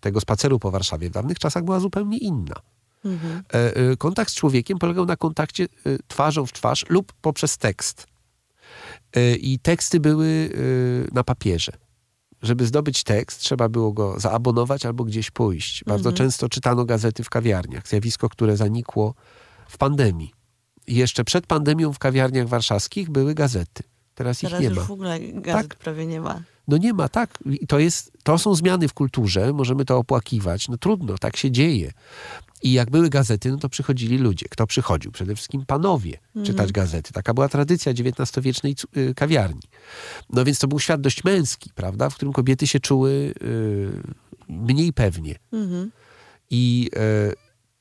tego 0.00 0.20
spaceru 0.20 0.58
po 0.58 0.70
Warszawie, 0.70 1.08
w 1.08 1.12
dawnych 1.12 1.38
czasach 1.38 1.64
była 1.64 1.80
zupełnie 1.80 2.18
inna. 2.18 2.54
Mhm. 3.04 3.42
Kontakt 3.98 4.30
z 4.30 4.34
człowiekiem 4.34 4.78
polegał 4.78 5.06
na 5.06 5.16
kontakcie 5.16 5.66
twarzą 6.08 6.46
w 6.46 6.52
twarz 6.52 6.84
lub 6.88 7.12
poprzez 7.12 7.58
tekst. 7.58 8.06
E, 9.16 9.34
I 9.34 9.58
teksty 9.58 10.00
były 10.00 10.50
e, 11.08 11.14
na 11.14 11.24
papierze. 11.24 11.72
Żeby 12.42 12.66
zdobyć 12.66 13.04
tekst, 13.04 13.40
trzeba 13.40 13.68
było 13.68 13.92
go 13.92 14.20
zaabonować 14.20 14.86
albo 14.86 15.04
gdzieś 15.04 15.30
pójść. 15.30 15.84
Bardzo 15.84 16.12
często 16.12 16.48
czytano 16.48 16.84
gazety 16.84 17.24
w 17.24 17.30
kawiarniach. 17.30 17.88
Zjawisko, 17.88 18.28
które 18.28 18.56
zanikło 18.56 19.14
w 19.68 19.78
pandemii. 19.78 20.32
I 20.86 20.94
jeszcze 20.94 21.24
przed 21.24 21.46
pandemią 21.46 21.92
w 21.92 21.98
kawiarniach 21.98 22.48
warszawskich 22.48 23.10
były 23.10 23.34
gazety. 23.34 23.82
Teraz 24.14 24.42
ich 24.42 24.48
Teraz 24.48 24.62
nie 24.62 24.68
już 24.68 24.78
ma. 24.78 24.84
w 24.84 24.90
ogóle 24.90 25.20
gazet 25.20 25.68
Tak. 25.68 25.78
prawie 25.78 26.06
nie 26.06 26.20
ma. 26.20 26.42
No 26.68 26.76
nie 26.76 26.92
ma, 26.92 27.08
tak. 27.08 27.38
I 27.46 27.66
to, 27.66 27.78
jest, 27.78 28.12
to 28.22 28.38
są 28.38 28.54
zmiany 28.54 28.88
w 28.88 28.94
kulturze, 28.94 29.52
możemy 29.52 29.84
to 29.84 29.98
opłakiwać. 29.98 30.68
No 30.68 30.76
trudno, 30.76 31.18
tak 31.18 31.36
się 31.36 31.50
dzieje. 31.50 31.92
I 32.62 32.72
jak 32.72 32.90
były 32.90 33.10
gazety, 33.10 33.50
no 33.50 33.56
to 33.56 33.68
przychodzili 33.68 34.18
ludzie. 34.18 34.46
Kto 34.50 34.66
przychodził? 34.66 35.12
Przede 35.12 35.34
wszystkim 35.34 35.66
panowie 35.66 36.18
czytać 36.44 36.72
gazety. 36.72 37.12
Taka 37.12 37.34
była 37.34 37.48
tradycja 37.48 37.92
XIX-wiecznej 37.92 38.74
y, 38.96 39.14
kawiarni. 39.14 39.62
No 40.30 40.44
więc 40.44 40.58
to 40.58 40.68
był 40.68 40.78
świat 40.78 41.00
dość 41.00 41.24
męski, 41.24 41.70
prawda? 41.74 42.10
W 42.10 42.14
którym 42.14 42.32
kobiety 42.32 42.66
się 42.66 42.80
czuły 42.80 43.10
y, 43.42 44.02
mniej 44.48 44.92
pewnie. 44.92 45.38
Mhm. 45.52 45.90
I 46.50 46.90
e, 46.96 47.32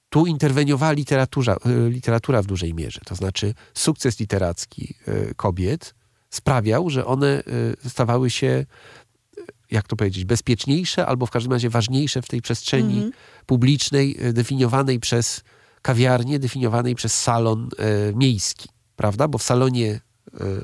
tu 0.10 0.26
interweniowała 0.26 0.92
literatura, 0.92 1.56
e, 1.66 1.90
literatura 1.90 2.42
w 2.42 2.46
dużej 2.46 2.74
mierze. 2.74 3.02
To 3.06 3.16
znaczy 3.16 3.54
sukces 3.74 4.20
literacki 4.20 4.96
kobiet 5.36 5.94
sprawiał, 6.32 6.90
że 6.90 7.06
one 7.06 7.44
e, 7.84 7.90
stawały 7.90 8.30
się, 8.30 8.48
e, 8.48 8.66
jak 9.72 9.88
to 9.88 9.96
powiedzieć, 9.96 10.26
bezpieczniejsze 10.26 11.06
albo 11.06 11.26
w 11.26 11.32
każdym 11.32 11.52
razie 11.52 11.70
ważniejsze 11.70 12.22
w 12.22 12.28
tej 12.28 12.42
przestrzeni 12.42 13.12
publicznej 13.46 14.18
e, 14.20 14.34
definiowanej 14.34 15.00
przez 15.00 15.42
kawiarnię, 15.82 16.40
definiowanej 16.40 16.96
przez 16.96 17.14
salon 17.14 17.70
miejski. 18.16 18.70
Prawda? 18.96 19.28
Bo 19.28 19.38
w 19.38 19.44
salonie 19.44 20.00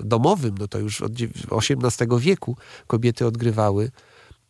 domowym, 0.03 0.55
no 0.59 0.67
to 0.67 0.79
już 0.79 1.01
od 1.01 1.11
XVIII 1.51 2.19
wieku 2.19 2.57
kobiety 2.87 3.25
odgrywały 3.25 3.91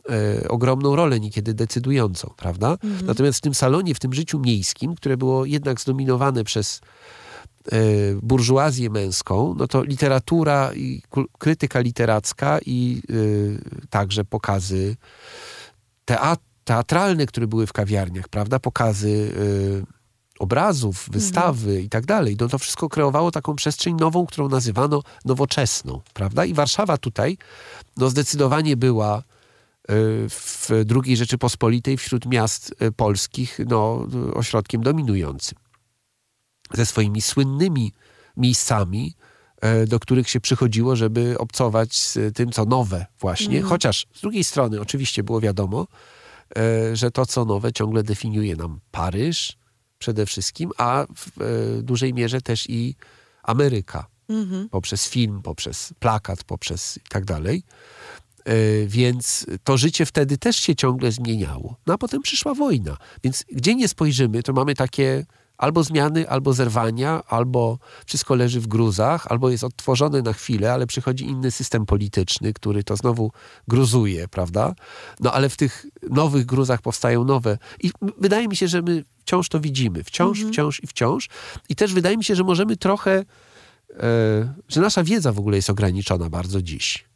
e, 0.10 0.48
ogromną 0.48 0.96
rolę, 0.96 1.20
niekiedy 1.20 1.54
decydującą, 1.54 2.34
prawda? 2.38 2.78
Natomiast 3.06 3.38
w 3.38 3.42
tym 3.42 3.54
salonie, 3.54 3.96
w 3.96 4.00
tym 4.00 4.14
życiu 4.14 4.40
miejskim, 4.40 4.96
które 4.96 5.18
było 5.18 5.46
jednak 5.46 5.82
zdominowane 5.82 6.44
przez 6.44 6.82
burżuazję 8.22 8.90
męską, 8.90 9.56
no 9.58 9.68
to 9.68 9.84
literatura 9.84 10.74
i 10.74 11.02
krytyka 11.38 11.80
literacka 11.80 12.60
i 12.66 13.02
e, 13.10 13.88
także 13.90 14.26
pokazy 14.26 14.96
teat 16.06 16.40
teatralne, 16.68 17.26
które 17.26 17.48
były 17.48 17.68
w 17.68 17.74
kawiarniach, 17.74 18.28
prawda? 18.28 18.60
Pokazy 18.60 19.32
e, 19.84 19.98
obrazów, 20.40 21.10
wystawy 21.12 21.82
i 21.82 21.90
tak 21.90 22.06
dalej. 22.06 22.38
No 22.40 22.48
to 22.48 22.58
wszystko 22.58 22.90
kreowało 22.90 23.32
taką 23.32 23.56
przestrzeń 23.56 23.96
nową, 23.96 24.26
którą 24.26 24.50
nazywano 24.50 25.04
nowoczesną, 25.26 26.02
prawda? 26.14 26.46
I 26.46 26.54
Warszawa 26.54 26.98
tutaj 26.98 27.38
no 27.98 28.10
zdecydowanie 28.10 28.78
była 28.78 29.20
y, 29.20 29.24
w 30.30 30.70
II 31.04 31.18
Rzeczypospolitej 31.18 31.98
wśród 31.98 32.26
miast 32.26 32.76
y, 32.82 32.92
polskich 32.92 33.60
no, 33.68 34.08
y, 34.30 34.34
ośrodkiem 34.34 34.84
dominującym. 34.84 35.58
Ze 36.74 36.86
swoimi 36.86 37.22
słynnymi 37.22 37.94
miejscami, 38.38 39.16
e, 39.62 39.88
do 39.88 40.00
których 40.00 40.30
się 40.30 40.40
przychodziło, 40.40 40.96
żeby 40.96 41.38
obcować 41.38 41.98
z 41.98 42.36
tym, 42.36 42.52
co 42.52 42.66
nowe 42.66 43.06
właśnie. 43.20 43.62
Chociaż 43.62 44.08
z 44.14 44.22
drugiej 44.22 44.44
strony 44.44 44.82
oczywiście 44.82 45.24
było 45.24 45.42
wiadomo, 45.42 45.88
e, 46.58 46.96
że 46.96 47.12
to, 47.12 47.26
co 47.26 47.46
nowe, 47.46 47.74
ciągle 47.74 48.04
definiuje 48.04 48.56
nam 48.56 48.80
Paryż 48.92 49.58
przede 50.00 50.26
wszystkim, 50.26 50.72
a 50.78 51.06
w 51.16 51.42
e, 51.42 51.82
dużej 51.82 52.14
mierze 52.14 52.42
też 52.42 52.70
i 52.70 52.96
Ameryka. 53.44 54.08
Poprzez 54.72 55.10
film, 55.10 55.42
poprzez 55.42 55.94
plakat, 56.00 56.44
poprzez 56.44 56.98
i 56.98 57.10
tak 57.10 57.26
dalej. 57.26 57.64
Więc 58.88 59.46
to 59.64 59.78
życie 59.78 60.06
wtedy 60.06 60.38
też 60.38 60.56
się 60.56 60.76
ciągle 60.76 61.12
zmieniało. 61.12 61.76
No 61.86 61.94
a 61.94 61.98
potem 61.98 62.22
przyszła 62.22 62.54
wojna. 62.54 62.98
Więc 63.24 63.46
gdzie 63.52 63.76
nie 63.76 63.88
spojrzymy, 63.88 64.44
to 64.44 64.54
mamy 64.54 64.76
takie 64.76 65.26
albo 65.58 65.84
zmiany, 65.84 66.30
albo 66.30 66.54
zerwania, 66.54 67.24
albo 67.28 67.80
wszystko 68.06 68.36
leży 68.36 68.60
w 68.60 68.68
gruzach, 68.68 69.28
albo 69.30 69.50
jest 69.50 69.64
odtworzone 69.64 70.22
na 70.22 70.34
chwilę, 70.34 70.74
ale 70.74 70.88
przychodzi 70.88 71.26
inny 71.26 71.52
system 71.52 71.86
polityczny, 71.86 72.54
który 72.54 72.84
to 72.84 72.96
znowu 72.96 73.32
gruzuje, 73.68 74.28
prawda? 74.28 74.76
No 75.20 75.34
ale 75.34 75.50
w 75.50 75.58
tych 75.58 75.86
nowych 76.10 76.46
gruzach 76.46 76.82
powstają 76.82 77.24
nowe. 77.24 77.58
I 77.84 77.92
wydaje 78.18 78.48
mi 78.48 78.56
się, 78.56 78.68
że 78.68 78.82
my 78.82 79.04
wciąż 79.20 79.50
to 79.50 79.60
widzimy. 79.60 80.04
Wciąż, 80.04 80.40
wciąż 80.44 80.84
i 80.84 80.88
wciąż. 80.88 81.30
I 81.70 81.76
też 81.76 81.94
wydaje 81.94 82.18
mi 82.18 82.24
się, 82.24 82.36
że 82.36 82.44
możemy 82.44 82.78
trochę, 82.78 83.12
e, 83.12 84.54
że 84.68 84.82
nasza 84.82 85.04
wiedza 85.04 85.32
w 85.32 85.40
ogóle 85.40 85.56
jest 85.56 85.70
ograniczona 85.70 86.30
bardzo 86.30 86.62
dziś 86.62 87.08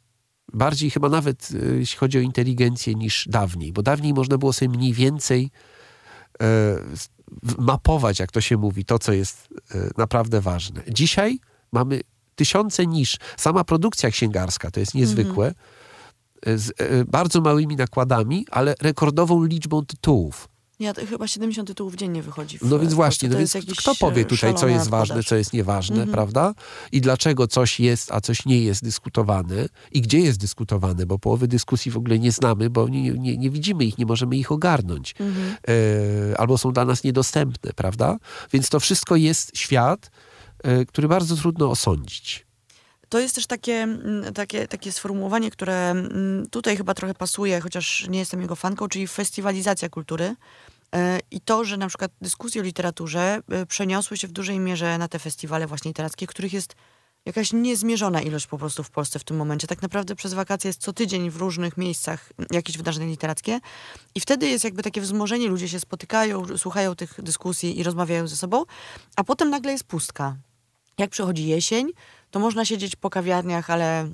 bardziej 0.54 0.89
chyba 0.89 1.10
nawet 1.10 1.49
e, 1.51 1.75
jeśli 1.75 1.97
chodzi 1.97 2.17
o 2.17 2.21
inteligencję 2.21 2.95
niż 2.95 3.27
dawniej, 3.30 3.73
bo 3.73 3.84
dawniej 3.84 4.13
można 4.13 4.38
było 4.38 4.54
sobie 4.54 4.69
mniej 4.69 4.93
więcej 4.93 5.51
e, 6.41 6.77
mapować, 7.57 8.19
jak 8.19 8.31
to 8.31 8.41
się 8.41 8.57
mówi, 8.57 8.85
to, 8.85 8.99
co 8.99 9.13
jest 9.13 9.47
e, 9.75 9.89
naprawdę 9.97 10.41
ważne. 10.41 10.81
Dzisiaj 10.87 11.39
mamy 11.71 12.01
tysiące 12.35 12.87
niż. 12.87 13.17
Sama 13.37 13.63
produkcja 13.63 14.09
księgarska 14.09 14.71
to 14.71 14.79
jest 14.79 14.95
niezwykłe, 14.95 15.53
e, 16.45 16.57
z 16.57 16.71
e, 16.77 17.05
bardzo 17.05 17.41
małymi 17.41 17.75
nakładami, 17.75 18.45
ale 18.51 18.75
rekordową 18.81 19.43
liczbą 19.43 19.85
tytułów. 19.85 20.47
Ja 20.81 20.93
chyba 21.09 21.27
70 21.27 21.67
tytułów 21.67 21.95
dziennie 21.95 22.23
wychodzi. 22.23 22.57
W, 22.57 22.61
No 22.61 22.79
więc 22.79 22.93
właśnie, 22.93 23.29
no 23.29 23.37
więc 23.37 23.57
kto 23.77 23.95
powie 23.95 24.25
tutaj, 24.25 24.55
co 24.55 24.67
jest 24.67 24.89
ważne, 24.89 25.23
co 25.23 25.35
jest 25.35 25.53
nieważne, 25.53 25.95
Mhm. 25.95 26.11
prawda? 26.11 26.53
I 26.91 27.01
dlaczego 27.01 27.47
coś 27.47 27.79
jest, 27.79 28.11
a 28.11 28.21
coś 28.21 28.45
nie 28.45 28.59
jest 28.61 28.83
dyskutowane 28.83 29.65
i 29.91 30.01
gdzie 30.01 30.19
jest 30.19 30.39
dyskutowane, 30.39 31.05
bo 31.05 31.19
połowy 31.19 31.47
dyskusji 31.47 31.91
w 31.91 31.97
ogóle 31.97 32.19
nie 32.19 32.31
znamy, 32.31 32.69
bo 32.69 32.87
nie, 32.89 33.11
nie, 33.11 33.37
nie 33.37 33.49
widzimy 33.49 33.85
ich, 33.85 33.97
nie 33.97 34.05
możemy 34.05 34.37
ich 34.37 34.51
ogarnąć. 34.51 35.15
Mhm. 35.19 35.55
E, 36.31 36.37
albo 36.39 36.57
są 36.57 36.71
dla 36.71 36.85
nas 36.85 37.03
niedostępne, 37.03 37.71
prawda? 37.75 38.17
Więc 38.53 38.69
to 38.69 38.79
wszystko 38.79 39.15
jest 39.15 39.57
świat, 39.57 40.11
e, 40.63 40.85
który 40.85 41.07
bardzo 41.07 41.35
trudno 41.35 41.69
osądzić. 41.71 42.45
To 43.09 43.19
jest 43.19 43.35
też 43.35 43.47
takie, 43.47 43.73
mm, 43.73 44.33
takie, 44.33 44.67
takie 44.67 44.91
sformułowanie, 44.91 45.51
które 45.51 45.89
mm, 45.91 46.47
tutaj 46.49 46.77
chyba 46.77 46.93
trochę 46.93 47.13
pasuje, 47.13 47.61
chociaż 47.61 48.07
nie 48.09 48.19
jestem 48.19 48.41
jego 48.41 48.55
fanką, 48.55 48.87
czyli 48.87 49.07
festiwalizacja 49.07 49.89
kultury. 49.89 50.35
E, 50.95 51.19
I 51.32 51.41
to, 51.41 51.65
że 51.65 51.77
na 51.77 51.88
przykład 51.88 52.12
dyskusje 52.21 52.62
o 52.62 52.63
literaturze 52.63 53.41
e, 53.51 53.65
przeniosły 53.65 54.17
się 54.17 54.27
w 54.27 54.32
dużej 54.32 54.60
mierze 54.60 54.97
na 54.97 55.08
te 55.08 55.19
festiwale 55.19 55.67
właśnie 55.67 55.89
literackie, 55.89 56.27
których 56.27 56.54
jest 56.54 56.75
jakaś 57.25 57.54
niezmierzona 57.54 58.21
ilość 58.21 58.47
po 58.47 58.58
prostu 58.58 58.84
w 58.84 58.91
Polsce 58.91 59.19
w 59.19 59.23
tym 59.23 59.38
momencie. 59.38 59.67
Tak 59.67 59.82
naprawdę 59.82 60.15
przez 60.15 60.34
wakacje 60.34 60.69
jest 60.69 60.82
co 60.82 60.93
tydzień 60.93 61.30
w 61.30 61.36
różnych 61.36 61.77
miejscach 61.77 62.30
jakieś 62.51 62.77
wydarzenia 62.77 63.08
literackie 63.08 63.60
i 64.15 64.19
wtedy 64.19 64.49
jest 64.49 64.63
jakby 64.63 64.84
takie 64.84 65.01
wzmożenie, 65.01 65.47
ludzie 65.47 65.69
się 65.69 65.80
spotykają, 65.80 66.58
słuchają 66.58 66.95
tych 66.95 67.21
dyskusji 67.23 67.80
i 67.80 67.84
rozmawiają 67.84 68.27
ze 68.27 68.36
sobą, 68.36 68.63
a 69.15 69.23
potem 69.23 69.49
nagle 69.49 69.71
jest 69.71 69.84
pustka. 69.84 70.36
Jak 70.97 71.10
przychodzi 71.10 71.47
jesień, 71.47 71.91
to 72.32 72.39
można 72.39 72.65
siedzieć 72.65 72.95
po 72.95 73.10
kawiarniach, 73.10 73.69
ale 73.69 74.10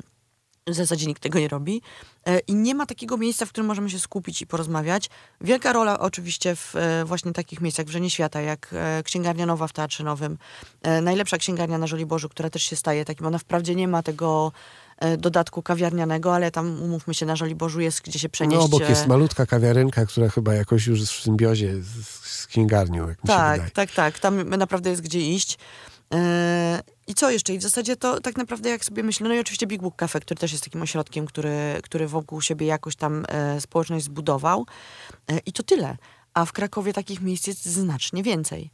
w 0.68 0.76
zasadzie 0.76 1.08
nikt 1.08 1.24
tego 1.24 1.40
nie 1.40 1.48
robi. 1.48 1.82
E, 2.26 2.40
I 2.40 2.56
nie 2.56 2.76
ma 2.76 2.86
takiego 2.86 3.18
miejsca, 3.18 3.46
w 3.46 3.50
którym 3.50 3.68
możemy 3.68 3.90
się 3.90 4.00
skupić 4.00 4.42
i 4.42 4.48
porozmawiać. 4.48 5.10
Wielka 5.42 5.74
rola 5.74 6.00
oczywiście 6.00 6.56
w 6.56 6.76
e, 6.76 7.06
właśnie 7.06 7.34
takich 7.34 7.62
miejscach 7.62 7.86
w 7.86 7.90
Żenie 7.90 8.10
Świata, 8.10 8.42
jak 8.42 8.70
e, 8.74 9.04
Księgarnia 9.04 9.46
Nowa 9.46 9.68
w 9.68 9.74
Teatrze 9.74 10.04
Nowym. 10.04 10.38
Najlepsza 11.02 11.38
księgarnia 11.38 11.78
na 11.78 11.88
Żoliborzu, 11.88 12.30
która 12.30 12.50
też 12.50 12.64
się 12.64 12.76
staje 12.76 13.06
takim. 13.06 13.26
Ona 13.26 13.38
wprawdzie 13.38 13.76
nie 13.76 13.88
ma 13.88 14.04
tego 14.04 14.52
dodatku 15.18 15.62
kawiarnianego, 15.62 16.36
ale 16.36 16.52
tam 16.52 16.82
umówmy 16.82 17.14
się, 17.14 17.26
na 17.26 17.36
Żoliborzu 17.36 17.80
jest 17.80 18.02
gdzie 18.02 18.20
się 18.20 18.30
przenieść. 18.30 18.60
No 18.60 18.66
obok 18.66 18.90
jest 18.90 19.08
malutka 19.08 19.46
kawiarenka, 19.46 20.06
która 20.06 20.30
chyba 20.30 20.54
jakoś 20.54 20.88
już 20.88 21.02
w 21.02 21.22
symbiozie 21.22 21.82
z, 21.82 22.06
z 22.22 22.48
księgarnią, 22.48 23.08
jak 23.08 23.24
mi 23.24 23.28
się 23.30 23.36
Tak, 23.36 23.52
wydaje. 23.52 23.72
tak, 23.72 23.92
tak. 23.92 24.20
Tam 24.20 24.50
naprawdę 24.50 24.90
jest 24.90 25.02
gdzie 25.02 25.20
iść. 25.20 25.58
E, 26.14 26.82
I 27.08 27.14
co 27.14 27.32
jeszcze? 27.32 27.54
I 27.54 27.58
w 27.58 27.62
zasadzie 27.62 27.96
to 27.96 28.22
tak 28.22 28.38
naprawdę 28.38 28.70
jak 28.70 28.86
sobie 28.86 29.04
myślę, 29.04 29.30
no 29.30 29.36
i 29.36 29.40
oczywiście 29.40 29.68
Big 29.68 29.82
Book 29.82 29.96
Cafe, 29.96 30.20
który 30.20 30.40
też 30.40 30.52
jest 30.52 30.64
takim 30.64 30.82
ośrodkiem, 30.82 31.26
który, 31.26 31.80
który 31.84 32.08
wokół 32.08 32.42
siebie 32.42 32.68
jakoś 32.68 32.96
tam 32.96 33.26
e, 33.28 33.62
społeczność 33.62 34.06
zbudował. 34.06 34.66
E, 35.28 35.40
I 35.46 35.54
to 35.54 35.64
tyle. 35.64 35.98
A 36.34 36.46
w 36.46 36.52
Krakowie 36.52 36.94
takich 36.94 37.22
miejsc 37.22 37.48
jest 37.48 37.66
znacznie 37.66 38.24
więcej. 38.24 38.70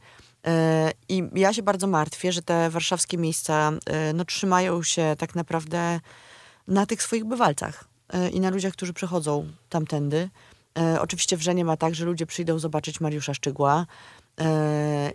E, 0.46 0.92
I 1.08 1.22
ja 1.34 1.52
się 1.52 1.62
bardzo 1.62 1.86
martwię, 1.86 2.32
że 2.32 2.42
te 2.42 2.70
warszawskie 2.70 3.18
miejsca 3.18 3.72
no, 4.14 4.24
trzymają 4.24 4.82
się 4.82 5.14
tak 5.18 5.34
naprawdę 5.34 6.00
na 6.68 6.86
tych 6.86 7.02
swoich 7.02 7.24
bywalcach 7.24 7.84
i 8.32 8.40
na 8.40 8.50
ludziach, 8.50 8.72
którzy 8.72 8.92
przechodzą 8.92 9.48
tamtędy. 9.68 10.30
Oczywiście 11.00 11.36
w 11.36 11.42
Żenie 11.42 11.64
ma 11.64 11.76
tak, 11.76 11.94
że 11.94 12.04
ludzie 12.04 12.26
przyjdą 12.26 12.58
zobaczyć 12.58 13.00
Mariusza 13.00 13.34
Szczygła 13.34 13.86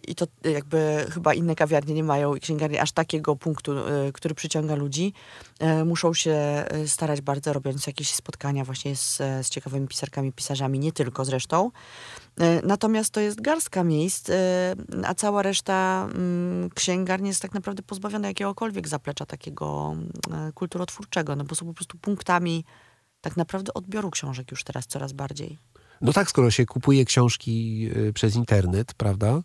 i 0.07 0.15
to 0.15 0.28
jakby 0.43 1.05
chyba 1.11 1.34
inne 1.34 1.55
kawiarnie 1.55 1.93
nie 1.93 2.03
mają 2.03 2.36
i 2.36 2.39
księgarnie 2.39 2.82
aż 2.82 2.91
takiego 2.91 3.36
punktu, 3.36 3.78
e, 3.78 4.11
który 4.13 4.36
przyciąga 4.36 4.76
ludzi. 4.76 5.13
E, 5.59 5.86
muszą 5.86 6.13
się 6.13 6.32
e, 6.32 6.88
starać 6.88 7.22
bardzo, 7.22 7.53
robiąc 7.53 7.88
jakieś 7.88 8.13
spotkania 8.13 8.65
właśnie 8.65 8.95
z, 8.95 9.17
z 9.17 9.49
ciekawymi 9.49 9.88
pisarkami, 9.88 10.32
pisarzami, 10.32 10.80
nie 10.80 10.91
tylko 10.91 11.26
zresztą. 11.26 11.72
E, 12.39 12.61
Natomiast 12.61 13.13
to 13.13 13.20
jest 13.20 13.41
garstka 13.41 13.84
miejsc, 13.84 14.30
e, 14.30 14.76
a 15.05 15.13
cała 15.15 15.41
reszta 15.41 16.07
mm, 16.13 16.70
księgarni 16.70 17.28
jest 17.28 17.41
tak 17.41 17.53
naprawdę 17.53 17.84
pozbawiona 17.84 18.28
jakiegokolwiek 18.28 18.88
zaplecza 18.88 19.26
takiego 19.26 19.95
e, 20.32 20.51
kulturotwórczego, 20.51 21.36
no 21.36 21.43
bo 21.43 21.55
są 21.55 21.65
po 21.65 21.74
prostu 21.74 21.97
punktami 21.97 22.65
tak 23.22 23.38
naprawdę 23.38 23.74
odbioru 23.74 24.09
książek 24.11 24.51
już 24.51 24.63
teraz 24.63 24.88
coraz 24.88 25.13
bardziej. 25.13 25.57
No 26.02 26.14
tak, 26.14 26.30
skoro 26.30 26.52
się 26.52 26.66
kupuje 26.66 27.06
książki 27.06 27.88
y, 27.97 28.14
przez 28.14 28.36
internet, 28.36 28.93
prawda? 28.93 29.41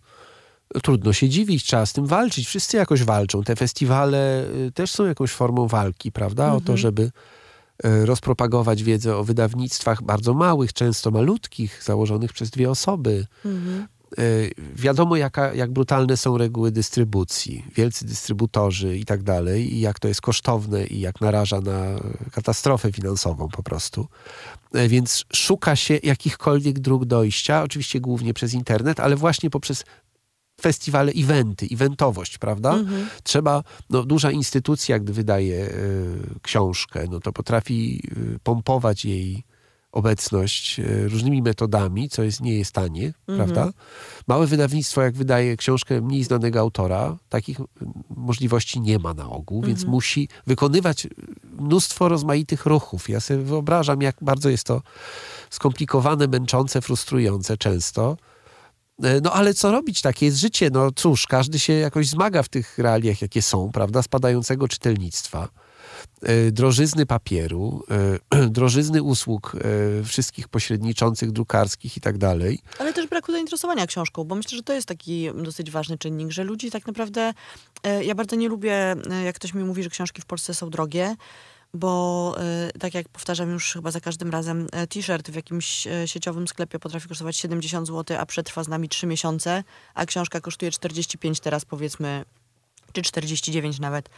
Trudno 0.83 1.13
się 1.13 1.29
dziwić, 1.29 1.65
trzeba 1.65 1.87
z 1.87 1.93
tym 1.93 2.07
walczyć. 2.07 2.47
Wszyscy 2.47 2.77
jakoś 2.77 3.03
walczą. 3.03 3.43
Te 3.43 3.57
festiwale 3.57 4.47
y, 4.67 4.73
też 4.73 4.91
są 4.91 5.07
jakąś 5.07 5.31
formą 5.31 5.69
walki, 5.69 6.13
prawda? 6.13 6.53
O 6.53 6.61
to, 6.61 6.77
żeby 6.77 7.03
y, 7.03 8.07
rozpropagować 8.07 8.83
wiedzę 8.83 9.17
o 9.17 9.25
wydawnictwach 9.25 10.03
bardzo 10.03 10.35
małych, 10.35 10.73
często 10.73 11.11
malutkich, 11.11 11.83
założonych 11.83 12.33
przez 12.33 12.51
dwie 12.51 12.71
osoby. 12.71 13.27
Y, 13.47 13.49
Wiadomo, 14.75 15.17
jaka, 15.17 15.55
jak 15.55 15.73
brutalne 15.73 16.17
są 16.17 16.39
reguły 16.39 16.71
dystrybucji, 16.71 17.65
wielcy 17.75 18.05
dystrybutorzy 18.05 18.97
i 18.97 19.05
tak 19.05 19.23
dalej, 19.23 19.75
i 19.75 19.81
jak 19.81 19.99
to 19.99 20.09
jest 20.09 20.21
kosztowne 20.21 20.87
i 20.87 21.01
jak 21.01 21.21
naraża 21.21 21.61
na 21.61 22.01
katastrofę 22.33 22.93
finansową 22.93 23.49
po 23.49 23.63
prostu. 23.63 24.07
Y, 24.77 24.89
Więc 24.89 25.25
szuka 25.33 25.77
się 25.77 25.99
jakichkolwiek 26.03 26.79
dróg 26.79 27.05
dojścia, 27.05 27.63
oczywiście 27.63 28.01
głównie 28.01 28.35
przez 28.35 28.55
internet, 28.55 29.01
ale 29.01 29.17
właśnie 29.17 29.51
poprzez 29.51 29.85
festiwale, 30.61 31.13
eventy, 31.13 31.67
eventowość, 31.73 32.39
prawda? 32.39 32.75
Trzeba, 33.23 33.63
no 33.91 34.03
duża 34.03 34.31
instytucja, 34.31 34.99
gdy 34.99 35.13
wydaje 35.13 35.67
y, 35.67 36.41
książkę, 36.43 37.07
no 37.11 37.21
to 37.21 37.33
potrafi 37.33 38.03
y, 38.35 38.39
pompować 38.43 39.05
jej 39.05 39.45
obecność 39.95 40.79
y, 40.81 41.09
różnymi 41.09 41.43
metodami, 41.43 42.09
co 42.09 42.23
jest, 42.23 42.41
nie 42.41 42.59
jest 42.59 42.73
tanie, 42.73 43.13
prawda? 43.27 43.73
Małe 44.27 44.47
wydawnictwo, 44.47 45.03
jak 45.03 45.15
wydaje 45.15 45.57
książkę 45.57 46.01
mniej 46.01 46.25
znanego 46.25 46.61
autora, 46.61 47.17
takich 47.29 47.59
możliwości 48.17 48.81
nie 48.81 48.99
ma 48.99 49.15
na 49.15 49.31
ogół, 49.31 49.63
więc 49.63 49.85
musi 49.85 50.29
wykonywać 50.47 51.07
mnóstwo 51.59 52.09
rozmaitych 52.09 52.67
ruchów. 52.67 53.09
Ja 53.09 53.21
sobie 53.21 53.43
wyobrażam, 53.43 54.03
jak 54.03 54.17
bardzo 54.21 54.49
jest 54.49 54.65
to 54.65 54.83
skomplikowane, 55.51 56.29
męczące, 56.29 56.81
frustrujące 56.81 57.57
często. 57.57 58.17
E, 59.03 59.21
No 59.21 59.33
ale 59.33 59.55
co 59.55 59.73
robić? 59.73 60.01
Takie 60.03 60.27
jest 60.27 60.39
życie. 60.39 60.71
No 60.73 60.91
cóż, 60.97 61.27
każdy 61.27 61.59
się 61.59 61.73
jakoś 61.73 62.09
zmaga 62.09 62.43
w 62.43 62.49
tych 62.49 62.79
realiach, 62.79 63.23
jakie 63.23 63.43
są, 63.43 63.73
prawda? 63.73 64.03
Spadającego 64.03 64.69
czytelnictwa, 64.69 65.45
e, 65.45 65.64
drożyzny 66.53 67.07
papieru, 67.07 67.85
e, 68.33 68.49
drożyzny 68.59 69.03
usług 69.03 69.57
e, 70.01 70.05
wszystkich 70.05 70.49
pośredniczących, 70.49 71.33
drukarskich 71.33 71.97
i 71.97 72.01
tak 72.01 72.19
dalej. 72.19 72.59
Ale 72.79 72.93
też 72.93 73.07
braku 73.07 73.33
zainteresowania 73.33 73.87
książką, 73.87 74.25
bo 74.25 74.35
myślę, 74.35 74.57
że 74.57 74.63
to 74.63 74.73
jest 74.73 74.89
taki 74.89 75.31
dosyć 75.35 75.71
ważny 75.71 75.99
czynnik, 75.99 76.31
że 76.31 76.45
ludzi 76.45 76.71
tak 76.71 76.87
naprawdę. 76.87 77.35
E, 77.83 78.05
ja 78.05 78.15
bardzo 78.15 78.37
nie 78.37 78.49
lubię, 78.49 78.75
e, 79.11 79.25
jak 79.25 79.37
ktoś 79.37 79.55
mi 79.55 79.65
mówi, 79.65 79.83
że 79.83 79.91
książki 79.91 80.23
w 80.23 80.27
Polsce 80.27 80.55
są 80.55 80.71
drogie, 80.71 81.17
bo 81.75 82.35
e, 82.39 82.71
tak 82.79 82.95
jak 82.95 83.09
powtarzam 83.09 83.51
już 83.51 83.73
chyba 83.73 83.91
za 83.91 84.01
każdym 84.01 84.31
razem, 84.31 84.67
e, 84.73 84.87
t-shirt 84.87 85.31
w 85.31 85.35
jakimś 85.35 85.87
e, 85.87 86.09
sieciowym 86.09 86.49
sklepie 86.49 86.79
potrafi 86.79 87.09
kosztować 87.09 87.37
70 87.37 87.87
zł, 87.87 88.17
a 88.21 88.27
przetrwa 88.27 88.65
z 88.65 88.69
nami 88.69 88.89
3 88.89 89.07
miesiące, 89.07 89.65
a 89.95 90.07
książka 90.07 90.41
kosztuje 90.41 90.71
45 90.71 91.41
teraz 91.41 91.65
powiedzmy, 91.65 92.25
czy 92.95 93.03
49 93.03 93.81
nawet 93.81 94.09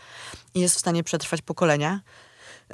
i 0.55 0.61
jest 0.61 0.77
w 0.77 0.79
stanie 0.79 1.05
przetrwać 1.05 1.43
pokolenia. 1.43 2.01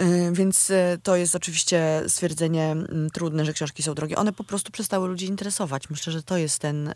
Y, 0.01 0.33
Więc 0.33 0.71
y, 0.71 0.99
to 1.03 1.17
jest 1.17 1.35
oczywiście 1.35 2.03
stwierdzenie 2.09 2.65
mm, 2.71 3.11
trudne, 3.11 3.45
że 3.45 3.53
książki 3.53 3.83
są 3.83 3.95
drogie. 3.95 4.17
One 4.17 4.33
po 4.33 4.45
prostu 4.45 4.73
przestały 4.73 5.09
ludzi 5.09 5.27
interesować. 5.27 5.91
Myślę, 5.91 6.13
że 6.13 6.23
to 6.23 6.37
jest 6.37 6.59
ten, 6.59 6.89
y, 6.89 6.93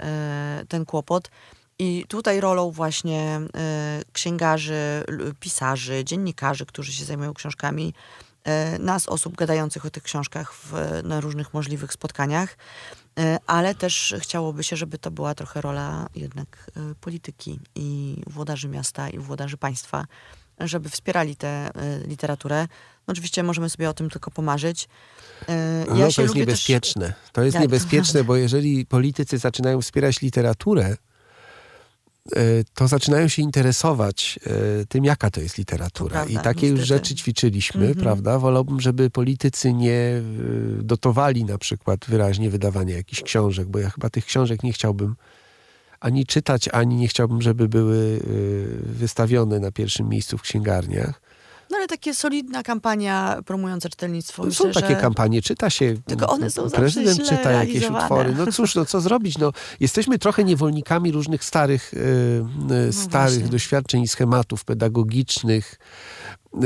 ten 0.69 0.85
kłopot. 0.85 1.31
I 1.79 2.05
tutaj 2.09 2.41
rolą 2.41 2.71
właśnie 2.71 3.41
księgarzy, 4.13 5.05
pisarzy, 5.41 6.05
dziennikarzy, 6.05 6.67
którzy 6.67 6.93
się 6.93 7.05
zajmują 7.05 7.35
książkami, 7.35 7.95
nas, 8.79 9.09
osób 9.09 9.37
gadających 9.37 9.87
o 9.87 9.91
tych 9.91 10.03
książkach 10.03 10.55
w, 10.55 10.73
na 11.05 11.21
różnych 11.21 11.55
możliwych 11.55 11.93
spotkaniach, 11.93 12.57
y, 13.19 13.23
ale 13.47 13.75
też 13.75 14.15
chciałoby 14.19 14.65
się, 14.65 14.77
żeby 14.77 14.99
to 14.99 15.11
była 15.11 15.35
trochę 15.35 15.61
rola 15.61 16.07
jednak 16.15 16.71
y, 16.91 16.95
polityki 16.95 17.61
i 17.75 18.23
włodarzy 18.27 18.69
miasta 18.69 19.09
i 19.09 19.19
włodarzy 19.19 19.57
państwa, 19.57 20.05
żeby 20.61 20.89
wspierali 20.89 21.37
tę 21.37 21.71
literaturę. 22.07 22.69
No 23.07 23.13
oczywiście 23.13 23.43
możemy 23.43 23.71
sobie 23.71 23.91
o 23.91 23.95
tym 23.95 24.11
tylko 24.11 24.31
pomarzyć. 24.31 24.89
Y, 25.43 25.53
No, 25.89 26.13
to 26.17 26.23
jest 26.23 26.35
niebezpieczne. 26.35 27.15
To 27.33 27.43
jest 27.43 27.53
Tak, 27.53 27.63
niebezpieczne, 27.63 28.25
bo 28.25 28.37
jeżeli 28.37 28.87
politycy 28.87 29.39
zaczynają 29.39 29.81
wspierać 29.81 30.21
literaturę, 30.21 30.85
e, 30.85 30.97
to 32.75 32.89
zaczynają 32.89 33.29
się 33.29 33.43
interesować 33.43 34.39
e, 34.47 34.87
tym, 34.87 35.05
jaka 35.05 35.31
to 35.31 35.41
jest 35.41 35.59
literatura. 35.59 36.11
Prawda, 36.11 36.41
I 36.41 36.45
takie 36.45 36.67
już 36.69 36.79
niestety. 36.81 36.87
rzeczy 36.99 37.15
ćwiczyliśmy, 37.15 37.81
Mhm. 37.87 38.01
prawda? 38.05 38.39
Wolałbym, 38.39 38.81
żeby 38.81 39.11
politycy 39.11 39.73
nie 39.73 39.93
e, 39.93 40.23
dotowali 40.83 41.45
na 41.45 41.59
przykład 41.59 42.01
wyraźnie 42.09 42.51
wydawania 42.51 42.97
jakichś 42.97 43.23
książek, 43.23 43.69
bo 43.69 43.79
ja 43.79 43.91
chyba 43.91 44.11
tych 44.11 44.25
książek 44.25 44.63
nie 44.63 44.73
chciałbym 44.73 45.17
ani 46.01 46.27
czytać, 46.27 46.69
ani 46.73 46.97
nie 46.97 47.09
chciałbym, 47.09 47.43
żeby 47.43 47.69
były 47.69 48.21
e, 48.21 48.27
wystawione 48.93 49.61
na 49.61 49.73
pierwszym 49.73 50.09
miejscu 50.09 50.39
w 50.39 50.43
księgarniach. 50.43 51.21
No 51.77 51.81
ale 51.81 51.89
takie 51.89 52.15
solidna 52.15 52.63
kampania 52.63 53.43
promująca 53.47 53.89
czytelnictwo. 53.89 54.43
No, 54.43 54.49
Myślę, 54.49 54.67
są 54.67 54.81
takie 54.81 54.95
że... 54.95 55.01
kampanie, 55.01 55.43
czyta 55.43 55.71
się. 55.71 55.95
Tylko 56.07 56.29
one 56.29 56.51
są 56.51 56.71
Prezydent 56.71 57.29
czyta 57.29 57.53
jakieś 57.53 57.91
utwory. 57.91 58.35
No 58.39 58.53
cóż, 58.53 58.75
no 58.75 58.85
co 58.85 59.01
zrobić? 59.01 59.39
No, 59.39 59.53
jesteśmy 59.81 60.19
trochę 60.19 60.45
niewolnikami 60.45 61.13
różnych 61.13 61.45
starych, 61.45 61.95
e, 61.95 62.89
e, 62.89 62.93
starych 62.93 63.35
właśnie. 63.35 63.51
doświadczeń 63.51 64.03
i 64.03 64.09
schematów 64.09 64.65
pedagogicznych, 64.65 65.79
e, 66.55 66.59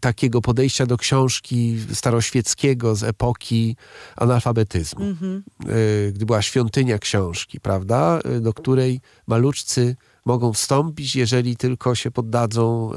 takiego 0.00 0.40
podejścia 0.40 0.86
do 0.86 0.96
książki 0.96 1.78
staroświeckiego 1.92 2.94
z 2.94 3.02
epoki 3.02 3.76
analfabetyzmu. 4.16 5.04
Mhm. 5.04 5.42
E, 5.60 6.12
gdy 6.12 6.26
była 6.26 6.42
świątynia 6.42 6.98
książki, 6.98 7.60
prawda? 7.60 8.20
Do 8.40 8.52
której 8.52 9.00
maluczcy 9.26 9.96
mogą 10.24 10.52
wstąpić, 10.52 11.16
jeżeli 11.16 11.56
tylko 11.56 11.94
się 11.94 12.10
poddadzą 12.10 12.90
e, 12.94 12.96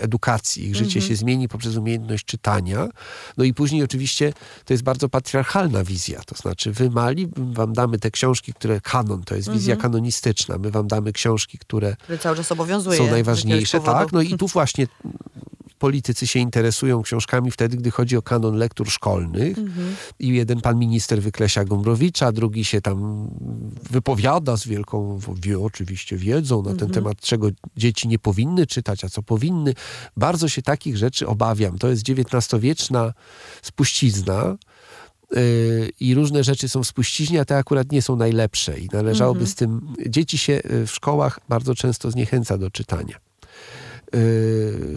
edukacji. 0.00 0.68
Ich 0.68 0.76
życie 0.76 1.00
się 1.00 1.16
zmieni 1.16 1.48
poprzez 1.48 1.76
umiejętność 1.76 2.24
czytania. 2.24 2.88
No 3.36 3.44
i 3.44 3.54
później 3.54 3.82
oczywiście 3.82 4.32
to 4.64 4.74
jest 4.74 4.82
bardzo 4.82 5.08
patriarchalna 5.08 5.84
wizja. 5.84 6.20
To 6.26 6.34
znaczy 6.34 6.72
wy 6.72 6.90
mali, 6.90 7.28
wam 7.36 7.72
damy 7.72 7.98
te 7.98 8.10
książki, 8.10 8.52
które 8.52 8.80
kanon, 8.80 9.22
to 9.24 9.34
jest 9.34 9.50
wizja 9.52 9.76
kanonistyczna. 9.76 10.58
My 10.58 10.70
wam 10.70 10.88
damy 10.88 11.12
książki, 11.12 11.58
które 11.58 11.96
Który 11.96 12.18
cały 12.18 12.36
czas 12.36 12.52
obowiązuje. 12.52 12.98
są 12.98 13.10
najważniejsze. 13.10 13.80
Tak, 13.80 14.12
no 14.12 14.22
i 14.22 14.36
tu 14.36 14.46
właśnie 14.46 14.86
politycy 15.86 16.26
się 16.26 16.38
interesują 16.40 17.02
książkami 17.02 17.50
wtedy, 17.50 17.76
gdy 17.76 17.90
chodzi 17.90 18.16
o 18.16 18.22
kanon 18.22 18.54
lektur 18.56 18.90
szkolnych. 18.90 19.58
Mhm. 19.58 19.94
I 20.18 20.28
jeden 20.28 20.60
pan 20.60 20.78
minister 20.78 21.22
wyklesia 21.22 21.64
Gombrowicza, 21.64 22.32
drugi 22.32 22.64
się 22.64 22.80
tam 22.80 23.28
wypowiada 23.90 24.56
z 24.56 24.66
wielką, 24.66 25.18
wie, 25.42 25.58
oczywiście 25.60 26.16
wiedzą 26.16 26.56
na 26.62 26.70
ten 26.70 26.72
Mhm. 26.88 26.90
temat, 26.92 27.20
czego 27.20 27.48
dzieci 27.76 28.08
nie 28.08 28.18
powinny 28.18 28.66
czytać, 28.66 29.04
a 29.04 29.08
co 29.08 29.22
powinny. 29.22 29.74
Bardzo 30.16 30.48
się 30.48 30.62
takich 30.62 30.96
rzeczy 30.96 31.26
obawiam. 31.26 31.78
To 31.78 31.88
jest 31.88 32.02
XIX-wieczna 32.08 33.12
spuścizna. 33.62 34.56
yy, 35.36 35.90
I 36.00 36.14
różne 36.14 36.44
rzeczy 36.44 36.68
są 36.68 36.82
w 36.82 36.86
spuściźnie, 36.86 37.40
a 37.40 37.44
te 37.44 37.56
akurat 37.56 37.92
nie 37.92 38.02
są 38.02 38.16
najlepsze. 38.16 38.78
I 38.78 38.88
należałoby 38.92 39.40
Mhm. 39.40 39.50
z 39.52 39.54
tym. 39.54 39.94
Dzieci 40.08 40.38
się 40.38 40.52
y, 40.52 40.86
w 40.86 40.90
szkołach 40.90 41.40
bardzo 41.48 41.74
często 41.74 42.10
zniechęca 42.10 42.58
do 42.58 42.70
czytania. 42.70 43.16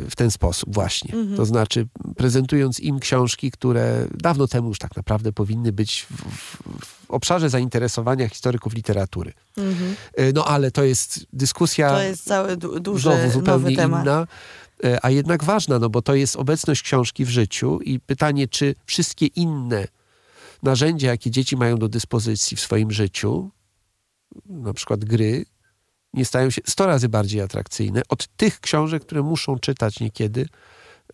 W 0.10 0.12
ten 0.18 0.32
sposób 0.32 0.74
właśnie. 0.74 1.14
Mhm. 1.14 1.38
To 1.38 1.46
znaczy 1.46 1.88
prezentując 2.18 2.80
im 2.80 3.00
książki, 3.00 3.52
które 3.52 4.08
dawno 4.14 4.48
temu 4.48 4.68
już 4.68 4.80
tak 4.80 4.96
naprawdę 4.96 5.32
powinny 5.32 5.72
być 5.72 6.08
w, 6.10 6.16
w, 6.16 6.58
w 6.86 7.12
obszarze 7.12 7.50
zainteresowania 7.50 8.30
historyków 8.30 8.74
literatury. 8.74 9.34
Y, 10.20 10.32
No 10.36 10.46
ale 10.46 10.72
to 10.72 10.84
jest 10.84 11.26
dyskusja 11.34 11.90
To 11.90 12.02
jest 12.02 12.24
cały 12.24 12.58
du- 12.58 12.80
duży, 12.80 13.02
znowu 13.02 13.32
zupełnie 13.32 13.72
inna, 13.74 14.28
e, 14.84 15.06
a 15.06 15.10
jednak 15.10 15.44
ważna, 15.44 15.80
no 15.80 15.90
bo 15.90 16.02
to 16.02 16.16
jest 16.16 16.36
obecność 16.36 16.82
książki 16.82 17.26
w 17.26 17.30
życiu 17.30 17.80
i 17.82 18.00
pytanie, 18.00 18.48
czy 18.48 18.76
wszystkie 18.86 19.26
inne 19.26 19.88
narzędzia, 20.64 21.08
jakie 21.10 21.32
dzieci 21.32 21.58
mają 21.58 21.78
do 21.78 21.90
dyspozycji 21.90 22.58
w 22.58 22.62
swoim 22.62 22.92
życiu, 22.92 23.50
na 24.46 24.74
przykład 24.74 25.06
gry, 25.06 25.46
nie 26.16 26.26
stają 26.26 26.50
się 26.50 26.62
100 26.66 26.86
razy 26.86 27.10
bardziej 27.10 27.42
atrakcyjne 27.42 28.02
od 28.10 28.28
tych 28.28 28.60
książek, 28.60 29.04
które 29.06 29.22
muszą 29.22 29.60
czytać 29.60 30.00
niekiedy, 30.00 30.48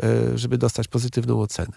e, 0.03 0.37
żeby 0.37 0.57
dostać 0.57 0.87
pozytywną 0.87 1.41
ocenę. 1.41 1.71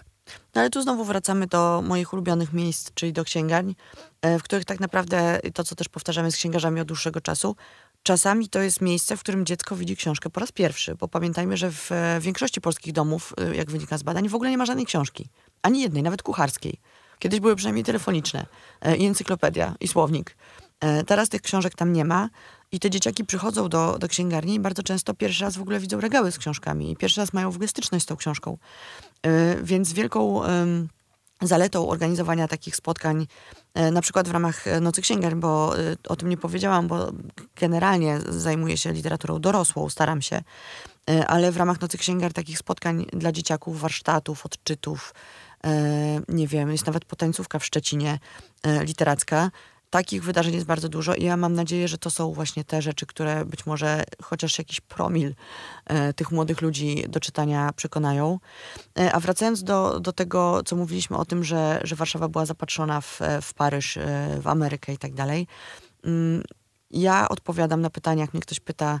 No 0.55 0.61
ale 0.61 0.69
tu 0.69 0.81
znowu 0.81 1.05
wracamy 1.05 1.47
do 1.47 1.83
moich 1.87 2.13
ulubionych 2.13 2.53
miejsc, 2.53 2.91
czyli 2.93 3.13
do 3.13 3.23
księgarni, 3.23 3.75
e, 4.21 4.39
w 4.39 4.43
których 4.43 4.65
tak 4.65 4.79
naprawdę 4.79 5.39
to, 5.53 5.63
co 5.63 5.75
też 5.75 5.89
powtarzamy 5.89 6.31
z 6.31 6.35
księgarzami 6.35 6.81
od 6.81 6.87
dłuższego 6.87 7.21
czasu, 7.21 7.55
czasami 8.03 8.49
to 8.49 8.59
jest 8.59 8.81
miejsce, 8.81 9.17
w 9.17 9.19
którym 9.19 9.45
dziecko 9.45 9.75
widzi 9.75 9.95
książkę 9.95 10.29
po 10.29 10.39
raz 10.39 10.51
pierwszy, 10.51 10.95
bo 10.95 11.07
pamiętajmy, 11.07 11.57
że 11.57 11.71
w 11.71 11.91
e, 11.91 12.19
większości 12.21 12.61
polskich 12.61 12.93
domów, 12.93 13.33
jak 13.53 13.71
wynika 13.71 13.97
z 13.97 14.03
badań, 14.03 14.29
w 14.29 14.35
ogóle 14.35 14.49
nie 14.51 14.57
ma 14.57 14.65
żadnej 14.65 14.85
książki. 14.85 15.29
Ani 15.61 15.81
jednej, 15.81 16.03
nawet 16.03 16.23
kucharskiej. 16.23 16.79
Kiedyś 17.19 17.39
były 17.39 17.55
przynajmniej 17.55 17.83
telefoniczne 17.83 18.45
i 18.97 19.05
encyklopedia, 19.05 19.75
i 19.79 19.87
słownik. 19.87 20.35
E, 20.85 21.03
Teraz 21.03 21.29
tych 21.29 21.41
książek 21.41 21.75
tam 21.75 21.93
nie 21.93 22.05
ma 22.05 22.29
i 22.71 22.79
te 22.79 22.89
dzieciaki 22.89 23.25
przychodzą 23.25 23.69
do, 23.69 23.97
do 23.99 24.07
księgarni 24.07 24.55
i 24.55 24.59
bardzo 24.59 24.83
często 24.83 25.13
pierwszy 25.13 25.43
raz 25.43 25.57
w 25.57 25.61
ogóle 25.61 25.79
widzą 25.79 26.01
regały 26.01 26.31
z 26.31 26.37
książkami 26.37 26.91
i 26.91 26.95
pierwszy 26.95 27.21
raz 27.21 27.33
mają 27.33 27.51
w 27.51 27.55
ogóle 27.55 27.67
styczność 27.67 28.03
z 28.03 28.07
tą 28.07 28.15
książką. 28.15 28.57
E, 29.23 29.55
Więc 29.63 29.93
wielką 29.93 30.41
zaletą 31.41 31.89
organizowania 31.89 32.47
takich 32.47 32.75
spotkań, 32.75 33.27
e, 33.73 33.91
na 33.91 34.01
przykład 34.01 34.27
w 34.27 34.31
ramach 34.31 34.65
Nocy 34.81 35.01
Księgarni, 35.01 35.39
bo 35.39 35.73
o 36.09 36.15
tym 36.15 36.29
nie 36.29 36.37
powiedziałam, 36.37 36.87
bo 36.87 37.11
generalnie 37.55 38.19
zajmuję 38.29 38.77
się 38.77 38.93
literaturą 38.93 39.39
dorosłą, 39.39 39.89
staram 39.89 40.21
się, 40.21 40.41
ale 41.27 41.51
w 41.51 41.57
ramach 41.57 41.81
Nocy 41.81 41.97
Księgar 41.97 42.33
takich 42.33 42.57
spotkań 42.57 43.05
dla 43.13 43.31
dzieciaków, 43.31 43.79
warsztatów, 43.79 44.45
odczytów, 44.45 45.13
nie 46.29 46.47
wiem, 46.47 46.71
jest 46.71 46.85
nawet 46.85 47.05
potańcówka 47.05 47.59
w 47.59 47.65
Szczecinie 47.65 48.19
literacka. 48.81 49.51
Takich 49.89 50.23
wydarzeń 50.23 50.53
jest 50.53 50.65
bardzo 50.65 50.89
dużo 50.89 51.15
i 51.15 51.23
ja 51.23 51.37
mam 51.37 51.53
nadzieję, 51.53 51.87
że 51.87 51.97
to 51.97 52.09
są 52.09 52.33
właśnie 52.33 52.63
te 52.63 52.81
rzeczy, 52.81 53.05
które 53.05 53.45
być 53.45 53.65
może 53.65 54.03
chociaż 54.23 54.57
jakiś 54.57 54.81
promil 54.81 55.35
e, 55.85 56.13
tych 56.13 56.31
młodych 56.31 56.61
ludzi 56.61 57.03
do 57.09 57.19
czytania 57.19 57.73
przekonają. 57.75 58.39
E, 58.99 59.13
A 59.13 59.19
wracając 59.19 59.63
do, 59.63 59.99
do 59.99 60.13
tego, 60.13 60.63
co 60.65 60.75
mówiliśmy 60.75 61.17
o 61.17 61.25
tym, 61.25 61.43
że, 61.43 61.79
że 61.83 61.95
Warszawa 61.95 62.27
była 62.29 62.45
zapatrzona 62.45 63.01
w, 63.01 63.19
w 63.41 63.53
Paryż, 63.53 63.97
e, 63.97 64.37
w 64.41 64.47
Amerykę 64.47 64.93
i 64.93 64.97
tak 64.97 65.13
dalej. 65.13 65.47
Mm, 66.03 66.43
Ja 66.91 67.29
odpowiadam 67.29 67.81
na 67.81 67.89
pytania, 67.89 68.21
jak 68.21 68.33
mnie 68.33 68.41
ktoś 68.41 68.59
pyta, 68.59 68.99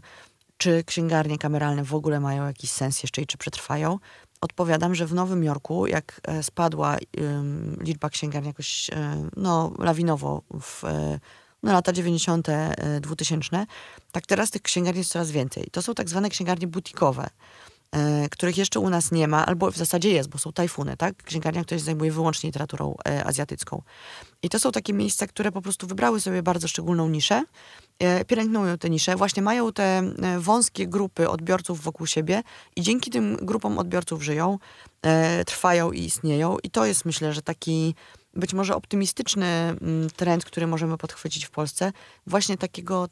czy 0.57 0.83
księgarnie 0.83 1.37
kameralne 1.37 1.83
w 1.83 1.93
ogóle 1.95 2.19
mają 2.19 2.47
jakiś 2.47 2.71
sens 2.71 3.03
jeszcze 3.03 3.21
i 3.21 3.27
czy 3.27 3.37
przetrwają. 3.37 3.99
Odpowiadam, 4.45 4.95
że 4.95 5.05
w 5.05 5.13
Nowym 5.13 5.43
Jorku, 5.43 5.87
jak 5.87 6.21
e, 6.23 6.43
spadła 6.43 6.97
ym, 7.19 7.77
liczba 7.81 8.09
księgarni 8.09 8.47
jakoś 8.47 8.89
e, 8.89 9.29
no, 9.37 9.73
lawinowo 9.79 10.41
w 10.61 10.83
e, 10.83 11.19
no, 11.63 11.73
lata 11.73 11.93
90., 11.93 12.49
e, 12.49 12.99
2000, 13.01 13.65
tak 14.11 14.25
teraz 14.25 14.51
tych 14.51 14.61
księgarni 14.61 14.97
jest 14.97 15.11
coraz 15.11 15.31
więcej. 15.31 15.67
To 15.71 15.81
są 15.81 15.93
tak 15.93 16.09
zwane 16.09 16.29
księgarnie 16.29 16.67
butikowe 16.67 17.29
których 18.31 18.57
jeszcze 18.57 18.79
u 18.79 18.89
nas 18.89 19.11
nie 19.11 19.27
ma, 19.27 19.45
albo 19.45 19.71
w 19.71 19.77
zasadzie 19.77 20.09
jest, 20.09 20.29
bo 20.29 20.37
są 20.37 20.53
tajfuny, 20.53 20.97
tak? 20.97 21.23
Księgarnia, 21.23 21.63
która 21.63 21.79
się 21.79 21.85
zajmuje 21.85 22.11
wyłącznie 22.11 22.47
literaturą 22.47 22.95
azjatycką. 23.25 23.81
I 24.43 24.49
to 24.49 24.59
są 24.59 24.71
takie 24.71 24.93
miejsca, 24.93 25.27
które 25.27 25.51
po 25.51 25.61
prostu 25.61 25.87
wybrały 25.87 26.21
sobie 26.21 26.43
bardzo 26.43 26.67
szczególną 26.67 27.09
niszę, 27.09 27.43
pielęgnują 28.27 28.77
te 28.77 28.89
nisze, 28.89 29.15
właśnie 29.15 29.43
mają 29.43 29.73
te 29.73 29.83
e, 29.83 30.39
wąskie 30.39 30.87
grupy 30.87 31.29
odbiorców 31.29 31.81
wokół 31.81 32.07
siebie 32.07 32.43
i 32.75 32.81
dzięki 32.81 33.11
tym 33.11 33.37
grupom 33.41 33.79
odbiorców 33.79 34.23
żyją, 34.23 34.59
e, 35.01 35.45
trwają 35.45 35.91
i 35.91 35.99
istnieją. 35.99 36.57
I 36.63 36.69
to 36.69 36.85
jest, 36.85 37.05
myślę, 37.05 37.33
że 37.33 37.41
taki 37.41 37.95
być 38.33 38.53
może 38.53 38.75
optymistyczny 38.75 39.45
mm, 39.45 40.09
trend, 40.09 40.45
który 40.45 40.67
możemy 40.67 40.97
podchwycić 40.97 41.45
w 41.45 41.51
Polsce, 41.51 41.91
właśnie 42.27 42.57
takiego 42.57 43.07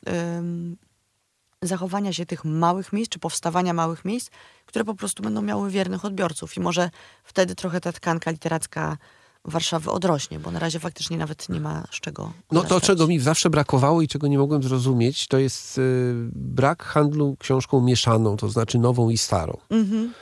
zachowania 1.61 2.13
się 2.13 2.25
tych 2.25 2.45
małych 2.45 2.93
miejsc, 2.93 3.11
czy 3.11 3.19
powstawania 3.19 3.73
małych 3.73 4.05
miejsc, 4.05 4.29
które 4.65 4.85
po 4.85 4.95
prostu 4.95 5.23
będą 5.23 5.41
miały 5.41 5.69
wiernych 5.69 6.05
odbiorców. 6.05 6.57
I 6.57 6.59
może 6.59 6.89
wtedy 7.23 7.55
trochę 7.55 7.81
ta 7.81 7.91
tkanka 7.91 8.31
literacka 8.31 8.97
Warszawy 9.45 9.91
odrośnie, 9.91 10.39
bo 10.39 10.51
na 10.51 10.59
razie 10.59 10.79
faktycznie 10.79 11.17
nawet 11.17 11.49
nie 11.49 11.59
ma 11.59 11.83
z 11.91 11.99
czego. 11.99 12.23
No 12.23 12.59
to, 12.61 12.65
odrastać. 12.65 12.83
czego 12.87 13.07
mi 13.07 13.19
zawsze 13.19 13.49
brakowało 13.49 14.01
i 14.01 14.07
czego 14.07 14.27
nie 14.27 14.37
mogłem 14.37 14.63
zrozumieć, 14.63 15.27
to 15.27 15.37
jest 15.37 15.77
y, 15.77 16.13
brak 16.33 16.83
handlu 16.83 17.35
książką 17.39 17.81
mieszaną, 17.81 18.37
to 18.37 18.49
znaczy 18.49 18.79
nową 18.79 19.09
i 19.09 19.17
starą. 19.17 19.57
Mhm. 19.69 20.13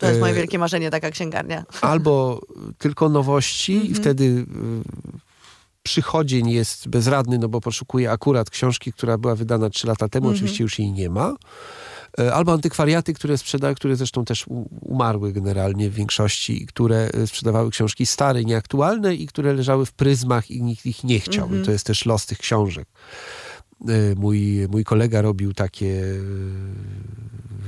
To 0.00 0.06
jest 0.06 0.20
moje 0.20 0.32
E, 0.32 0.36
wielkie 0.36 0.58
marzenie, 0.58 0.90
taka 0.90 1.10
księgarnia. 1.10 1.64
Albo 1.80 2.40
tylko 2.78 3.08
nowości 3.08 3.72
Mhm. 3.72 3.90
i 3.92 3.94
wtedy 3.94 4.24
y, 4.24 4.46
przychodzień 5.82 6.50
jest 6.50 6.88
bezradny, 6.88 7.38
no 7.38 7.48
bo 7.48 7.60
poszukuje 7.60 8.10
akurat 8.10 8.50
książki, 8.50 8.92
która 8.92 9.18
była 9.18 9.34
wydana 9.34 9.70
trzy 9.70 9.86
lata 9.86 10.08
temu, 10.08 10.26
Mhm. 10.26 10.36
oczywiście 10.36 10.64
już 10.64 10.78
jej 10.78 10.92
nie 10.92 11.10
ma. 11.10 11.34
E, 12.18 12.34
Albo 12.34 12.52
antykwariaty, 12.52 13.14
które 13.14 13.38
sprzedały, 13.38 13.74
które 13.74 13.96
zresztą 13.96 14.24
też 14.24 14.44
umarły 14.80 15.32
generalnie 15.32 15.90
w 15.90 15.94
większości, 15.94 16.66
które 16.66 17.10
e, 17.14 17.26
sprzedawały 17.26 17.70
książki 17.70 18.06
stare, 18.06 18.44
nieaktualne 18.44 19.14
i 19.14 19.26
które 19.26 19.52
leżały 19.52 19.86
w 19.86 19.92
pryzmach 19.92 20.50
i 20.50 20.62
nikt 20.62 20.86
ich 20.86 21.04
nie 21.04 21.20
chciał. 21.20 21.54
I 21.54 21.64
to 21.64 21.72
jest 21.72 21.86
też 21.86 22.06
los 22.06 22.26
tych 22.26 22.38
książek. 22.38 22.88
E, 23.88 24.14
Mój, 24.16 24.66
mój 24.70 24.84
kolega 24.84 25.22
robił 25.22 25.54
takie 25.54 26.02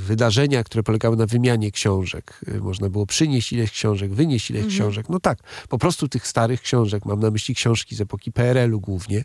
wydarzenia, 0.07 0.65
które 0.65 0.83
polegały 0.83 1.17
na 1.17 1.27
wymianie 1.27 1.71
książek. 1.71 2.41
Można 2.61 2.89
było 2.91 3.07
przynieść 3.07 3.53
ileś 3.53 3.71
książek, 3.71 4.15
wynieść 4.15 4.51
ileś 4.51 4.63
Mhm. 4.65 4.81
książek. 4.81 5.09
No 5.09 5.21
tak, 5.21 5.39
po 5.69 5.79
prostu 5.79 6.09
tych 6.09 6.27
starych 6.27 6.61
książek, 6.61 7.05
mam 7.05 7.21
na 7.21 7.31
myśli 7.31 7.55
książki 7.55 7.97
z 7.97 8.01
epoki 8.01 8.33
PRL-u 8.33 8.81
głównie, 8.81 9.25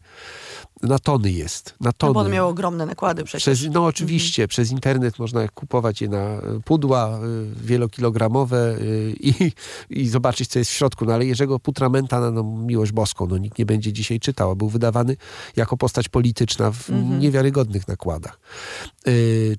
na 0.83 0.99
tony 0.99 1.31
jest. 1.31 1.75
Na 1.81 1.87
No 1.87 1.93
tony. 1.93 2.13
bo 2.13 2.19
on 2.19 2.31
miał 2.31 2.49
ogromne 2.49 2.85
nakłady 2.85 3.23
przecież. 3.23 3.43
Przez, 3.43 3.73
no 3.73 3.85
oczywiście, 3.85 4.47
przez 4.47 4.71
internet 4.71 5.19
można 5.19 5.47
kupować 5.47 6.01
je 6.01 6.09
na 6.09 6.17
e, 6.17 6.59
pudła 6.65 7.19
y, 7.19 7.65
wielokilogramowe 7.65 8.77
y, 8.81 9.15
i, 9.19 9.51
i 9.89 10.07
zobaczyć, 10.07 10.49
co 10.49 10.59
jest 10.59 10.71
w 10.71 10.73
środku. 10.73 11.05
No 11.05 11.13
ale 11.13 11.25
Jerzego 11.25 11.59
Putramenta 11.59 12.19
na 12.19 12.31
no, 12.31 12.43
miłość 12.43 12.91
boską, 12.91 13.27
no 13.27 13.37
nikt 13.37 13.57
nie 13.57 13.65
będzie 13.65 13.93
dzisiaj 13.93 14.19
czytał, 14.19 14.51
a 14.51 14.55
był 14.55 14.69
wydawany 14.69 15.15
jako 15.55 15.77
postać 15.77 16.09
polityczna 16.09 16.71
w 16.71 16.89
niewiarygodnych 17.19 17.87
nakładach. 17.87 18.39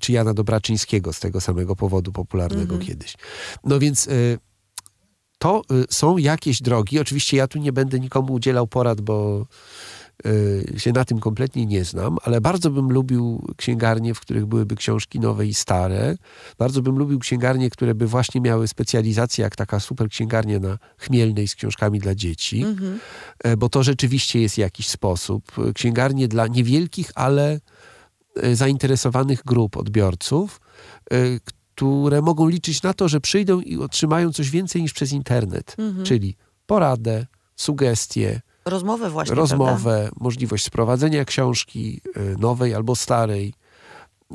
Czy 0.01 0.11
Jana 0.11 0.33
Dobraczyńskiego 0.33 1.13
z 1.13 1.19
tego 1.19 1.41
samego 1.41 1.75
powodu 1.75 2.11
popularnego 2.11 2.77
kiedyś. 2.77 3.15
No 3.63 3.79
więc... 3.79 4.09
To 5.41 5.61
są 5.89 6.17
jakieś 6.17 6.61
drogi. 6.61 6.99
Oczywiście 6.99 7.37
ja 7.37 7.47
tu 7.47 7.59
nie 7.59 7.73
będę 7.73 7.99
nikomu 7.99 8.33
udzielał 8.33 8.67
porad, 8.67 9.01
bo 9.01 9.45
się 10.77 10.91
na 10.91 11.05
tym 11.05 11.19
kompletnie 11.19 11.65
nie 11.65 11.85
znam, 11.85 12.17
ale 12.23 12.41
bardzo 12.41 12.69
bym 12.69 12.91
lubił 12.91 13.47
księgarnie, 13.57 14.13
w 14.13 14.19
których 14.19 14.45
byłyby 14.45 14.75
książki 14.75 15.19
nowe 15.19 15.47
i 15.47 15.53
stare. 15.53 16.15
Bardzo 16.57 16.81
bym 16.81 16.97
lubił 16.97 17.19
księgarnie, 17.19 17.69
które 17.69 17.95
by 17.95 18.07
właśnie 18.07 18.41
miały 18.41 18.67
specjalizację, 18.67 19.43
jak 19.43 19.55
taka 19.55 19.79
super 19.79 20.09
księgarnia 20.09 20.59
na 20.59 20.77
Chmielnej 20.97 21.47
z 21.47 21.55
książkami 21.55 21.99
dla 21.99 22.15
dzieci, 22.15 22.65
E, 23.43 23.57
bo 23.57 23.69
to 23.69 23.83
rzeczywiście 23.83 24.41
jest 24.41 24.57
jakiś 24.57 24.87
sposób. 24.87 25.51
Księgarnie 25.75 26.27
dla 26.27 26.47
niewielkich, 26.47 27.11
ale 27.15 27.59
e, 28.35 28.55
zainteresowanych 28.55 29.41
grup 29.45 29.77
odbiorców, 29.77 30.61
e, 31.11 31.17
które 31.75 32.21
mogą 32.21 32.47
liczyć 32.47 32.83
na 32.83 32.93
to, 32.93 33.07
że 33.07 33.21
przyjdą 33.21 33.61
i 33.61 33.77
otrzymają 33.77 34.33
coś 34.33 34.49
więcej 34.49 34.81
niż 34.81 34.93
przez 34.93 35.11
internet, 35.11 35.75
czyli 36.03 36.35
poradę, 36.65 37.25
sugestie, 37.55 38.41
Rozmowę 38.69 39.09
właśnie, 39.09 39.35
prawda? 39.35 39.55
rozmowę, 39.55 40.09
możliwość 40.19 40.65
sprowadzenia 40.65 41.25
książki 41.25 42.01
y, 42.17 42.35
nowej 42.39 42.75
albo 42.75 42.95
starej. 42.95 43.53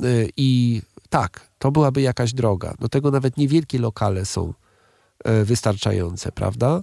Y, 0.03 0.29
I 0.37 0.81
tak, 1.09 1.49
to 1.59 1.71
byłaby 1.71 2.01
jakaś 2.01 2.33
droga. 2.33 2.73
Do 2.79 2.89
tego 2.89 3.11
nawet 3.11 3.37
niewielkie 3.37 3.79
lokale 3.79 4.25
są 4.25 4.53
y, 5.27 5.45
wystarczające, 5.45 6.31
prawda? 6.31 6.81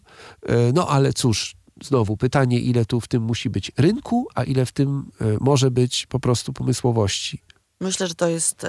No 0.74 0.88
ale 0.88 1.12
cóż, 1.12 1.56
znowu 1.82 2.16
pytanie, 2.16 2.60
ile 2.60 2.84
tu 2.84 3.00
w 3.00 3.08
tym 3.08 3.22
musi 3.22 3.50
być 3.50 3.72
rynku, 3.78 4.28
a 4.34 4.44
ile 4.44 4.66
w 4.66 4.72
tym 4.72 5.10
może 5.40 5.70
być 5.70 6.06
po 6.06 6.20
prostu 6.20 6.52
pomysłowości. 6.52 7.42
Myślę, 7.80 8.06
że 8.06 8.14
to 8.14 8.28
jest, 8.28 8.66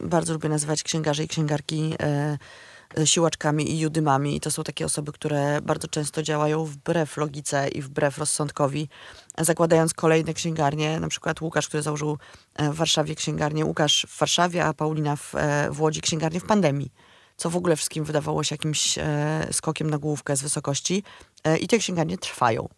bardzo 0.00 0.32
lubię 0.32 0.48
nazywać 0.48 0.82
księgarzy 0.82 1.24
i 1.24 1.28
księgarki 1.28 1.94
siłaczkami 3.04 3.70
i 3.70 3.80
judymami. 3.80 4.36
I 4.36 4.40
to 4.40 4.50
są 4.50 4.62
takie 4.62 4.84
osoby, 4.84 5.12
które 5.12 5.60
bardzo 5.62 5.88
często 5.88 6.22
działają 6.22 6.64
wbrew 6.64 7.16
logice 7.16 7.68
i 7.68 7.82
wbrew 7.82 8.18
rozsądkowi, 8.18 8.88
zakładając 9.38 9.94
kolejne 9.94 10.34
księgarnie. 10.34 11.00
Na 11.00 11.08
przykład 11.08 11.40
Łukasz, 11.40 11.68
który 11.68 11.82
założył 11.82 12.18
e, 12.54 12.70
w 12.70 12.74
Warszawie 12.74 13.14
księgarnię, 13.14 13.64
Łukasz 13.64 14.06
w 14.08 14.18
Warszawie, 14.18 14.64
a 14.64 14.74
Paulina 14.74 15.16
w, 15.16 15.34
e, 15.34 15.68
w 15.70 15.80
Łodzi 15.80 16.00
księgarnię 16.00 16.40
w 16.40 16.44
pandemii 16.44 16.92
co 17.40 17.50
w 17.50 17.56
ogóle 17.56 17.76
wszystkim 17.76 18.04
wydawało 18.04 18.44
się 18.44 18.54
jakimś 18.54 18.98
e, 18.98 19.48
skokiem 19.52 19.90
na 19.90 19.98
główkę 19.98 20.36
z 20.36 20.42
wysokości. 20.42 21.02
E, 21.44 21.58
I 21.58 21.68
te 21.68 21.78
księgarnie 21.78 22.18
trwają. 22.18 22.68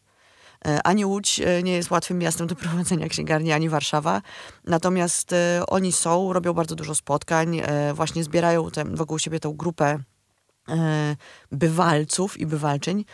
E, 0.66 0.82
ani 0.82 1.04
Łódź 1.04 1.40
e, 1.40 1.62
nie 1.62 1.72
jest 1.72 1.90
łatwym 1.90 2.18
miastem 2.18 2.46
do 2.46 2.56
prowadzenia 2.62 3.08
księgarni, 3.08 3.52
ani 3.52 3.68
Warszawa. 3.68 4.22
Natomiast 4.64 5.32
e, 5.32 5.62
oni 5.66 5.92
są, 5.92 6.32
robią 6.32 6.52
bardzo 6.52 6.74
dużo 6.74 6.94
spotkań, 6.94 7.62
właśnie 7.94 8.24
zbierają 8.24 8.70
te, 8.70 8.84
wokół 8.84 9.18
siebie 9.18 9.40
tą 9.40 9.52
grupę 9.52 9.98
bywalców 11.52 12.40
i 12.40 12.46
bywalczyń. 12.46 13.04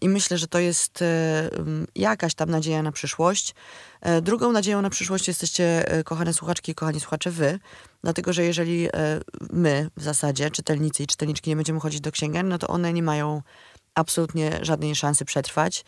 I 0.00 0.08
myślę, 0.08 0.38
że 0.38 0.48
to 0.48 0.58
jest 0.58 1.04
jakaś 1.94 2.34
tam 2.34 2.50
nadzieja 2.50 2.82
na 2.82 2.92
przyszłość. 2.92 3.54
Drugą 4.22 4.52
nadzieją 4.52 4.82
na 4.82 4.90
przyszłość 4.90 5.28
jesteście, 5.28 5.84
kochane 6.04 6.34
słuchaczki 6.34 6.72
i 6.72 6.74
kochani 6.74 7.00
słuchacze, 7.00 7.30
wy. 7.30 7.58
Dlatego, 8.02 8.32
że 8.32 8.44
jeżeli 8.44 8.88
my 9.52 9.90
w 9.96 10.02
zasadzie, 10.02 10.50
czytelnicy 10.50 11.02
i 11.02 11.06
czytelniczki, 11.06 11.50
nie 11.50 11.56
będziemy 11.56 11.80
chodzić 11.80 12.00
do 12.00 12.12
księgarni, 12.12 12.50
no 12.50 12.58
to 12.58 12.68
one 12.68 12.92
nie 12.92 13.02
mają 13.02 13.42
absolutnie 13.94 14.58
żadnej 14.62 14.96
szansy 14.96 15.24
przetrwać. 15.24 15.84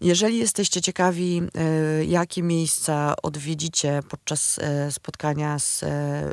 Jeżeli 0.00 0.38
jesteście 0.38 0.80
ciekawi, 0.82 1.42
e, 1.54 2.04
jakie 2.04 2.42
miejsca 2.42 3.14
odwiedzicie 3.22 4.00
podczas 4.08 4.58
e, 4.58 4.92
spotkania 4.92 5.58
z 5.58 5.82
e, 5.82 6.30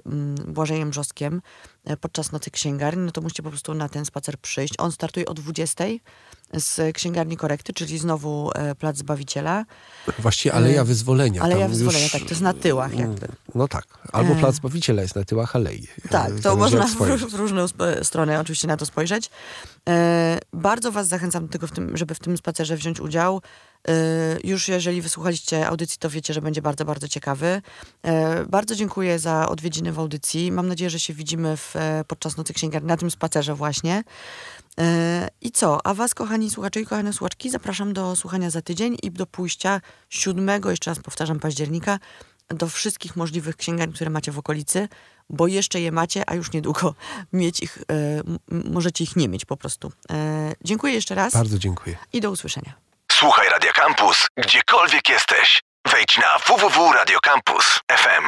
Błażejem 0.47 0.89
Brzostkiem 0.89 1.41
podczas 2.01 2.31
Nocy 2.31 2.51
Księgarni, 2.51 3.03
no 3.05 3.11
to 3.11 3.21
musicie 3.21 3.43
po 3.43 3.49
prostu 3.49 3.73
na 3.73 3.89
ten 3.89 4.05
spacer 4.05 4.37
przyjść. 4.37 4.73
On 4.77 4.91
startuje 4.91 5.25
o 5.25 5.33
20 5.33 5.83
z 6.53 6.95
Księgarni 6.95 7.37
Korekty, 7.37 7.73
czyli 7.73 7.97
znowu 7.97 8.51
Plac 8.79 8.97
Zbawiciela. 8.97 9.65
Właściwie 10.19 10.55
Aleja 10.55 10.83
Wyzwolenia. 10.83 11.41
Aleja 11.41 11.67
Wyzwolenia, 11.67 12.03
już- 12.03 12.11
tak, 12.11 12.21
to 12.21 12.29
jest 12.29 12.41
na 12.41 12.53
tyłach 12.53 12.95
jakby. 12.99 13.27
No 13.55 13.67
tak. 13.67 13.85
Albo. 14.11 14.35
Plac 14.35 14.55
Zbawiciela 14.55 15.01
jest 15.01 15.15
na 15.15 15.23
tyłach 15.23 15.55
Alei. 15.55 15.87
Tak, 16.09 16.31
to 16.43 16.55
można 16.55 16.87
w, 16.87 16.95
w 17.29 17.33
różne 17.33 17.63
usp- 17.63 18.03
strony 18.03 18.39
oczywiście 18.39 18.67
na 18.67 18.77
to 18.77 18.85
spojrzeć. 18.85 19.29
E, 19.87 20.39
bardzo 20.53 20.91
Was 20.91 21.07
zachęcam 21.07 21.45
do 21.45 21.51
tego, 21.51 21.67
w 21.67 21.71
tym, 21.71 21.97
żeby 21.97 22.15
w 22.15 22.19
tym 22.19 22.37
spacerze 22.37 22.77
wziąć 22.77 22.99
udział. 22.99 23.41
E, 23.87 23.93
już 24.43 24.67
jeżeli 24.67 25.01
wysłuchaliście 25.01 25.67
audycji, 25.67 25.97
to 25.99 26.09
wiecie, 26.09 26.33
że 26.33 26.41
będzie 26.41 26.61
bardzo, 26.61 26.85
bardzo 26.85 27.07
ciekawy. 27.07 27.61
E, 28.03 28.45
bardzo 28.45 28.75
dziękuję 28.75 29.19
za 29.19 29.49
odwiedziny 29.49 29.91
w 29.91 29.99
audycji. 29.99 30.51
Mam 30.51 30.67
nadzieję, 30.67 30.89
że 30.89 30.99
się 30.99 31.13
widzimy 31.13 31.57
w, 31.57 31.75
podczas 32.07 32.37
Nocy 32.37 32.53
Księgarni, 32.53 32.87
na 32.87 32.97
tym 32.97 33.11
spacerze 33.11 33.55
właśnie. 33.55 34.03
I 35.41 35.51
co? 35.51 35.85
A 35.85 35.93
Was, 35.93 36.13
kochani 36.13 36.49
słuchacze 36.49 36.81
i 36.81 36.85
kochane 36.85 37.13
słuchaczki, 37.13 37.49
zapraszam 37.49 37.93
do 37.93 38.15
słuchania 38.15 38.49
za 38.49 38.61
tydzień 38.61 38.97
i 39.03 39.11
do 39.11 39.25
pójścia 39.25 39.81
7, 40.09 40.61
jeszcze 40.69 40.91
raz 40.91 40.99
powtarzam, 40.99 41.39
października, 41.39 41.99
do 42.49 42.67
wszystkich 42.67 43.15
możliwych 43.15 43.55
księgarni, 43.55 43.93
które 43.93 44.09
macie 44.09 44.31
w 44.31 44.39
okolicy, 44.39 44.87
bo 45.29 45.47
jeszcze 45.47 45.79
je 45.81 45.91
macie, 45.91 46.23
a 46.27 46.35
już 46.35 46.51
niedługo 46.51 46.93
mieć 47.33 47.59
ich, 47.63 47.77
e, 47.77 47.83
możecie 48.51 49.03
ich 49.03 49.15
nie 49.15 49.27
mieć 49.29 49.45
po 49.45 49.57
prostu. 49.57 49.91
E, 50.11 50.53
dziękuję 50.63 50.93
jeszcze 50.93 51.15
raz 51.15 51.33
Bardzo 51.33 51.59
dziękuję. 51.59 51.97
i 52.13 52.21
do 52.21 52.31
usłyszenia. 52.31 52.73
Słuchaj 53.11 53.49
Radio 53.49 53.71
Campus, 53.73 54.27
gdziekolwiek 54.37 55.09
jesteś. 55.09 55.61
Wejdź 55.91 56.17
na 56.17 56.37
www.radiocampus.fm. 56.47 58.23